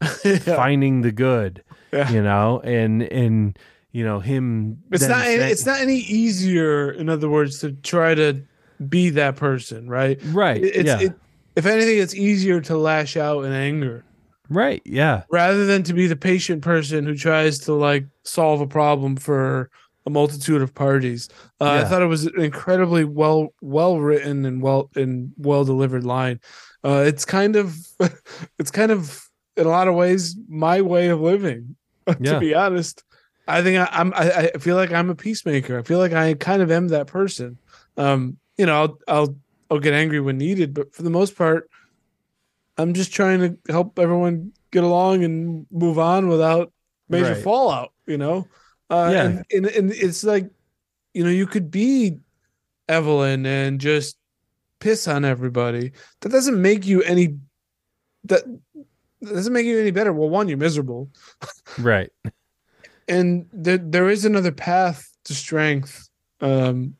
yeah. 0.24 0.36
finding 0.38 1.00
the 1.02 1.12
good 1.12 1.62
Yeah. 1.92 2.10
you 2.10 2.22
know 2.22 2.60
and 2.64 3.02
and 3.02 3.58
you 3.92 4.04
know 4.04 4.20
him 4.20 4.78
It's 4.92 5.06
not. 5.08 5.22
saying- 5.24 5.40
It's 5.52 5.64
not 5.66 5.80
any 5.80 5.98
easier. 5.98 6.90
In 6.90 7.08
other 7.08 7.28
words, 7.30 7.60
to 7.60 7.72
try 7.72 8.14
to 8.16 8.42
be 8.88 9.10
that 9.10 9.36
person, 9.36 9.88
right? 9.88 10.18
right 10.32 10.62
It's. 10.62 10.86
yeah 10.86 11.00
It, 11.00 11.12
if 11.56 11.64
anything, 11.66 11.98
it's 11.98 12.14
easier 12.14 12.60
to 12.62 12.76
lash 12.76 13.16
out 13.16 13.44
in 13.44 13.52
anger 13.52 14.04
right 14.50 14.82
yeah 14.84 15.22
rather 15.30 15.64
than 15.64 15.82
to 15.84 15.94
be 15.94 16.06
the 16.06 16.16
patient 16.16 16.60
person 16.62 17.06
who 17.06 17.14
tries 17.14 17.58
to 17.60 17.72
like 17.72 18.04
solve 18.24 18.60
a 18.60 18.66
problem 18.66 19.16
for 19.16 19.70
a 20.06 20.10
multitude 20.10 20.60
of 20.62 20.74
parties. 20.74 21.28
Uh, 21.60 21.80
I 21.82 21.84
thought 21.84 22.02
it 22.02 22.06
was 22.06 22.26
an 22.26 22.40
incredibly 22.40 23.04
well 23.04 23.48
well 23.62 23.98
written 24.00 24.44
and 24.44 24.60
well 24.62 24.90
and 24.94 25.32
well 25.36 25.64
delivered 25.64 26.04
line. 26.04 26.40
Uh, 26.84 27.04
it's 27.06 27.24
kind 27.24 27.56
of 27.56 27.74
it's 28.58 28.70
kind 28.70 28.92
of 28.92 29.28
in 29.56 29.66
a 29.66 29.70
lot 29.70 29.88
of 29.88 29.94
ways 29.94 30.36
my 30.48 30.80
way 30.82 31.08
of 31.08 31.20
living. 31.20 31.76
Yeah. 32.20 32.34
to 32.34 32.40
be 32.40 32.54
honest, 32.54 33.02
I 33.48 33.62
think 33.62 33.78
I, 33.78 33.88
I'm 33.90 34.12
I, 34.14 34.50
I 34.54 34.58
feel 34.58 34.76
like 34.76 34.92
I'm 34.92 35.08
a 35.08 35.14
peacemaker. 35.14 35.78
I 35.78 35.82
feel 35.82 35.98
like 35.98 36.12
I 36.12 36.34
kind 36.34 36.60
of 36.60 36.70
am 36.70 36.88
that 36.88 37.06
person. 37.06 37.56
Um, 37.96 38.36
you 38.58 38.66
know, 38.66 38.74
I'll 38.82 38.98
I'll 39.08 39.36
I'll 39.70 39.78
get 39.78 39.94
angry 39.94 40.20
when 40.20 40.36
needed, 40.36 40.74
but 40.74 40.94
for 40.94 41.02
the 41.02 41.08
most 41.08 41.34
part, 41.34 41.70
I'm 42.76 42.92
just 42.92 43.12
trying 43.14 43.40
to 43.40 43.72
help 43.72 43.98
everyone 43.98 44.52
get 44.70 44.84
along 44.84 45.24
and 45.24 45.66
move 45.70 45.98
on 45.98 46.28
without 46.28 46.72
major 47.08 47.32
Right. 47.32 47.42
fallout. 47.42 47.92
You 48.06 48.18
know, 48.18 48.46
uh, 48.90 49.10
Yeah. 49.12 49.24
and, 49.26 49.44
and 49.52 49.66
and 49.66 49.92
it's 49.92 50.24
like, 50.24 50.48
you 51.14 51.24
know, 51.24 51.30
you 51.30 51.46
could 51.46 51.70
be 51.70 52.18
Evelyn 52.88 53.46
and 53.46 53.80
just 53.80 54.16
piss 54.80 55.08
on 55.08 55.24
everybody. 55.24 55.92
That 56.20 56.30
doesn't 56.30 56.60
make 56.60 56.86
you 56.86 57.02
any. 57.02 57.38
That, 58.24 58.42
that 59.22 59.34
doesn't 59.34 59.52
make 59.52 59.66
you 59.66 59.78
any 59.80 59.90
better. 59.90 60.12
Well, 60.12 60.28
one, 60.28 60.48
you're 60.48 60.58
miserable, 60.58 61.08
right 61.78 62.10
and 63.08 63.46
there 63.52 63.78
there 63.78 64.08
is 64.08 64.24
another 64.24 64.52
path 64.52 65.08
to 65.24 65.34
strength. 65.34 66.08
Um, 66.40 66.94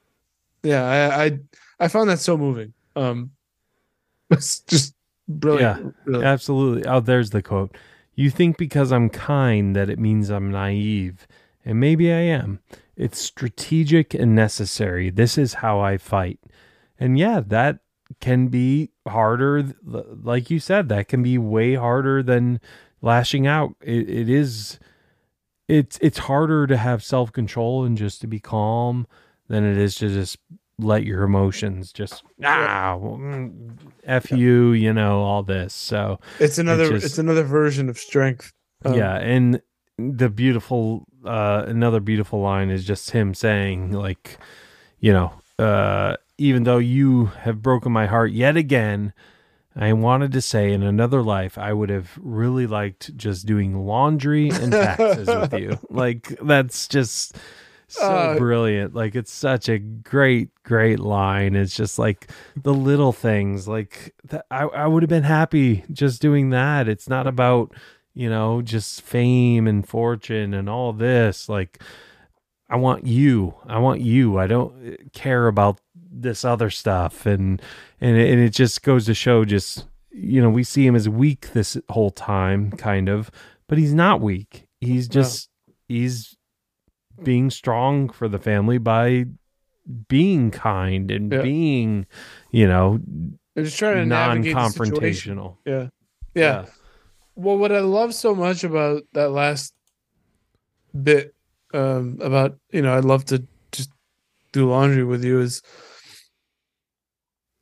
yeah, 0.62 0.84
I 0.84 1.24
I, 1.24 1.38
I 1.80 1.88
found 1.88 2.08
that 2.10 2.18
so 2.20 2.36
moving. 2.38 2.72
Um, 2.96 3.30
it's 4.30 4.60
just 4.60 4.94
brilliant. 5.28 5.94
really. 6.06 6.24
Absolutely. 6.24 6.86
Oh, 6.86 7.00
there's 7.00 7.30
the 7.30 7.42
quote. 7.42 7.76
You 8.14 8.30
think 8.30 8.56
because 8.58 8.92
I'm 8.92 9.10
kind 9.10 9.74
that 9.76 9.90
it 9.90 9.98
means 9.98 10.30
I'm 10.30 10.50
naive. 10.50 11.26
And 11.64 11.80
maybe 11.80 12.12
I 12.12 12.20
am. 12.20 12.60
It's 12.96 13.18
strategic 13.18 14.14
and 14.14 14.34
necessary. 14.34 15.10
This 15.10 15.38
is 15.38 15.54
how 15.54 15.80
I 15.80 15.96
fight. 15.98 16.38
And 16.98 17.18
yeah, 17.18 17.40
that 17.46 17.78
can 18.20 18.48
be 18.48 18.90
harder. 19.08 19.74
Like 19.82 20.50
you 20.50 20.60
said, 20.60 20.88
that 20.90 21.08
can 21.08 21.22
be 21.22 21.38
way 21.38 21.74
harder 21.74 22.22
than 22.22 22.60
lashing 23.00 23.46
out. 23.46 23.74
It, 23.80 24.08
it 24.08 24.28
is. 24.28 24.78
It's 25.66 25.98
it's 26.02 26.18
harder 26.18 26.66
to 26.66 26.76
have 26.76 27.02
self 27.02 27.32
control 27.32 27.84
and 27.84 27.96
just 27.96 28.20
to 28.20 28.26
be 28.26 28.38
calm 28.38 29.06
than 29.48 29.64
it 29.64 29.78
is 29.78 29.94
to 29.96 30.08
just 30.08 30.36
let 30.78 31.04
your 31.04 31.22
emotions 31.22 31.92
just 31.92 32.22
ah 32.44 32.98
mm, 33.00 33.70
f 34.02 34.30
you 34.32 34.72
you 34.72 34.92
know 34.92 35.20
all 35.22 35.42
this 35.44 35.72
so 35.72 36.18
It's 36.40 36.58
another 36.58 36.88
just- 36.90 37.06
it's 37.06 37.18
another 37.18 37.44
version 37.44 37.88
of 37.88 37.96
strength. 37.96 38.52
Um, 38.84 38.94
yeah 38.94 39.14
and 39.16 39.62
the 39.96 40.28
beautiful 40.28 41.06
uh 41.24 41.64
another 41.66 42.00
beautiful 42.00 42.40
line 42.40 42.70
is 42.70 42.84
just 42.84 43.10
him 43.10 43.34
saying 43.34 43.92
like 43.92 44.38
you 45.00 45.12
know 45.12 45.32
uh 45.58 46.16
even 46.38 46.64
though 46.64 46.78
you 46.78 47.26
have 47.26 47.62
broken 47.62 47.92
my 47.92 48.06
heart 48.06 48.32
yet 48.32 48.56
again 48.56 49.12
i 49.76 49.92
wanted 49.92 50.32
to 50.32 50.40
say 50.40 50.72
in 50.72 50.82
another 50.82 51.22
life 51.22 51.56
i 51.58 51.72
would 51.72 51.90
have 51.90 52.10
really 52.20 52.66
liked 52.66 53.16
just 53.16 53.46
doing 53.46 53.86
laundry 53.86 54.48
and 54.50 54.72
taxes 54.72 55.28
with 55.28 55.52
you. 55.54 55.78
Like 55.90 56.36
that's 56.42 56.88
just 56.88 57.36
so 57.86 58.08
Uh, 58.08 58.38
brilliant. 58.38 58.94
Like 58.94 59.14
it's 59.14 59.30
such 59.32 59.68
a 59.68 59.78
great 59.78 60.48
great 60.64 60.98
line. 60.98 61.54
It's 61.54 61.76
just 61.76 61.98
like 61.98 62.28
the 62.56 62.74
little 62.74 63.12
things 63.12 63.68
like 63.68 64.14
that 64.24 64.46
I, 64.50 64.62
I 64.64 64.86
would 64.86 65.02
have 65.02 65.10
been 65.10 65.22
happy 65.22 65.84
just 65.92 66.20
doing 66.22 66.50
that. 66.50 66.88
It's 66.88 67.08
not 67.08 67.26
about 67.26 67.72
you 68.14 68.28
know 68.30 68.62
just 68.62 69.02
fame 69.02 69.66
and 69.66 69.88
fortune 69.88 70.54
and 70.54 70.68
all 70.68 70.92
this 70.92 71.48
like 71.48 71.82
i 72.70 72.76
want 72.76 73.06
you 73.06 73.54
i 73.66 73.78
want 73.78 74.00
you 74.00 74.38
i 74.38 74.46
don't 74.46 74.72
uh, 74.88 74.96
care 75.12 75.46
about 75.48 75.80
this 75.94 76.44
other 76.44 76.70
stuff 76.70 77.26
and 77.26 77.60
and 78.00 78.16
it, 78.16 78.30
and 78.32 78.40
it 78.40 78.50
just 78.50 78.82
goes 78.82 79.06
to 79.06 79.14
show 79.14 79.44
just 79.44 79.86
you 80.10 80.40
know 80.40 80.48
we 80.50 80.62
see 80.62 80.86
him 80.86 80.94
as 80.94 81.08
weak 81.08 81.52
this 81.52 81.76
whole 81.90 82.10
time 82.10 82.70
kind 82.72 83.08
of 83.08 83.30
but 83.68 83.78
he's 83.78 83.92
not 83.94 84.20
weak 84.20 84.66
he's 84.80 85.08
just 85.08 85.48
he's 85.88 86.36
being 87.22 87.50
strong 87.50 88.08
for 88.08 88.28
the 88.28 88.38
family 88.38 88.78
by 88.78 89.24
being 90.08 90.50
kind 90.50 91.10
and 91.10 91.32
Yeah. 91.32 91.42
being 91.42 92.06
you 92.52 92.66
know 92.68 93.00
They're 93.54 93.64
just 93.64 93.78
trying 93.78 93.96
to 93.96 94.06
navigate 94.06 94.54
the 94.54 94.68
situation. 94.70 95.36
non-confrontational 95.36 95.56
Yeah. 95.66 95.88
yeah. 96.34 96.66
Well, 97.36 97.58
what 97.58 97.72
I 97.72 97.80
love 97.80 98.14
so 98.14 98.34
much 98.34 98.64
about 98.64 99.02
that 99.12 99.30
last 99.30 99.74
bit 101.02 101.34
um, 101.72 102.18
about 102.20 102.56
you 102.70 102.82
know 102.82 102.96
I'd 102.96 103.04
love 103.04 103.24
to 103.26 103.44
just 103.72 103.90
do 104.52 104.68
laundry 104.70 105.04
with 105.04 105.24
you 105.24 105.40
is 105.40 105.60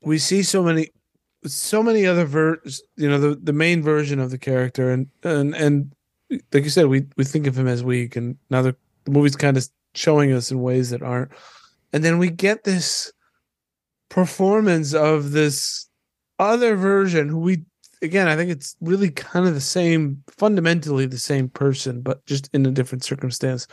we 0.02 0.18
see 0.18 0.42
so 0.42 0.62
many 0.62 0.88
so 1.46 1.82
many 1.82 2.06
other 2.06 2.26
vers 2.26 2.82
you 2.96 3.08
know 3.08 3.18
the 3.18 3.34
the 3.42 3.52
main 3.52 3.82
version 3.82 4.20
of 4.20 4.30
the 4.30 4.38
character 4.38 4.90
and 4.90 5.08
and 5.22 5.54
and 5.54 5.94
like 6.52 6.64
you 6.64 6.70
said 6.70 6.86
we 6.86 7.06
we 7.16 7.24
think 7.24 7.46
of 7.46 7.58
him 7.58 7.66
as 7.66 7.82
weak 7.82 8.16
and 8.16 8.36
now 8.50 8.60
the, 8.60 8.76
the 9.04 9.10
movie's 9.10 9.36
kind 9.36 9.56
of 9.56 9.66
showing 9.94 10.32
us 10.32 10.50
in 10.50 10.60
ways 10.60 10.90
that 10.90 11.02
aren't. 11.02 11.32
And 11.92 12.02
then 12.04 12.18
we 12.18 12.30
get 12.30 12.64
this 12.64 13.12
performance 14.08 14.94
of 14.94 15.32
this 15.32 15.88
other 16.38 16.76
version 16.76 17.28
who 17.28 17.38
we 17.38 17.64
again 18.02 18.28
i 18.28 18.36
think 18.36 18.50
it's 18.50 18.76
really 18.80 19.10
kind 19.10 19.46
of 19.46 19.54
the 19.54 19.60
same 19.60 20.22
fundamentally 20.28 21.06
the 21.06 21.18
same 21.18 21.48
person 21.48 22.00
but 22.02 22.24
just 22.26 22.50
in 22.52 22.66
a 22.66 22.70
different 22.70 23.04
circumstance 23.04 23.66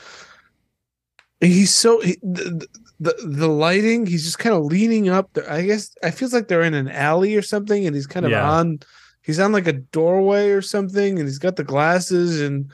he's 1.42 1.74
so 1.74 2.00
he, 2.02 2.18
the, 2.22 2.68
the 3.00 3.14
the 3.26 3.48
lighting 3.48 4.06
he's 4.06 4.24
just 4.26 4.40
kind 4.40 4.56
of 4.56 4.64
leaning 4.66 5.10
up 5.10 5.32
there 5.34 5.50
i 5.52 5.62
guess 5.62 5.96
i 6.04 6.12
feels 6.12 6.34
like 6.34 6.48
they're 6.48 6.64
in 6.64 6.74
an 6.74 6.90
alley 6.90 7.36
or 7.36 7.42
something 7.42 7.86
and 7.88 7.96
he's 7.96 8.08
kind 8.08 8.26
of 8.26 8.32
Yeah. 8.32 8.50
on 8.50 8.80
he's 9.22 9.40
on 9.40 9.52
like 9.52 9.68
a 9.68 9.74
doorway 9.74 10.50
or 10.50 10.62
something 10.62 11.18
and 11.20 11.28
he's 11.28 11.40
got 11.40 11.56
the 11.56 11.64
glasses 11.64 12.42
and 12.42 12.72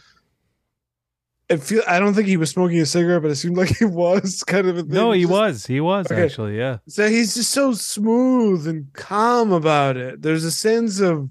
it 1.48 1.58
feel 1.62 1.84
i 1.88 2.00
don't 2.00 2.16
think 2.16 2.28
he 2.28 2.38
was 2.38 2.50
smoking 2.50 2.80
a 2.80 2.88
cigarette 2.88 3.22
but 3.22 3.30
it 3.30 3.36
seemed 3.36 3.56
like 3.62 3.78
he 3.78 3.86
was 3.86 4.42
kind 4.44 4.68
of 4.68 4.78
a 4.78 4.82
thing. 4.82 4.90
no 4.92 5.12
he 5.12 5.22
Just- 5.22 5.32
was 5.32 5.66
he 5.68 5.80
was 5.80 6.12
Okay. 6.12 6.24
actually 6.24 6.58
yeah 6.58 6.78
so 6.88 7.08
he's 7.08 7.36
just 7.36 7.52
so 7.52 7.74
smooth 7.74 8.68
and 8.68 8.92
calm 8.94 9.52
about 9.52 9.96
it. 9.98 10.24
There's 10.24 10.44
a 10.44 10.52
sense 10.52 11.00
of 11.02 11.30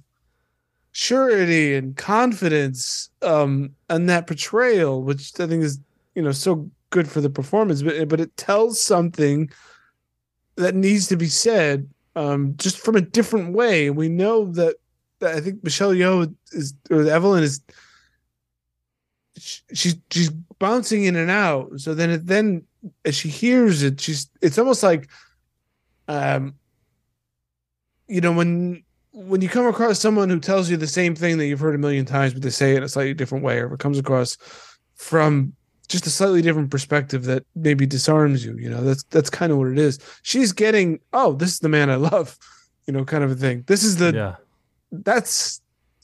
surety 0.95 1.75
and 1.75 1.97
confidence 1.97 3.11
um 3.23 3.71
in 3.91 4.07
that 4.07 4.27
portrayal, 4.27 5.03
which 5.03 5.39
I 5.41 5.47
think 5.47 5.65
is, 5.65 5.79
you 6.15 6.23
know, 6.23 6.33
so 6.33 6.71
good 6.91 7.09
for 7.09 7.21
the 7.21 7.31
performance, 7.31 7.83
but 7.83 8.09
but 8.09 8.21
it 8.21 8.35
tells 8.37 8.81
something 8.81 9.51
that 10.57 10.75
needs 10.75 11.09
to 11.09 11.17
be 11.17 11.27
said 11.27 11.89
um 12.17 12.55
just 12.57 12.79
from 12.79 12.95
a 12.95 13.01
different 13.01 13.55
way. 13.55 13.91
We 13.91 14.09
know 14.09 14.47
that, 14.53 14.77
that 15.19 15.35
I 15.35 15.41
think 15.41 15.65
Michelle 15.65 15.93
Yeoh 15.93 16.33
is 16.53 16.75
or 16.91 17.07
Evelyn 17.09 17.43
is 17.43 17.61
sh- 19.37 19.63
she's 19.73 19.97
she's 20.13 20.31
bouncing 20.61 21.05
in 21.05 21.17
and 21.17 21.31
out. 21.31 21.81
So 21.81 21.93
then 21.95 22.11
it 22.11 22.27
then 22.27 22.63
as 23.05 23.17
she 23.17 23.29
hears 23.29 23.83
it, 23.83 24.01
she's 24.01 24.31
it's 24.41 24.59
almost 24.59 24.85
like, 24.85 25.09
um, 26.07 26.55
you 28.07 28.21
know, 28.21 28.33
when 28.33 28.85
when 29.15 29.41
you 29.41 29.49
come 29.49 29.67
across 29.67 30.01
someone 30.01 30.29
who 30.29 30.41
tells 30.41 30.69
you 30.69 30.77
the 30.77 30.89
same 30.89 31.15
thing 31.15 31.39
that 31.39 31.47
you've 31.47 31.61
heard 31.61 31.77
a 31.77 31.79
million 31.79 32.05
times, 32.05 32.35
but 32.35 32.43
they 32.43 32.51
say 32.51 32.73
it 32.73 32.79
in 32.79 32.83
a 32.83 32.89
slightly 32.89 33.15
different 33.15 33.45
way, 33.45 33.59
or 33.61 33.73
it 33.73 33.79
comes 33.79 33.97
across 33.97 34.37
from 34.97 35.53
just 35.87 36.07
a 36.07 36.11
slightly 36.11 36.43
different 36.43 36.71
perspective 36.71 37.25
that 37.25 37.45
maybe 37.55 37.87
disarms 37.87 38.45
you. 38.45 38.57
You 38.59 38.69
know, 38.71 38.83
that's 38.83 39.05
that's 39.05 39.31
kind 39.31 39.53
of 39.53 39.59
what 39.59 39.69
it 39.69 39.79
is. 39.79 40.01
She's 40.23 40.53
getting, 40.53 40.99
oh, 41.13 41.33
this 41.33 41.53
is 41.53 41.61
the 41.61 41.69
man 41.69 41.91
I 41.91 41.95
love, 41.95 42.37
you 42.87 42.93
know, 42.93 43.05
kind 43.05 43.23
of 43.23 43.31
a 43.31 43.37
thing. 43.37 43.63
This 43.69 43.85
is 43.85 43.99
the 43.99 44.13
yeah. 44.13 44.35
that's 44.91 45.61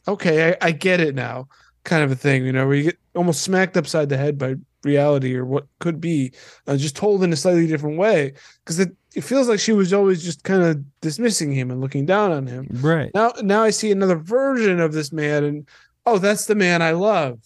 okay. 0.06 0.50
I, 0.50 0.68
I 0.68 0.70
get 0.70 1.00
it 1.00 1.16
now, 1.16 1.48
kind 1.82 2.04
of 2.04 2.12
a 2.12 2.16
thing. 2.16 2.46
You 2.46 2.52
know, 2.52 2.64
where 2.68 2.76
you 2.76 2.84
get 2.84 2.98
almost 3.16 3.42
smacked 3.42 3.76
upside 3.76 4.08
the 4.08 4.18
head 4.18 4.38
by 4.38 4.54
reality 4.84 5.34
or 5.34 5.44
what 5.44 5.66
could 5.80 6.00
be, 6.00 6.32
uh, 6.68 6.76
just 6.76 6.94
told 6.94 7.24
in 7.24 7.32
a 7.32 7.36
slightly 7.36 7.66
different 7.66 7.98
way. 7.98 8.34
Because 8.64 8.78
it 8.78 8.94
it 9.14 9.22
feels 9.22 9.48
like 9.48 9.58
she 9.60 9.72
was 9.72 9.92
always 9.92 10.22
just 10.22 10.44
kind 10.44 10.62
of 10.62 11.00
dismissing 11.00 11.52
him 11.52 11.70
and 11.70 11.80
looking 11.80 12.06
down 12.06 12.30
on 12.32 12.46
him. 12.46 12.68
Right. 12.70 13.10
Now 13.14 13.32
now 13.42 13.62
I 13.62 13.70
see 13.70 13.90
another 13.90 14.16
version 14.16 14.80
of 14.80 14.92
this 14.92 15.12
man, 15.12 15.44
and 15.44 15.68
oh, 16.06 16.18
that's 16.18 16.46
the 16.46 16.54
man 16.54 16.82
I 16.82 16.92
love. 16.92 17.40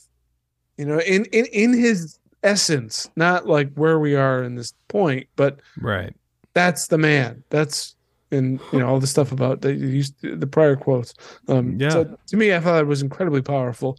You 0.76 0.86
know, 0.86 0.98
in 1.00 1.24
in 1.26 1.46
in 1.46 1.72
his 1.72 2.18
essence, 2.42 3.08
not 3.16 3.46
like 3.46 3.72
where 3.74 3.98
we 3.98 4.14
are 4.14 4.42
in 4.42 4.54
this 4.56 4.74
point, 4.88 5.26
but 5.36 5.60
Right. 5.80 6.14
that's 6.52 6.88
the 6.88 6.98
man. 6.98 7.42
That's 7.50 7.96
and 8.30 8.60
you 8.72 8.80
know 8.80 8.88
all 8.88 9.00
the 9.00 9.06
stuff 9.06 9.32
about 9.32 9.60
the 9.62 9.72
used 9.72 10.14
the 10.20 10.46
prior 10.46 10.76
quotes. 10.76 11.14
Um, 11.48 11.78
Yeah. 11.80 11.90
So 11.90 12.18
to 12.26 12.36
me, 12.36 12.52
I 12.52 12.60
thought 12.60 12.80
it 12.80 12.86
was 12.86 13.02
incredibly 13.02 13.42
powerful. 13.42 13.98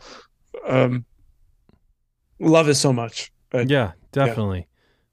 Um, 0.68 1.06
love 2.40 2.68
it 2.70 2.76
so 2.76 2.92
much. 2.94 3.32
But 3.50 3.70
Yeah, 3.70 3.94
definitely. 4.12 4.68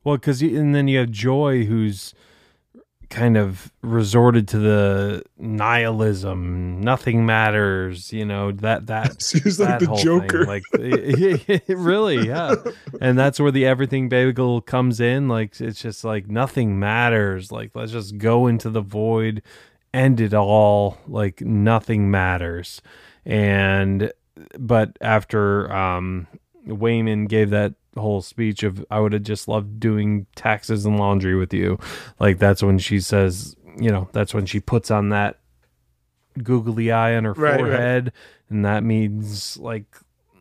Well, 0.05 0.17
because 0.17 0.43
and 0.43 0.75
then 0.75 0.89
you 0.89 0.99
have 0.99 1.11
Joy, 1.11 1.65
who's 1.65 2.15
kind 3.13 3.37
of 3.37 3.71
resorted 3.83 4.49
to 4.49 4.59
the 4.59 5.23
nihilism, 5.39 6.81
nothing 6.81 7.27
matters. 7.27 8.11
You 8.13 8.25
know 8.25 8.53
that 8.53 8.87
that 8.87 9.23
she's 9.23 9.61
like 9.61 9.81
the 9.81 9.95
Joker. 10.03 10.47
thing, 10.47 11.53
like 11.53 11.69
really, 11.69 12.27
yeah. 12.27 12.55
And 13.01 13.19
that's 13.19 13.39
where 13.39 13.53
the 13.53 13.67
everything 13.67 14.09
bagel 14.09 14.63
comes 14.63 14.99
in. 14.99 15.29
Like 15.29 15.61
it's 15.61 15.81
just 15.81 16.05
like 16.05 16.29
nothing 16.29 16.81
matters. 16.81 17.53
Like 17.53 17.73
let's 17.75 17.93
just 17.93 18.17
go 18.17 18.47
into 18.47 18.71
the 18.71 18.81
void, 18.81 19.43
end 19.93 20.21
it 20.21 20.33
all. 20.35 20.99
Like 21.07 21.43
nothing 21.43 22.11
matters. 22.11 22.81
And 23.27 24.11
but 24.59 24.97
after 25.03 25.71
um 25.71 26.27
Waymond 26.67 27.29
gave 27.29 27.51
that 27.51 27.75
whole 27.97 28.23
speech 28.23 28.63
of 28.63 28.85
I 28.91 29.01
would 29.01 29.13
have 29.13 29.23
just 29.23 29.49
loved 29.49 29.81
doing 29.81 30.27
taxes 30.37 30.87
and 30.87 30.99
laundry 30.99 31.35
with 31.37 31.53
you. 31.53 31.79
Like 32.19 32.39
that's 32.39 32.63
when 32.63 32.79
she 32.79 33.01
says, 33.01 33.55
you 33.79 33.91
know, 33.91 34.09
that's 34.13 34.33
when 34.35 34.47
she 34.47 34.61
puts 34.61 34.91
on 34.91 35.11
that 35.11 35.39
googly 36.43 36.91
eye 36.91 37.15
on 37.17 37.25
her 37.25 37.33
Right, 37.35 37.53
right. 37.53 37.59
forehead 37.61 38.13
and 38.49 38.65
that 38.65 38.83
means 38.85 39.59
like 39.59 39.85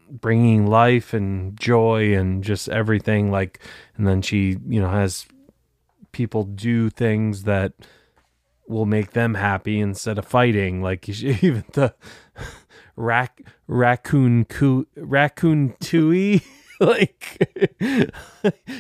bringing 0.10 0.68
life 0.68 1.14
and 1.14 1.60
joy 1.60 2.14
and 2.16 2.44
just 2.44 2.70
everything 2.70 3.30
like 3.32 3.60
and 3.98 4.08
then 4.08 4.22
she, 4.22 4.58
you 4.68 4.80
know, 4.80 4.90
has 4.90 5.26
people 6.14 6.44
do 6.44 6.90
things 6.90 7.44
that 7.44 7.74
will 8.68 8.86
make 8.86 9.12
them 9.12 9.34
happy 9.34 9.80
instead 9.82 10.18
of 10.18 10.26
fighting 10.26 10.82
like 10.82 11.10
even 11.44 11.66
the 11.74 11.94
rac- 12.96 13.42
raccoon 13.68 14.46
coo- 14.46 14.88
raccoon 14.96 15.74
tui 15.80 16.42
like 16.82 17.38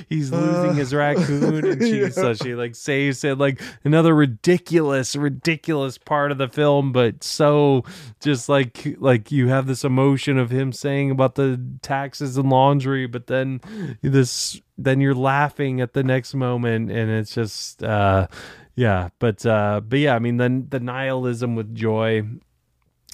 he's 0.10 0.32
losing 0.32 0.72
Uh, 0.72 0.74
his 0.74 0.92
raccoon 0.94 1.64
and 1.66 1.82
she 1.84 2.00
yeah. 2.02 2.10
so 2.10 2.34
she 2.34 2.56
like 2.56 2.74
saves 2.76 3.24
it 3.24 3.38
like 3.38 3.62
another 3.84 4.16
ridiculous 4.16 5.16
ridiculous 5.16 6.00
part 6.00 6.32
of 6.32 6.40
the 6.40 6.48
film 6.48 6.92
but 6.92 7.24
so 7.24 7.84
just 8.20 8.50
like 8.50 8.96
like 8.98 9.32
you 9.32 9.50
have 9.50 9.68
this 9.68 9.84
emotion 9.84 10.40
of 10.40 10.50
him 10.50 10.72
saying 10.72 11.12
about 11.12 11.36
the 11.36 11.62
taxes 11.84 12.38
and 12.38 12.50
laundry 12.50 13.06
but 13.06 13.28
then 13.28 13.62
this 14.02 14.60
then 14.80 15.00
you're 15.00 15.14
laughing 15.14 15.80
at 15.80 15.94
the 15.94 16.04
next 16.04 16.34
moment 16.34 16.90
and 16.92 17.12
it's 17.12 17.36
just 17.36 17.84
uh 17.84 18.26
yeah 18.76 19.10
but 19.20 19.46
uh 19.46 19.80
but 19.88 20.00
yeah 20.00 20.16
i 20.16 20.20
mean 20.20 20.38
then 20.38 20.66
the 20.70 20.80
nihilism 20.80 21.56
with 21.56 21.76
joy 21.76 22.24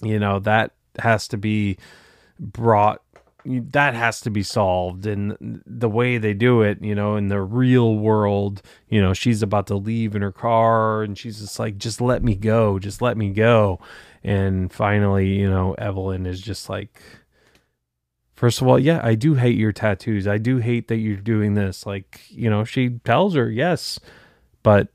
you 0.02 0.18
know 0.18 0.40
that 0.40 0.72
has 1.00 1.28
to 1.30 1.38
be 1.38 1.78
brought 2.40 3.02
that 3.48 3.94
has 3.94 4.22
to 4.22 4.30
be 4.30 4.44
solved. 4.44 5.06
And 5.06 5.62
the 5.66 5.90
way 5.90 6.18
they 6.18 6.34
do 6.34 6.62
it 6.62 6.82
you 6.82 6.96
know 6.96 7.16
in 7.16 7.28
the 7.28 7.42
real 7.42 7.96
world 7.96 8.62
you 8.90 9.02
know 9.02 9.14
she's 9.14 9.42
about 9.42 9.68
to 9.68 9.76
leave 9.76 10.16
in 10.16 10.22
her 10.22 10.32
car 10.32 11.04
and 11.04 11.18
she's 11.18 11.40
just 11.40 11.60
like 11.60 11.78
just 11.78 12.02
let 12.02 12.24
me 12.24 12.36
go 12.36 12.80
just 12.80 13.02
let 13.02 13.18
me 13.18 13.30
go. 13.30 13.80
And 14.24 14.72
finally 14.72 15.28
you 15.28 15.50
know 15.50 15.74
evelyn 15.76 16.26
is 16.26 16.42
just 16.42 16.70
like 16.70 17.02
first 18.34 18.62
of 18.62 18.68
all 18.68 18.78
yeah 18.78 19.00
i 19.04 19.16
do 19.16 19.36
hate 19.36 19.58
your 19.58 19.72
tattoos. 19.72 20.28
I 20.28 20.38
do 20.38 20.58
hate 20.58 20.88
that 20.90 20.98
you're 20.98 21.16
doing 21.18 21.54
this. 21.54 21.86
Like 21.86 22.22
you 22.30 22.50
know 22.50 22.64
she 22.64 22.90
tells 22.90 23.36
her 23.36 23.50
yes 23.50 24.00
but 24.64 24.90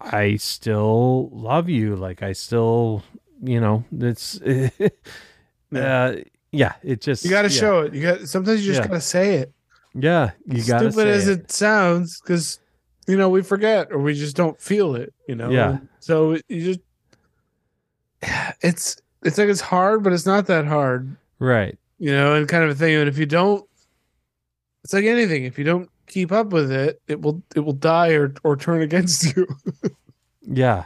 i 0.00 0.36
still 0.36 1.28
love 1.30 1.68
you. 1.68 1.94
Like 1.94 2.22
i 2.22 2.32
still 2.32 3.04
you 3.42 3.60
know 3.60 3.84
it's 3.98 4.40
uh 5.74 6.16
yeah 6.52 6.72
it 6.82 7.00
just 7.00 7.24
you 7.24 7.30
got 7.30 7.42
to 7.42 7.48
yeah. 7.48 7.60
show 7.60 7.80
it. 7.80 7.94
You 7.94 8.02
got 8.02 8.28
sometimes 8.28 8.60
you 8.66 8.72
just 8.72 8.82
Yeah. 8.84 8.88
got 8.88 8.94
to 8.94 9.00
say 9.00 9.34
it. 9.36 9.52
yeah 9.94 10.30
you 10.46 10.64
gotta 10.64 10.90
Stupid 10.90 10.94
say 10.94 11.10
as 11.10 11.28
it. 11.28 11.40
it, 11.40 11.50
sounds, 11.52 12.20
because 12.20 12.58
you 13.06 13.16
know 13.16 13.28
we 13.28 13.42
forget 13.42 13.88
or 13.90 13.98
we 13.98 14.14
just 14.14 14.36
don't 14.36 14.60
feel 14.60 14.94
it. 14.94 15.12
You 15.28 15.34
know. 15.34 15.50
Yeah. 15.50 15.70
And 15.70 15.88
So 16.00 16.36
you 16.48 16.74
just 16.74 16.80
it's 18.62 18.96
it's 19.22 19.38
like 19.38 19.48
it's 19.48 19.60
hard, 19.60 20.02
but 20.02 20.12
it's 20.12 20.26
not 20.26 20.46
that 20.46 20.64
hard. 20.66 21.16
right 21.38 21.76
you 22.00 22.12
know, 22.12 22.34
and 22.36 22.48
kind 22.48 22.62
of 22.62 22.70
a 22.70 22.74
thing. 22.76 22.94
And 22.94 23.08
if 23.08 23.18
you 23.18 23.26
don't, 23.26 23.68
it's 24.84 24.92
like 24.92 25.04
anything. 25.04 25.42
If 25.44 25.58
you 25.58 25.64
don't 25.64 25.90
keep 26.06 26.30
up 26.30 26.52
with 26.52 26.70
it, 26.70 27.02
it 27.08 27.20
will 27.20 27.42
it 27.56 27.60
will 27.60 27.72
die 27.72 28.10
or 28.12 28.32
or 28.44 28.56
turn 28.56 28.82
against 28.88 29.36
you. 29.36 29.46
Yeah. 30.42 30.84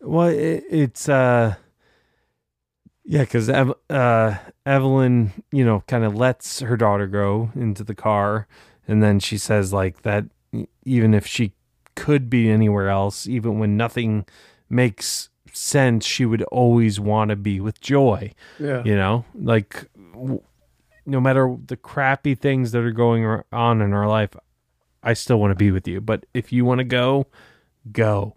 Well, 0.00 0.28
it, 0.28 0.64
it's 0.70 1.08
uh 1.08 1.56
yeah, 3.04 3.24
cuz 3.24 3.48
Ev- 3.48 3.74
uh 3.90 4.34
Evelyn, 4.64 5.32
you 5.52 5.64
know, 5.64 5.84
kind 5.86 6.04
of 6.04 6.14
lets 6.14 6.60
her 6.60 6.76
daughter 6.76 7.06
go 7.06 7.50
into 7.54 7.84
the 7.84 7.94
car 7.94 8.46
and 8.88 9.02
then 9.02 9.20
she 9.20 9.38
says 9.38 9.72
like 9.72 10.02
that 10.02 10.24
even 10.84 11.14
if 11.14 11.26
she 11.26 11.52
could 11.94 12.28
be 12.30 12.50
anywhere 12.50 12.88
else, 12.88 13.26
even 13.26 13.58
when 13.58 13.76
nothing 13.76 14.26
makes 14.68 15.28
sense, 15.52 16.04
she 16.04 16.26
would 16.26 16.42
always 16.44 17.00
want 17.00 17.30
to 17.30 17.36
be 17.36 17.60
with 17.60 17.80
joy 17.80 18.30
yeah. 18.58 18.82
you 18.84 18.94
know 18.94 19.24
like 19.34 19.88
w- 20.12 20.42
no 21.06 21.20
matter 21.20 21.56
the 21.66 21.76
crappy 21.76 22.34
things 22.34 22.72
that 22.72 22.82
are 22.82 22.90
going 22.92 23.24
on 23.52 23.80
in 23.80 23.92
our 23.94 24.06
life 24.06 24.30
i 25.02 25.12
still 25.14 25.38
want 25.38 25.50
to 25.50 25.54
be 25.54 25.70
with 25.70 25.88
you 25.88 26.00
but 26.00 26.26
if 26.34 26.52
you 26.52 26.64
want 26.64 26.78
to 26.78 26.84
go 26.84 27.26
go 27.92 28.34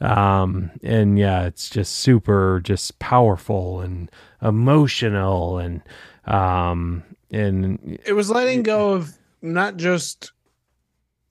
um 0.00 0.70
and 0.82 1.18
yeah 1.18 1.44
it's 1.44 1.68
just 1.68 1.96
super 1.96 2.60
just 2.64 2.98
powerful 2.98 3.80
and 3.80 4.10
emotional 4.42 5.58
and 5.58 5.82
um 6.26 7.02
and 7.30 7.98
It 8.04 8.14
was 8.14 8.30
letting 8.30 8.62
go 8.62 8.92
of 8.92 9.12
not 9.42 9.76
just 9.76 10.32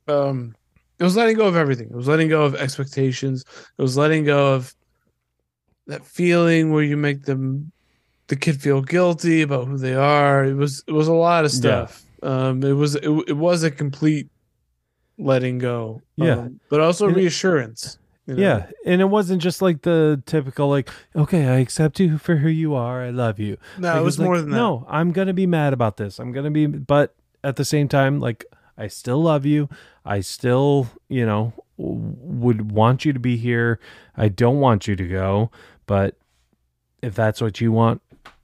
um 0.08 0.56
it 0.98 1.04
was 1.04 1.16
letting 1.16 1.38
go 1.38 1.48
of 1.48 1.56
everything. 1.56 1.88
It 1.90 1.96
was 1.96 2.08
letting 2.10 2.28
go 2.28 2.44
of 2.44 2.56
expectations. 2.56 3.44
It 3.78 3.82
was 3.82 3.96
letting 3.96 4.26
go 4.26 4.54
of 4.56 4.76
that 5.88 6.06
feeling 6.06 6.72
where 6.74 6.84
you 6.84 6.98
make 6.98 7.24
them 7.24 7.72
the 8.28 8.36
kid 8.36 8.62
feel 8.62 8.82
guilty 8.82 9.42
about 9.42 9.68
who 9.68 9.78
they 9.78 9.94
are. 9.96 10.44
It 10.46 10.56
was 10.56 10.84
it 10.88 10.92
was 10.92 11.08
a 11.08 11.14
lot 11.14 11.46
of 11.46 11.52
Yeah. 11.52 11.58
stuff. 11.88 12.04
Um 12.24 12.64
it 12.64 12.74
was 12.74 12.96
it, 12.96 13.10
it 13.28 13.38
was 13.38 13.64
a 13.64 13.72
complete 13.72 14.28
letting 15.18 15.58
go. 15.60 16.02
Yeah. 16.18 16.40
Um, 16.40 16.60
but 16.70 16.80
also 16.82 17.08
And 17.08 17.16
reassurance. 17.16 17.99
You 18.30 18.36
know? 18.36 18.42
yeah 18.42 18.68
and 18.86 19.02
it 19.02 19.06
wasn't 19.06 19.42
just 19.42 19.62
like 19.62 19.82
the 19.82 20.22
typical 20.26 20.70
like 20.70 20.90
okay 21.16 21.48
i 21.48 21.58
accept 21.58 22.00
you 22.00 22.18
for 22.18 22.38
who 22.38 22.48
you 22.50 22.74
are 22.76 23.04
i 23.04 23.10
love 23.10 23.40
you 23.40 23.58
No, 23.78 23.90
Like, 23.94 24.02
it 24.02 24.04
was 24.04 24.20
like, 24.20 24.26
more 24.26 24.38
than 24.38 24.50
that. 24.52 24.56
No, 24.58 24.86
I'm 24.88 25.12
gonna 25.12 25.34
be 25.34 25.48
mad 25.48 25.74
about 25.74 25.98
this. 25.98 26.20
I'm 26.20 26.32
gonna 26.32 26.52
be, 26.52 26.68
but 26.68 27.16
at 27.44 27.56
the 27.56 27.66
same 27.66 27.88
time, 27.88 28.20
like 28.20 28.46
I 28.78 28.88
still 28.88 29.22
love 29.22 29.46
you. 29.46 29.68
I 30.06 30.22
still, 30.22 30.88
you 31.10 31.26
know, 31.26 31.54
would 31.78 32.72
want 32.72 33.04
you 33.06 33.12
to 33.14 33.20
be 33.20 33.36
here. 33.38 33.80
I 34.16 34.30
don't 34.30 34.60
want 34.60 34.88
you 34.88 34.96
to 34.96 35.08
go, 35.08 35.52
but 35.86 36.16
if 37.02 37.14
that's 37.16 37.42
what 37.42 37.60
you 37.62 37.72
want, 37.74 38.02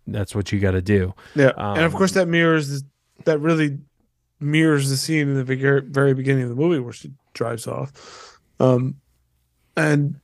that's 0.07 0.33
what 0.35 0.51
you 0.51 0.59
got 0.59 0.71
to 0.71 0.81
do. 0.81 1.13
Yeah, 1.35 1.51
and 1.57 1.83
of 1.85 1.93
Um, 1.93 1.97
course 1.97 2.11
that 2.13 2.27
mirrors 2.27 2.83
that 3.25 3.39
really 3.39 3.79
mirrors 4.39 4.89
the 4.89 4.97
scene 4.97 5.29
in 5.29 5.35
the 5.35 5.81
very 5.89 6.13
beginning 6.13 6.43
of 6.43 6.49
the 6.49 6.55
movie 6.55 6.79
where 6.79 6.93
she 6.93 7.11
drives 7.33 7.65
off. 7.67 8.39
Um, 8.59 8.95
and 9.75 10.15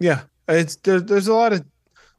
yeah, 0.00 0.22
it's 0.48 0.76
there, 0.76 1.00
there's 1.00 1.28
a 1.28 1.34
lot 1.34 1.52
of 1.52 1.64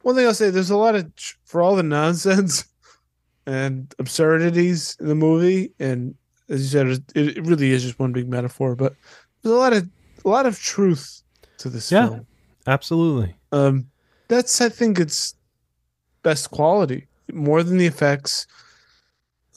one 0.02 0.16
thing 0.16 0.26
I'll 0.26 0.34
say. 0.34 0.50
There's 0.50 0.70
a 0.70 0.78
lot 0.78 0.96
of 0.96 1.12
for 1.46 1.62
all 1.62 1.76
the 1.76 1.84
nonsense 1.84 2.66
and 3.46 3.94
absurdities 4.00 4.98
in 5.00 5.08
the 5.08 5.16
movie, 5.16 5.72
and 5.80 6.16
as 6.50 6.62
you 6.62 6.68
said, 6.68 6.88
it, 7.16 7.38
it 7.38 7.46
really 7.46 7.72
is 7.72 7.84
just 7.84 8.00
one 8.00 8.12
big 8.12 8.30
metaphor. 8.30 8.76
But 8.76 8.96
there's 9.42 9.56
a 9.56 9.58
lot 9.58 9.74
of 9.74 9.90
a 10.26 10.30
lot 10.30 10.46
of 10.46 10.60
truth 10.60 11.22
to 11.60 11.70
this 11.70 11.92
Yeah. 11.92 12.08
film. 12.08 12.28
Absolutely. 12.68 13.36
Um, 13.52 13.88
that's 14.30 14.62
I 14.62 14.70
think 14.70 15.00
its 15.00 15.36
best 16.24 16.50
quality 16.52 17.08
more 17.32 17.62
than 17.64 17.78
the 17.78 17.86
effects. 17.86 18.48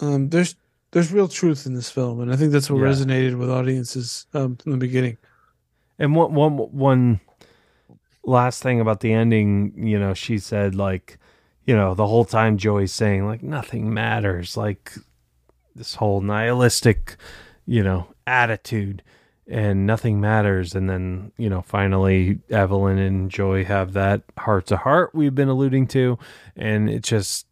Um, 0.00 0.28
there's 0.28 0.54
there's 0.92 1.12
real 1.12 1.28
truth 1.28 1.66
in 1.66 1.74
this 1.74 1.90
film, 1.90 2.20
and 2.20 2.32
I 2.32 2.36
think 2.36 2.52
that's 2.52 2.70
what 2.70 2.78
Yeah. 2.80 2.86
resonated 2.88 3.38
with 3.38 3.50
audiences 3.50 4.26
um, 4.34 4.56
from 4.56 4.72
the 4.72 4.78
beginning. 4.78 5.16
And 5.98 6.14
one 6.14 6.34
one 6.34 6.56
one 6.56 7.20
last 8.24 8.62
thing 8.62 8.80
about 8.80 9.00
the 9.00 9.12
ending, 9.12 9.72
you 9.76 9.98
know, 9.98 10.14
she 10.14 10.38
said 10.38 10.74
like, 10.74 11.18
you 11.64 11.74
know, 11.74 11.94
the 11.94 12.06
whole 12.06 12.24
time 12.24 12.58
Joey's 12.58 12.92
saying 12.92 13.26
like 13.26 13.42
nothing 13.42 13.92
matters, 13.92 14.56
like 14.56 14.92
this 15.74 15.94
whole 15.94 16.20
nihilistic, 16.20 17.16
you 17.66 17.82
know, 17.82 18.08
attitude 18.26 19.02
and 19.48 19.86
nothing 19.86 20.20
matters 20.20 20.74
and 20.74 20.90
then, 20.90 21.32
you 21.38 21.48
know, 21.48 21.62
finally 21.62 22.40
Evelyn 22.50 22.98
and 22.98 23.30
Joey 23.30 23.64
have 23.64 23.92
that 23.92 24.22
heart 24.38 24.66
to 24.66 24.76
heart 24.76 25.14
we've 25.14 25.34
been 25.34 25.48
alluding 25.48 25.86
to 25.88 26.18
and 26.56 26.90
it 26.90 27.02
just 27.02 27.46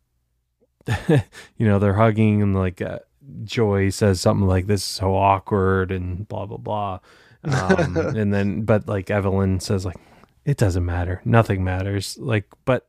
you 1.09 1.67
know, 1.67 1.79
they're 1.79 1.95
hugging 1.95 2.43
and 2.43 2.55
like 2.55 2.83
uh, 2.83 2.99
Joy 3.45 3.91
says 3.91 4.21
something 4.21 4.47
like 4.47 4.67
this 4.67 4.83
is 4.83 4.89
so 4.89 5.15
awkward 5.15 5.91
and 5.91 6.27
blah 6.29 6.47
blah 6.47 6.59
blah. 6.59 7.01
Um, 7.45 7.97
and 8.17 8.33
then 8.33 8.63
but 8.63 8.89
like 8.89 9.11
Evelyn 9.11 9.61
says 9.61 9.85
like 9.85 9.97
it 10.45 10.57
doesn't 10.57 10.85
matter. 10.85 11.21
Nothing 11.25 11.65
matters. 11.65 12.17
Like 12.19 12.47
but 12.65 12.87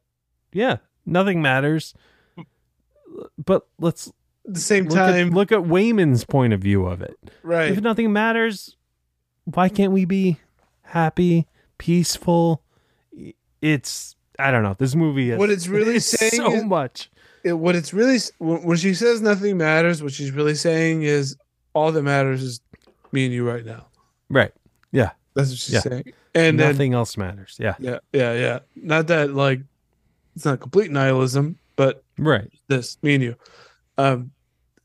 yeah, 0.53 0.77
nothing 1.05 1.41
matters. 1.41 1.93
But 3.43 3.67
let's 3.79 4.07
At 4.47 4.53
the 4.55 4.59
same 4.59 4.85
look 4.85 4.95
time, 4.97 5.27
at, 5.29 5.33
look 5.33 5.51
at 5.51 5.59
Waymond's 5.59 6.25
point 6.25 6.53
of 6.53 6.61
view 6.61 6.85
of 6.85 7.01
it. 7.01 7.17
right? 7.43 7.71
If 7.71 7.81
nothing 7.81 8.11
matters, 8.11 8.75
why 9.45 9.69
can't 9.69 9.91
we 9.93 10.05
be 10.05 10.39
happy, 10.81 11.47
peaceful? 11.77 12.61
It's 13.61 14.15
I 14.37 14.51
don't 14.51 14.63
know. 14.63 14.75
This 14.77 14.95
movie 14.95 15.31
is 15.31 15.39
What 15.39 15.49
it's 15.49 15.67
really 15.67 15.95
it's 15.97 16.05
saying 16.05 16.31
so 16.33 16.51
is- 16.53 16.63
much. 16.65 17.09
it, 17.43 17.53
what 17.53 17.75
it's 17.75 17.93
really 17.93 18.17
when 18.39 18.63
when 18.63 18.77
she 18.77 18.93
says 18.93 19.21
nothing 19.21 19.57
matters, 19.57 20.03
what 20.03 20.11
she's 20.11 20.31
really 20.31 20.55
saying 20.55 21.03
is 21.03 21.37
all 21.73 21.91
that 21.91 22.03
matters 22.03 22.41
is 22.43 22.61
me 23.11 23.25
and 23.25 23.33
you 23.33 23.47
right 23.47 23.65
now. 23.65 23.87
Right. 24.29 24.51
Yeah. 24.91 25.11
That's 25.35 25.49
what 25.49 25.57
she's 25.59 25.73
Yeah. 25.75 25.79
saying. 25.81 26.13
And 26.33 26.59
then 26.59 26.71
Nothing 26.73 26.93
else 26.93 27.17
matters. 27.17 27.55
Yeah. 27.59 27.75
yeah, 27.79 27.99
yeah, 28.13 28.33
yeah. 28.33 28.59
Not 28.75 29.07
that 29.07 29.33
like 29.33 29.61
it's 30.35 30.45
not 30.45 30.59
complete 30.59 30.91
nihilism, 30.91 31.57
but 31.75 32.03
Right. 32.17 32.49
this 32.67 32.97
me 33.01 33.15
and 33.15 33.23
you. 33.23 33.35
Um, 33.97 34.31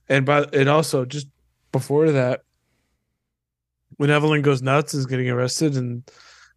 and 0.09 0.25
by 0.27 0.45
and 0.53 0.69
also 0.69 1.05
just 1.05 1.27
before 1.73 2.11
that, 2.13 2.43
when 3.97 4.11
Evelyn 4.11 4.43
goes 4.43 4.63
nuts 4.63 4.95
and 4.95 5.01
is 5.01 5.07
getting 5.07 5.29
arrested, 5.29 5.77
and 5.77 6.03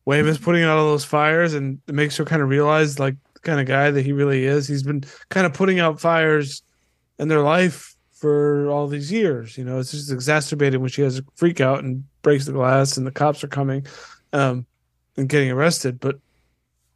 Waymond's 0.08 0.38
putting 0.38 0.64
out 0.64 0.78
all 0.78 0.86
those 0.92 1.06
fires, 1.06 1.54
and 1.54 1.80
it 1.88 1.96
makes 1.96 2.16
her 2.18 2.26
kind 2.26 2.42
of 2.42 2.50
realize 2.50 3.00
like 3.00 3.16
the 3.34 3.40
kind 3.42 3.60
of 3.60 3.66
guy 3.66 3.92
that 3.92 4.02
he 4.04 4.12
really 4.12 4.46
is. 4.46 4.68
He's 4.68 4.84
been 4.84 5.04
kind 5.30 5.46
of 5.46 5.54
putting 5.54 5.80
out 5.80 6.00
fires 6.00 6.62
in 7.20 7.28
their 7.28 7.42
life 7.42 7.93
for 8.24 8.70
all 8.70 8.88
these 8.88 9.12
years. 9.12 9.58
You 9.58 9.66
know, 9.66 9.80
it's 9.80 9.92
just 9.92 10.10
exacerbated 10.10 10.80
when 10.80 10.90
she 10.90 11.02
has 11.02 11.20
a 11.20 11.26
freak 11.36 11.60
out 11.60 11.84
and 11.84 12.06
breaks 12.22 12.46
the 12.46 12.54
glass, 12.54 12.96
and 12.96 13.06
the 13.06 13.12
cops 13.12 13.44
are 13.44 13.50
coming, 13.50 13.86
um, 14.32 14.66
and 15.18 15.28
getting 15.28 15.52
arrested. 15.52 16.00
But 16.00 16.20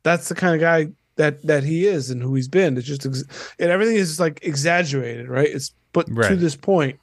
that's 0.03 0.29
the 0.29 0.35
kind 0.35 0.55
of 0.55 0.61
guy 0.61 0.93
that 1.17 1.45
that 1.45 1.65
he 1.65 1.85
is 1.85 2.11
and 2.11 2.23
who 2.23 2.33
he's 2.33 2.47
been. 2.47 2.77
It's 2.77 2.87
just 2.87 3.05
ex- 3.05 3.25
and 3.59 3.69
everything 3.69 3.97
is 3.97 4.21
like 4.21 4.39
exaggerated, 4.41 5.27
right? 5.27 5.49
It's 5.49 5.73
but 5.91 6.07
to 6.29 6.37
this 6.37 6.55
point, 6.55 6.97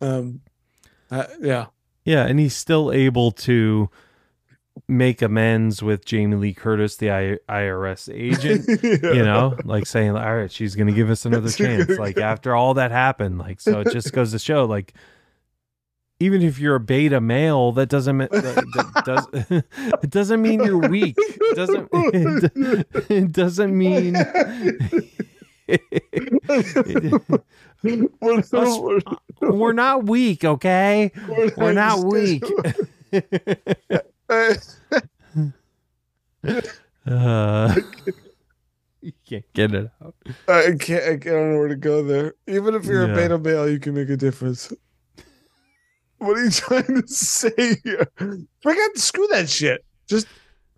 um, 0.00 0.40
uh, 1.10 1.26
yeah, 1.40 1.66
Yeah, 2.04 2.26
and 2.26 2.38
he's 2.38 2.54
still 2.54 2.92
able 2.92 3.32
to 3.32 3.90
make 4.88 5.22
amends 5.22 5.82
with 5.82 6.04
Jamie 6.04 6.36
Lee 6.36 6.54
Curtis, 6.54 6.96
the 6.96 7.10
I- 7.10 7.38
IRS 7.48 8.12
agent. 8.14 8.66
You 9.02 9.22
know, 9.24 9.56
like 9.64 9.86
saying, 9.86 10.10
"All 10.16 10.36
right, 10.36 10.50
she's 10.52 10.74
going 10.74 10.86
to 10.88 10.92
give 10.92 11.10
us 11.10 11.24
another 11.26 11.50
chance." 11.50 11.88
Like 11.98 12.18
after 12.18 12.54
all 12.54 12.74
that 12.74 12.90
happened, 12.90 13.38
like 13.38 13.60
so, 13.60 13.80
it 13.80 13.92
just 13.92 14.12
goes 14.12 14.32
to 14.32 14.38
show, 14.38 14.64
like 14.64 14.92
even 16.18 16.40
if 16.42 16.58
you're 16.58 16.76
a 16.76 16.80
beta 16.80 17.20
male, 17.20 17.72
that 17.72 17.88
doesn't 17.88 18.16
mean 18.16 18.28
that, 18.32 18.42
that 18.74 19.04
does 19.04 19.62
it 20.02 20.10
doesn't 20.10 20.40
mean 20.40 20.62
you're 20.64 20.88
weak. 20.88 21.14
It 21.18 21.56
doesn't 21.56 21.88
it 23.10 23.32
doesn't 23.32 23.76
mean 23.76 24.14
we're, 28.20 28.38
Us- 28.38 28.52
we're- 28.52 29.00
we're 29.42 29.72
not 29.72 30.04
weak. 30.06 30.44
Okay, 30.44 31.10
we're 31.56 31.72
not 31.72 32.04
weak. 32.04 32.42
Uh, 34.28 34.54
you 39.00 39.12
can't 39.28 39.44
get 39.54 39.72
it 39.74 39.90
out. 40.02 40.14
I 40.48 40.72
can't. 40.78 41.04
I 41.04 41.16
don't 41.16 41.52
know 41.52 41.58
where 41.58 41.68
to 41.68 41.76
go 41.76 42.02
there. 42.02 42.34
Even 42.48 42.74
if 42.74 42.84
you're 42.86 43.06
Yeah. 43.06 43.12
a 43.12 43.16
beta 43.16 43.38
male, 43.38 43.68
you 43.70 43.78
can 43.78 43.94
make 43.94 44.08
a 44.10 44.16
difference. 44.16 44.72
What 46.18 46.38
are 46.38 46.44
you 46.44 46.50
trying 46.50 47.02
to 47.02 47.02
say 47.06 47.76
here? 47.84 48.08
Forget 48.62 48.96
screw 48.96 49.26
that 49.32 49.48
shit. 49.50 49.84
Just, 50.08 50.26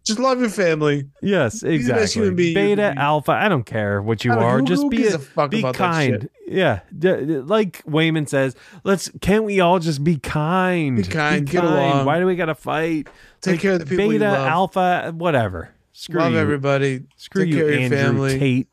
just 0.09 0.19
love 0.19 0.41
your 0.41 0.49
family. 0.51 1.09
Yes, 1.23 1.63
Be 1.63 1.75
exactly. 1.75 2.31
Beta, 2.33 2.93
be. 2.95 3.01
alpha. 3.01 3.31
I 3.33 3.49
don't 3.49 3.65
care 3.65 4.03
what 4.03 4.25
you 4.25 4.33
are. 4.33 4.59
who- 4.59 4.65
Just 4.67 4.83
who 4.83 4.91
be 4.91 5.07
a, 5.07 5.19
a 5.37 5.49
be 5.49 5.63
kind. 5.73 6.29
Yeah, 6.47 6.81
D- 6.97 7.25
d- 7.27 7.39
like 7.39 7.85
Waymond 7.85 8.29
says. 8.29 8.57
Let's. 8.85 9.11
Can't 9.21 9.45
we 9.45 9.61
all 9.61 9.79
just 9.79 10.03
be 10.03 10.17
kind? 10.19 10.97
Be 10.97 11.03
kind, 11.05 11.47
get 11.47 11.63
along. 11.63 12.07
Why 12.07 12.19
do 12.19 12.27
we 12.27 12.35
gotta 12.37 12.55
fight? 12.57 13.09
Take 13.41 13.53
Like, 13.53 13.61
care 13.61 13.73
of 13.75 13.79
the 13.81 13.87
people 13.87 14.09
Beta, 14.09 14.25
alpha, 14.27 15.13
whatever. 15.17 15.71
Screw 15.93 16.21
love 16.21 16.33
you. 16.33 16.39
everybody. 16.39 17.05
Screw 17.17 17.45
Take 17.45 17.53
you, 17.55 17.59
care 17.61 17.67
of 17.69 17.75
your 17.75 17.83
Andrew 17.83 17.99
family. 17.99 18.39
Tate. 18.39 18.69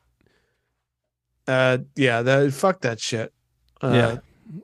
Uh, 1.47 1.77
yeah, 1.95 2.21
that 2.21 2.53
fuck 2.53 2.81
that 2.81 2.99
shit. 2.99 3.31
Uh, 3.81 3.91
Yeah. 3.93 4.17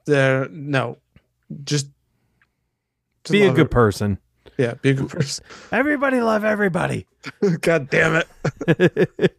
there. 0.05 0.47
No, 0.49 0.97
just, 1.63 1.87
just 3.23 3.31
Be 3.31 3.43
a 3.43 3.51
good 3.51 3.67
it. 3.67 3.71
person. 3.71 4.17
Yeah, 4.57 4.75
be 4.75 4.89
a 4.91 4.93
good 4.93 5.09
person. 5.09 5.43
Everybody 5.71 6.21
love 6.21 6.43
everybody. 6.43 7.07
God 7.61 7.89
damn 7.89 8.23
it. 8.67 9.31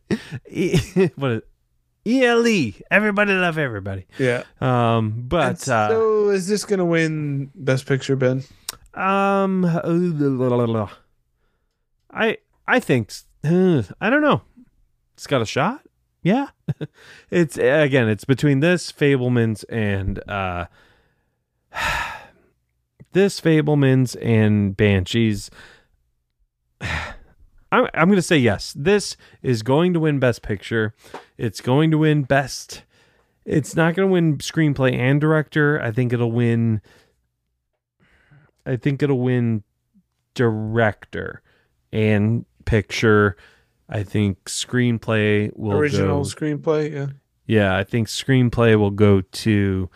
E- 0.50 1.08
what 1.16 1.30
is 1.32 1.42
ELE? 2.04 2.72
Everybody 2.90 3.32
love 3.32 3.58
everybody. 3.58 4.06
Yeah. 4.18 4.42
Um, 4.60 5.24
but 5.28 5.46
And 5.48 5.68
uh, 5.68 5.88
so 5.88 6.28
is 6.30 6.48
this 6.48 6.64
gonna 6.64 6.84
win 6.84 7.50
Best 7.54 7.86
Picture, 7.86 8.16
Ben? 8.16 8.42
Um, 8.94 9.64
I 12.10 12.38
I 12.66 12.80
think 12.80 13.12
uh, 13.44 13.82
I 14.00 14.10
don't 14.10 14.22
know. 14.22 14.42
It's 15.14 15.26
got 15.26 15.42
a 15.42 15.46
shot. 15.46 15.82
Yeah, 16.24 16.48
it's 17.30 17.56
again. 17.58 18.08
It's 18.08 18.24
between 18.24 18.60
this 18.60 18.92
Fabelmans 18.92 19.64
and 19.68 20.20
uh, 20.28 20.66
this 23.12 23.40
Fabelmans 23.40 24.16
and 24.22 24.76
Banshees. 24.76 25.50
I'm 26.80 27.88
I'm 27.94 28.08
gonna 28.10 28.20
say 28.20 28.36
yes. 28.36 28.74
This 28.76 29.16
is 29.42 29.62
going 29.62 29.94
to 29.94 30.00
win 30.00 30.18
Best 30.18 30.42
Picture. 30.42 30.94
It's 31.38 31.60
going 31.60 31.90
to 31.90 31.98
win 31.98 32.24
Best. 32.24 32.82
It's 33.44 33.74
not 33.74 33.94
going 33.94 34.08
to 34.08 34.12
win 34.12 34.38
Screenplay 34.38 34.94
and 34.94 35.20
Director. 35.20 35.80
I 35.82 35.90
think 35.90 36.12
it'll 36.12 36.30
win. 36.30 36.80
I 38.64 38.76
think 38.76 39.02
it'll 39.02 39.18
win 39.20 39.64
director 40.34 41.42
and 41.92 42.44
picture. 42.64 43.36
I 43.88 44.02
think 44.04 44.44
screenplay 44.44 45.50
will 45.56 45.72
Original 45.76 46.22
go. 46.22 46.28
screenplay. 46.28 46.92
Yeah. 46.92 47.06
Yeah, 47.46 47.76
I 47.76 47.84
think 47.84 48.08
screenplay 48.08 48.78
will 48.78 48.92
go 48.92 49.20
to. 49.20 49.90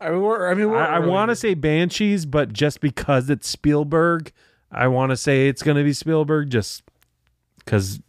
I 0.00 0.10
mean, 0.10 0.24
I 0.24 0.54
mean, 0.54 0.70
I, 0.70 0.96
I 0.96 0.98
want 1.00 1.28
to 1.30 1.36
say 1.36 1.54
Banshees, 1.54 2.24
but 2.26 2.52
just 2.52 2.80
because 2.80 3.28
it's 3.28 3.48
Spielberg, 3.48 4.32
I 4.72 4.88
want 4.88 5.10
to 5.10 5.16
say 5.16 5.48
it's 5.48 5.62
going 5.62 5.76
to 5.76 5.84
be 5.84 5.92
Spielberg. 5.92 6.50
Just 6.50 6.82
because, 7.58 8.00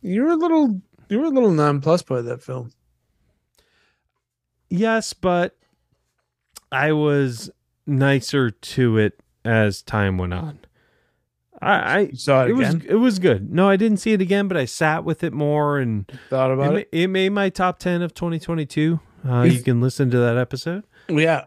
you're 0.00 0.28
a 0.30 0.36
little, 0.36 0.80
you 1.08 1.18
were 1.18 1.26
a 1.26 1.30
little 1.30 1.50
nonplussed 1.50 2.06
by 2.06 2.22
that 2.22 2.42
film. 2.42 2.70
yes, 4.70 5.12
but 5.12 5.56
I 6.72 6.92
was 6.92 7.50
nicer 7.86 8.50
to 8.50 8.98
it 8.98 9.20
as 9.44 9.82
time 9.82 10.18
went 10.18 10.34
on. 10.34 10.58
I, 11.60 11.98
I 11.98 12.10
saw 12.12 12.44
it, 12.44 12.50
it 12.50 12.52
was 12.54 12.74
again. 12.74 12.86
it 12.90 12.94
was 12.96 13.18
good. 13.18 13.52
No, 13.52 13.68
I 13.68 13.76
didn't 13.76 13.98
see 13.98 14.12
it 14.12 14.20
again, 14.20 14.48
but 14.48 14.56
I 14.56 14.64
sat 14.66 15.04
with 15.04 15.22
it 15.24 15.32
more 15.32 15.78
and 15.78 16.10
Thought 16.28 16.50
about 16.50 16.72
ma- 16.72 16.78
it. 16.78 16.88
it 16.92 17.06
made 17.08 17.30
my 17.30 17.48
top 17.48 17.78
10 17.78 18.02
of 18.02 18.12
2022. 18.14 19.00
Uh, 19.26 19.42
you 19.42 19.62
can 19.62 19.80
listen 19.80 20.10
to 20.10 20.18
that 20.18 20.36
episode. 20.36 20.84
Yeah. 21.08 21.44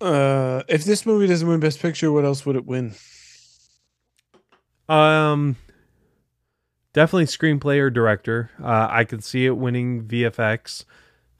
Uh, 0.00 0.62
if 0.68 0.84
this 0.84 1.06
movie 1.06 1.26
doesn't 1.26 1.46
win 1.46 1.60
Best 1.60 1.80
Picture, 1.80 2.10
what 2.12 2.24
else 2.24 2.44
would 2.44 2.56
it 2.56 2.66
win? 2.66 2.94
Um, 4.88 5.56
definitely 6.92 7.26
screenplay 7.26 7.78
or 7.80 7.90
director. 7.90 8.50
Uh, 8.62 8.88
I 8.90 9.04
could 9.04 9.22
see 9.24 9.46
it 9.46 9.56
winning 9.56 10.02
VFX. 10.04 10.84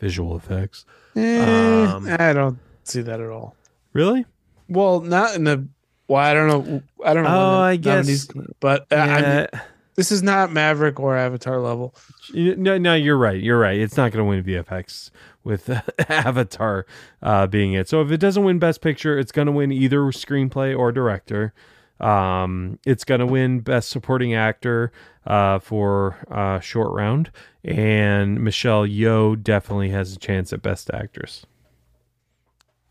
visual 0.01 0.37
effects. 0.37 0.85
Eh, 1.17 1.85
Um, 1.85 2.07
I 2.19 2.33
don't 2.33 2.59
see 2.85 3.03
that 3.03 3.21
at 3.21 3.29
all. 3.31 3.55
Really? 3.93 4.25
Well, 4.69 5.01
not 5.01 5.35
in 5.37 5.45
the. 5.45 5.67
Well, 6.09 6.21
I 6.21 6.35
don't 6.35 6.49
know. 6.49 6.83
I 7.05 7.15
don't 7.15 7.25
know. 7.25 7.31
Oh, 7.31 7.61
I 7.61 7.77
guess- 7.77 8.27
but 8.61 8.87
uh, 8.91 8.97
I 8.97 9.23
mean, 9.23 9.47
this 9.95 10.11
is 10.11 10.23
not 10.23 10.53
Maverick 10.53 10.99
or 10.99 11.17
Avatar 11.17 11.61
level. 11.61 11.95
No, 12.35 12.79
no, 12.79 12.95
you're 12.95 13.17
right. 13.19 13.41
You're 13.41 13.59
right. 13.59 13.79
It's 13.79 13.97
not 13.97 14.11
going 14.13 14.25
to 14.25 14.29
win 14.29 14.43
VFX 14.43 15.11
with 15.45 15.69
Avatar 16.11 16.87
uh, 17.23 17.47
being 17.47 17.73
it. 17.73 17.89
So 17.89 18.01
if 18.03 18.11
it 18.11 18.19
doesn't 18.19 18.45
win 18.45 18.59
Best 18.59 18.81
Picture, 18.81 19.19
it's 19.19 19.33
going 19.33 19.47
to 19.47 19.53
win 19.53 19.73
either 19.73 19.99
screenplay 20.13 20.77
or 20.77 20.93
director. 20.93 21.53
Um, 22.01 22.79
it's 22.85 23.05
going 23.05 23.21
to 23.21 23.27
win 23.27 23.61
Best 23.61 23.89
Supporting 23.91 24.35
Actor 24.35 24.91
uh, 25.27 25.61
for 25.61 26.17
uh, 26.31 26.59
Short 26.59 26.93
Round, 26.93 27.31
and 27.65 28.41
Michelle 28.43 28.85
Yeoh 28.87 29.41
definitely 29.41 29.91
has 29.91 30.13
a 30.13 30.19
chance 30.19 30.53
at 30.53 30.63
Best 30.63 30.91
Actress. 30.93 31.47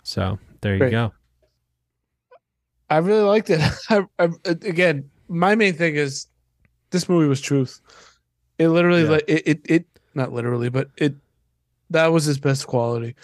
So 0.03 0.39
there 0.61 0.73
you 0.73 0.79
Great. 0.79 0.91
go. 0.91 1.13
I 2.89 2.97
really 2.97 3.23
liked 3.23 3.49
it. 3.49 3.61
I, 3.89 4.05
I, 4.19 4.29
again, 4.45 5.09
my 5.27 5.55
main 5.55 5.73
thing 5.73 5.95
is 5.95 6.27
this 6.91 7.07
movie 7.09 7.27
was 7.27 7.41
truth. 7.41 7.79
It 8.57 8.69
literally, 8.69 9.03
Yeah. 9.03 9.09
like 9.09 9.25
it, 9.27 9.43
it, 9.47 9.61
it, 9.65 9.85
not 10.13 10.31
literally, 10.31 10.69
but 10.69 10.89
it. 10.97 11.15
That 11.91 12.07
was 12.07 12.25
his 12.25 12.39
best 12.39 12.67
quality. 12.67 13.15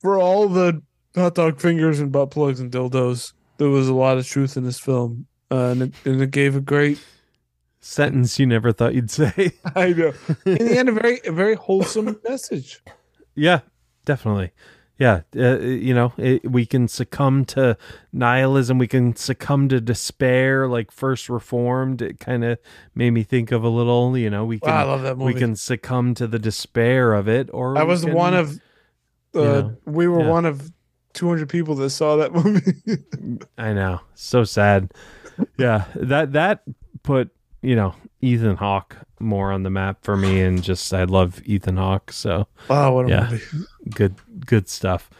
For 0.00 0.18
all 0.18 0.48
the 0.48 0.82
hot 1.14 1.34
dog 1.34 1.60
fingers 1.60 2.00
and 2.00 2.12
butt 2.12 2.30
plugs 2.30 2.60
and 2.60 2.70
dildos, 2.70 3.32
there 3.58 3.68
was 3.68 3.88
a 3.88 3.94
lot 3.94 4.18
of 4.18 4.26
truth 4.26 4.56
in 4.56 4.64
this 4.64 4.78
film, 4.78 5.26
uh, 5.50 5.68
and 5.70 5.82
it, 5.82 5.94
and 6.04 6.20
it 6.20 6.30
gave 6.30 6.56
a 6.56 6.60
great. 6.60 6.98
Sentence 7.80 8.38
you 8.38 8.46
never 8.46 8.72
thought 8.72 8.94
you'd 8.94 9.10
say. 9.10 9.52
I 9.76 9.92
know. 9.92 10.14
In 10.46 10.54
the 10.54 10.78
end, 10.78 10.88
a 10.88 10.92
very, 10.92 11.20
a 11.26 11.32
very 11.32 11.54
wholesome 11.54 12.18
message. 12.28 12.80
Yeah, 13.34 13.60
definitely. 14.06 14.52
Yeah, 14.96 15.22
uh, 15.36 15.58
you 15.58 15.92
know, 15.92 16.12
it, 16.16 16.48
we 16.48 16.66
can 16.66 16.86
succumb 16.86 17.44
to 17.46 17.76
nihilism. 18.12 18.78
We 18.78 18.86
can 18.86 19.16
succumb 19.16 19.68
to 19.70 19.80
despair, 19.80 20.68
like 20.68 20.92
First 20.92 21.28
Reformed. 21.28 22.00
It 22.00 22.20
kind 22.20 22.44
of 22.44 22.58
made 22.94 23.10
me 23.10 23.24
think 23.24 23.50
of 23.50 23.64
a 23.64 23.68
little. 23.68 24.16
You 24.16 24.30
know, 24.30 24.44
we 24.44 24.60
can 24.60 24.70
Wow, 24.70 24.80
I 24.80 24.84
love 24.84 25.02
that 25.02 25.18
movie. 25.18 25.34
we 25.34 25.40
can 25.40 25.56
succumb 25.56 26.14
to 26.14 26.28
the 26.28 26.38
despair 26.38 27.12
of 27.12 27.28
it, 27.28 27.50
or 27.52 27.76
I 27.76 27.82
was 27.82 28.04
can- 28.04 28.14
one 28.14 28.34
of. 28.34 28.60
Uh, 29.34 29.40
you 29.40 29.44
know, 29.44 29.76
we 29.84 30.06
were 30.06 30.20
yeah. 30.20 30.30
one 30.30 30.46
of 30.46 30.70
200 31.14 31.48
people 31.48 31.74
that 31.74 31.90
saw 31.90 32.14
that 32.16 32.32
movie. 32.44 33.42
I 33.58 33.72
know, 33.72 34.00
so 34.14 34.44
sad. 34.44 34.92
yeah, 35.58 35.86
that 35.96 36.32
that 36.34 36.62
put 37.02 37.30
you 37.64 37.74
know 37.76 37.94
Ethan 38.20 38.56
Hawke 38.56 38.96
more 39.18 39.50
on 39.52 39.62
the 39.62 39.70
map 39.70 40.04
for 40.04 40.16
me, 40.16 40.40
and 40.42 40.62
just 40.62 40.92
I 40.94 41.04
love 41.04 41.40
Ethan 41.44 41.76
Hawke. 41.78 42.12
So 42.12 42.46
wow, 42.68 42.94
what 42.94 43.06
a 43.06 43.08
Yeah. 43.08 43.28
movie! 43.30 43.42
good 43.90 44.14
good 44.46 44.68
stuff 44.68 45.10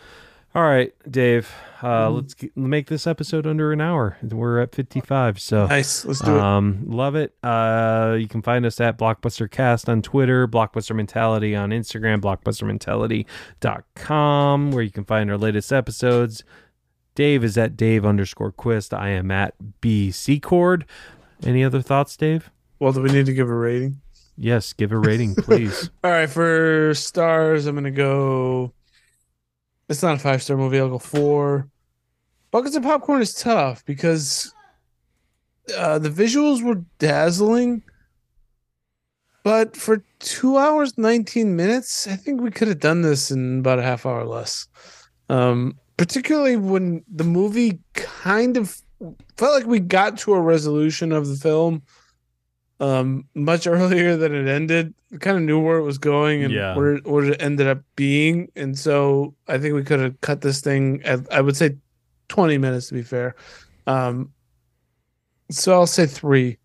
all 0.55 0.63
right 0.63 0.93
dave 1.11 1.51
uh 1.83 2.07
Mm-hmm. 2.07 2.15
let's 2.15 2.35
get, 2.35 2.57
make 2.57 2.87
this 2.87 3.07
episode 3.09 3.45
under 3.47 3.73
an 3.73 3.81
hour 3.81 4.17
we're 4.23 4.61
at 4.61 4.73
55 4.75 5.41
so 5.41 5.67
Nice, 5.67 6.05
let's 6.05 6.21
do 6.21 6.37
it. 6.37 6.41
um 6.41 6.85
love 6.87 7.17
it 7.17 7.35
uh 7.43 8.17
you 8.19 8.29
can 8.29 8.41
find 8.41 8.65
us 8.65 8.81
at 8.81 8.97
blockbuster 8.97 9.51
cast 9.51 9.89
on 9.89 10.01
twitter 10.01 10.47
blockbuster 10.47 10.95
mentality 10.95 11.57
on 11.57 11.71
instagram 11.71 12.21
blockbustermentality.com 12.21 14.71
where 14.73 14.83
you 14.83 14.91
can 14.91 15.05
find 15.05 15.31
our 15.31 15.39
latest 15.39 15.73
episodes 15.73 16.45
dave 17.15 17.43
is 17.45 17.57
at 17.59 17.77
dave 17.77 18.05
underscore 18.07 18.53
quist 18.53 18.93
i 18.95 19.09
am 19.09 19.31
at 19.31 19.55
bc 19.81 20.41
cord 20.43 20.85
any 21.45 21.63
other 21.65 21.83
thoughts 21.83 22.17
dave 22.17 22.51
Well, 22.79 22.93
do 22.93 23.01
we 23.03 23.11
need 23.13 23.27
to 23.27 23.35
give 23.35 23.49
a 23.49 23.55
rating? 23.55 24.01
yes 24.37 24.73
give 24.73 24.91
a 24.93 24.99
rating 24.99 25.35
please 25.35 25.91
All 26.05 26.11
right, 26.11 26.29
for 26.29 26.93
stars, 26.95 27.67
I'm 27.67 27.75
gonna 27.77 27.91
go. 27.91 28.73
It's 29.89 30.03
not 30.03 30.17
a 30.17 30.19
five 30.19 30.43
star 30.43 30.57
movie. 30.57 30.79
I'll 30.81 30.89
go 30.89 30.99
four. 30.99 31.69
Buckets 32.51 32.75
of 32.77 32.83
popcorn 32.83 33.21
is 33.21 33.35
tough 33.35 33.85
because 33.85 34.53
uh, 35.77 35.99
the 35.99 36.09
visuals 36.09 36.63
were 36.63 36.83
dazzling, 36.99 37.83
but 39.43 39.77
for 39.77 40.03
two 40.21 40.57
hours 40.57 40.97
nineteen 40.97 41.55
minutes, 41.57 42.07
I 42.07 42.17
think 42.17 42.41
we 42.41 42.51
could 42.51 42.69
have 42.69 42.81
done 42.81 43.03
this 43.03 43.31
in 43.31 43.59
about 43.61 43.79
a 43.79 43.83
half 43.83 44.07
hour 44.07 44.25
less. 44.25 44.67
Um, 45.29 45.79
particularly 45.97 46.57
when 46.57 47.05
the 47.13 47.25
movie 47.25 47.79
kind 47.93 48.57
of 48.57 48.81
felt 49.37 49.55
like 49.55 49.67
we 49.67 49.81
got 49.81 50.19
to 50.19 50.35
a 50.35 50.41
resolution 50.41 51.13
of 51.13 51.29
the 51.29 51.37
film 51.37 51.83
um 52.81 53.25
much 53.35 53.67
earlier 53.77 54.17
than 54.17 54.35
it 54.35 54.49
ended 54.49 54.93
we 55.11 55.19
kind 55.19 55.37
of 55.37 55.43
knew 55.43 55.61
where 55.61 55.79
it 55.79 55.83
was 55.85 55.99
going 55.99 56.43
and 56.45 56.53
Yeah. 56.53 56.75
where, 56.77 56.97
where 56.99 57.25
it 57.25 57.41
ended 57.43 57.67
up 57.69 57.81
being 57.97 58.51
and 58.57 58.77
so 58.79 59.35
i 59.49 59.59
think 59.59 59.75
we 59.75 59.85
could 59.85 60.01
have 60.01 60.21
cut 60.21 60.41
this 60.41 60.61
thing 60.61 61.01
at 61.05 61.21
i 61.33 61.41
would 61.41 61.57
say 61.57 61.77
20 62.29 62.59
minutes 62.59 62.89
to 62.89 62.95
be 62.95 63.03
fair 63.03 63.37
um 63.87 64.33
so 65.51 65.73
i'll 65.73 65.87
say 65.87 66.07
three 66.07 66.59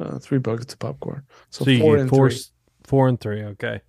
uh, 0.00 0.18
three 0.18 0.38
buckets 0.38 0.72
of 0.72 0.80
popcorn 0.80 1.22
so, 1.50 1.64
So, 1.64 1.78
four 1.78 1.96
and 1.96 2.08
four, 2.10 2.28
three 2.30 2.40
four 2.84 3.08
and 3.08 3.20
three. 3.20 3.42
Okay. 3.44 3.80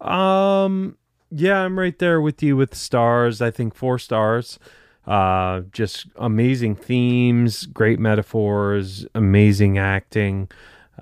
Um. 0.00 0.96
Yeah, 1.30 1.58
I'm 1.60 1.78
right 1.78 1.98
there 1.98 2.20
with 2.20 2.42
you 2.42 2.56
with 2.56 2.74
stars. 2.74 3.40
I 3.42 3.50
think 3.50 3.74
four 3.74 3.98
stars. 3.98 4.58
Uh, 5.06 5.62
just 5.72 6.06
amazing 6.16 6.76
themes, 6.76 7.66
great 7.66 7.98
metaphors, 7.98 9.06
amazing 9.14 9.78
acting. 9.78 10.48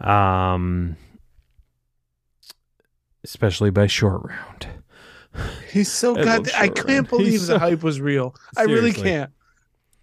Um, 0.00 0.96
especially 3.24 3.70
by 3.70 3.86
short 3.86 4.22
round. 4.24 4.66
he's 5.70 5.90
so 5.90 6.16
I 6.18 6.24
god 6.24 6.50
i 6.56 6.66
can't 6.66 7.08
believe 7.08 7.28
He's 7.28 7.46
the 7.46 7.54
so- 7.54 7.58
hype 7.58 7.82
was 7.82 8.00
real. 8.00 8.34
I 8.56 8.62
really 8.62 8.92
can't. 8.92 9.30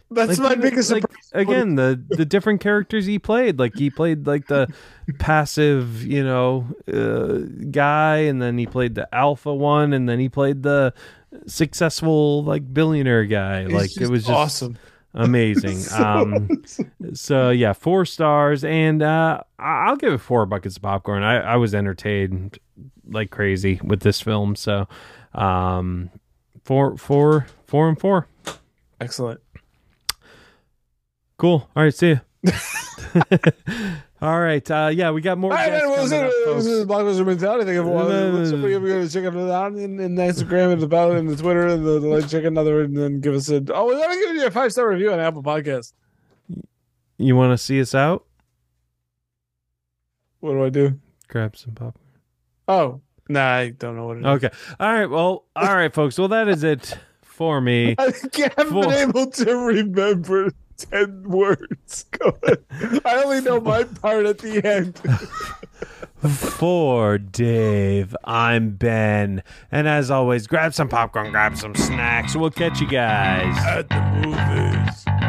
That's 0.10 0.40
Like, 0.40 0.58
my 0.58 0.62
biggest 0.62 0.90
like, 0.90 1.04
again 1.34 1.76
the 1.76 2.02
the 2.08 2.24
different 2.24 2.62
characters 2.62 3.06
he 3.06 3.20
played. 3.20 3.60
Like 3.60 3.76
he 3.76 3.90
played 3.90 4.26
like 4.26 4.48
the 4.48 4.72
passive 5.20 6.06
you 6.06 6.24
know 6.24 6.66
uh, 6.94 7.40
guy 7.72 8.18
and 8.20 8.42
then 8.42 8.58
he 8.58 8.66
played 8.66 8.96
the 8.96 9.14
alpha 9.14 9.54
one 9.54 9.92
and 9.92 10.08
then 10.08 10.20
he 10.20 10.30
played 10.30 10.64
the 10.64 10.94
successful 11.46 12.44
like 12.44 12.74
billionaire 12.74 13.26
guy. 13.26 13.64
He's 13.64 13.74
like 13.74 13.98
it 13.98 14.10
was 14.10 14.24
just 14.24 14.34
awesome. 14.34 14.78
amazing. 15.14 15.78
So 15.82 16.04
um 16.04 16.64
so 17.14 17.50
yeah 17.50 17.74
four 17.74 18.06
stars. 18.06 18.64
And 18.64 19.02
uh 19.02 19.42
i'll 19.60 19.96
give 19.96 20.14
it 20.14 20.20
four 20.20 20.46
buckets 20.46 20.78
of 20.78 20.84
popcorn. 20.84 21.24
I 21.24 21.38
i 21.38 21.56
was 21.56 21.74
entertained 21.76 22.60
like 23.10 23.30
crazy 23.32 23.80
with 23.84 24.02
this 24.02 24.22
film. 24.22 24.56
So 24.56 24.88
um 25.34 26.10
four 26.64 26.98
four 26.98 27.48
four 27.66 27.90
and 27.90 28.00
four. 28.00 28.28
Excellent. 29.00 29.42
Cool. 31.38 31.70
All 31.76 31.84
right. 31.84 31.94
See 31.94 32.16
you. 32.16 32.22
All 34.20 34.40
right. 34.40 34.70
Uh, 34.70 34.90
yeah, 34.92 35.12
we 35.12 35.22
got 35.22 35.38
more. 35.38 35.52
All 35.52 35.58
right, 35.58 35.72
man, 35.72 35.90
well, 35.90 36.10
coming 36.10 36.24
up, 36.24 36.32
this 36.56 36.66
is 36.66 36.86
Blockbuster 36.86 37.26
Mentality. 37.26 37.66
Thank 37.66 37.76
you 37.76 37.84
for 37.84 37.90
watching. 37.90 38.62
You're 38.64 38.80
going 38.80 39.08
to 39.08 39.14
check 39.14 39.24
it 39.24 39.38
out 39.52 39.74
in, 39.74 40.00
in 40.00 40.16
the 40.16 40.24
Instagram 40.24 40.74
and 40.74 40.82
the 40.82 40.88
ballot 40.88 41.18
and 41.20 41.30
the 41.30 41.36
Twitter 41.36 41.68
and 41.68 41.86
the, 41.86 42.00
the 42.00 42.08
like, 42.08 42.28
check 42.28 42.44
another 42.44 42.82
and 42.82 42.98
then 42.98 43.20
give 43.20 43.36
us 43.36 43.50
a. 43.50 43.64
Oh, 43.74 43.86
we 43.86 43.94
got 43.94 44.12
to 44.12 44.20
give 44.20 44.36
you 44.36 44.48
a 44.48 44.52
five 44.52 44.72
star 44.72 44.90
review 44.90 45.14
on 45.14 45.20
Apple 45.20 45.44
Podcast. 45.44 45.94
You 47.18 47.36
want 47.36 47.52
to 47.52 47.64
see 47.64 47.80
us 47.80 47.94
out? 47.94 48.26
What 50.40 50.54
do 50.54 50.64
I 50.64 50.70
do? 50.70 51.00
Grab 51.28 51.56
some 51.56 51.74
popcorn. 51.74 52.04
Oh, 52.68 53.02
nah, 53.30 53.54
I 53.54 53.70
don't 53.70 53.96
know 53.96 54.08
what 54.08 54.18
it 54.18 54.22
is. 54.22 54.26
Okay. 54.26 54.50
All 54.80 54.94
right. 54.94 55.10
Well. 55.10 55.46
All 55.56 55.76
right, 55.76 55.94
folks. 55.94 56.18
Well, 56.18 56.30
that 56.30 56.48
is 56.48 56.64
it 56.64 56.98
for 57.22 57.62
me. 57.62 57.96
I 58.00 58.06
haven't 58.06 58.70
Four. 58.72 58.84
been 58.84 59.10
able 59.10 59.30
to 59.30 59.56
remember 59.56 60.52
10 60.78 61.24
words. 61.30 62.06
Go 62.12 62.38
ahead. 62.44 63.02
I 63.06 63.24
only 63.24 63.42
know 63.42 63.60
my 63.60 63.84
part 63.84 64.26
at 64.26 64.40
the 64.40 64.66
end. 64.66 65.00
For 66.28 67.18
Dave, 67.20 68.16
I'm 68.24 68.72
Ben, 68.72 69.44
and 69.72 69.88
as 69.88 70.10
always, 70.10 70.48
grab 70.48 70.74
some 70.74 70.90
popcorn, 70.90 71.30
grab 71.32 71.56
some 71.58 71.76
snacks. 71.76 72.36
We'll 72.36 72.50
catch 72.50 72.82
you 72.82 72.88
guys. 72.88 73.56
at 73.66 73.88
the 73.90 74.02
movie. 74.26 75.27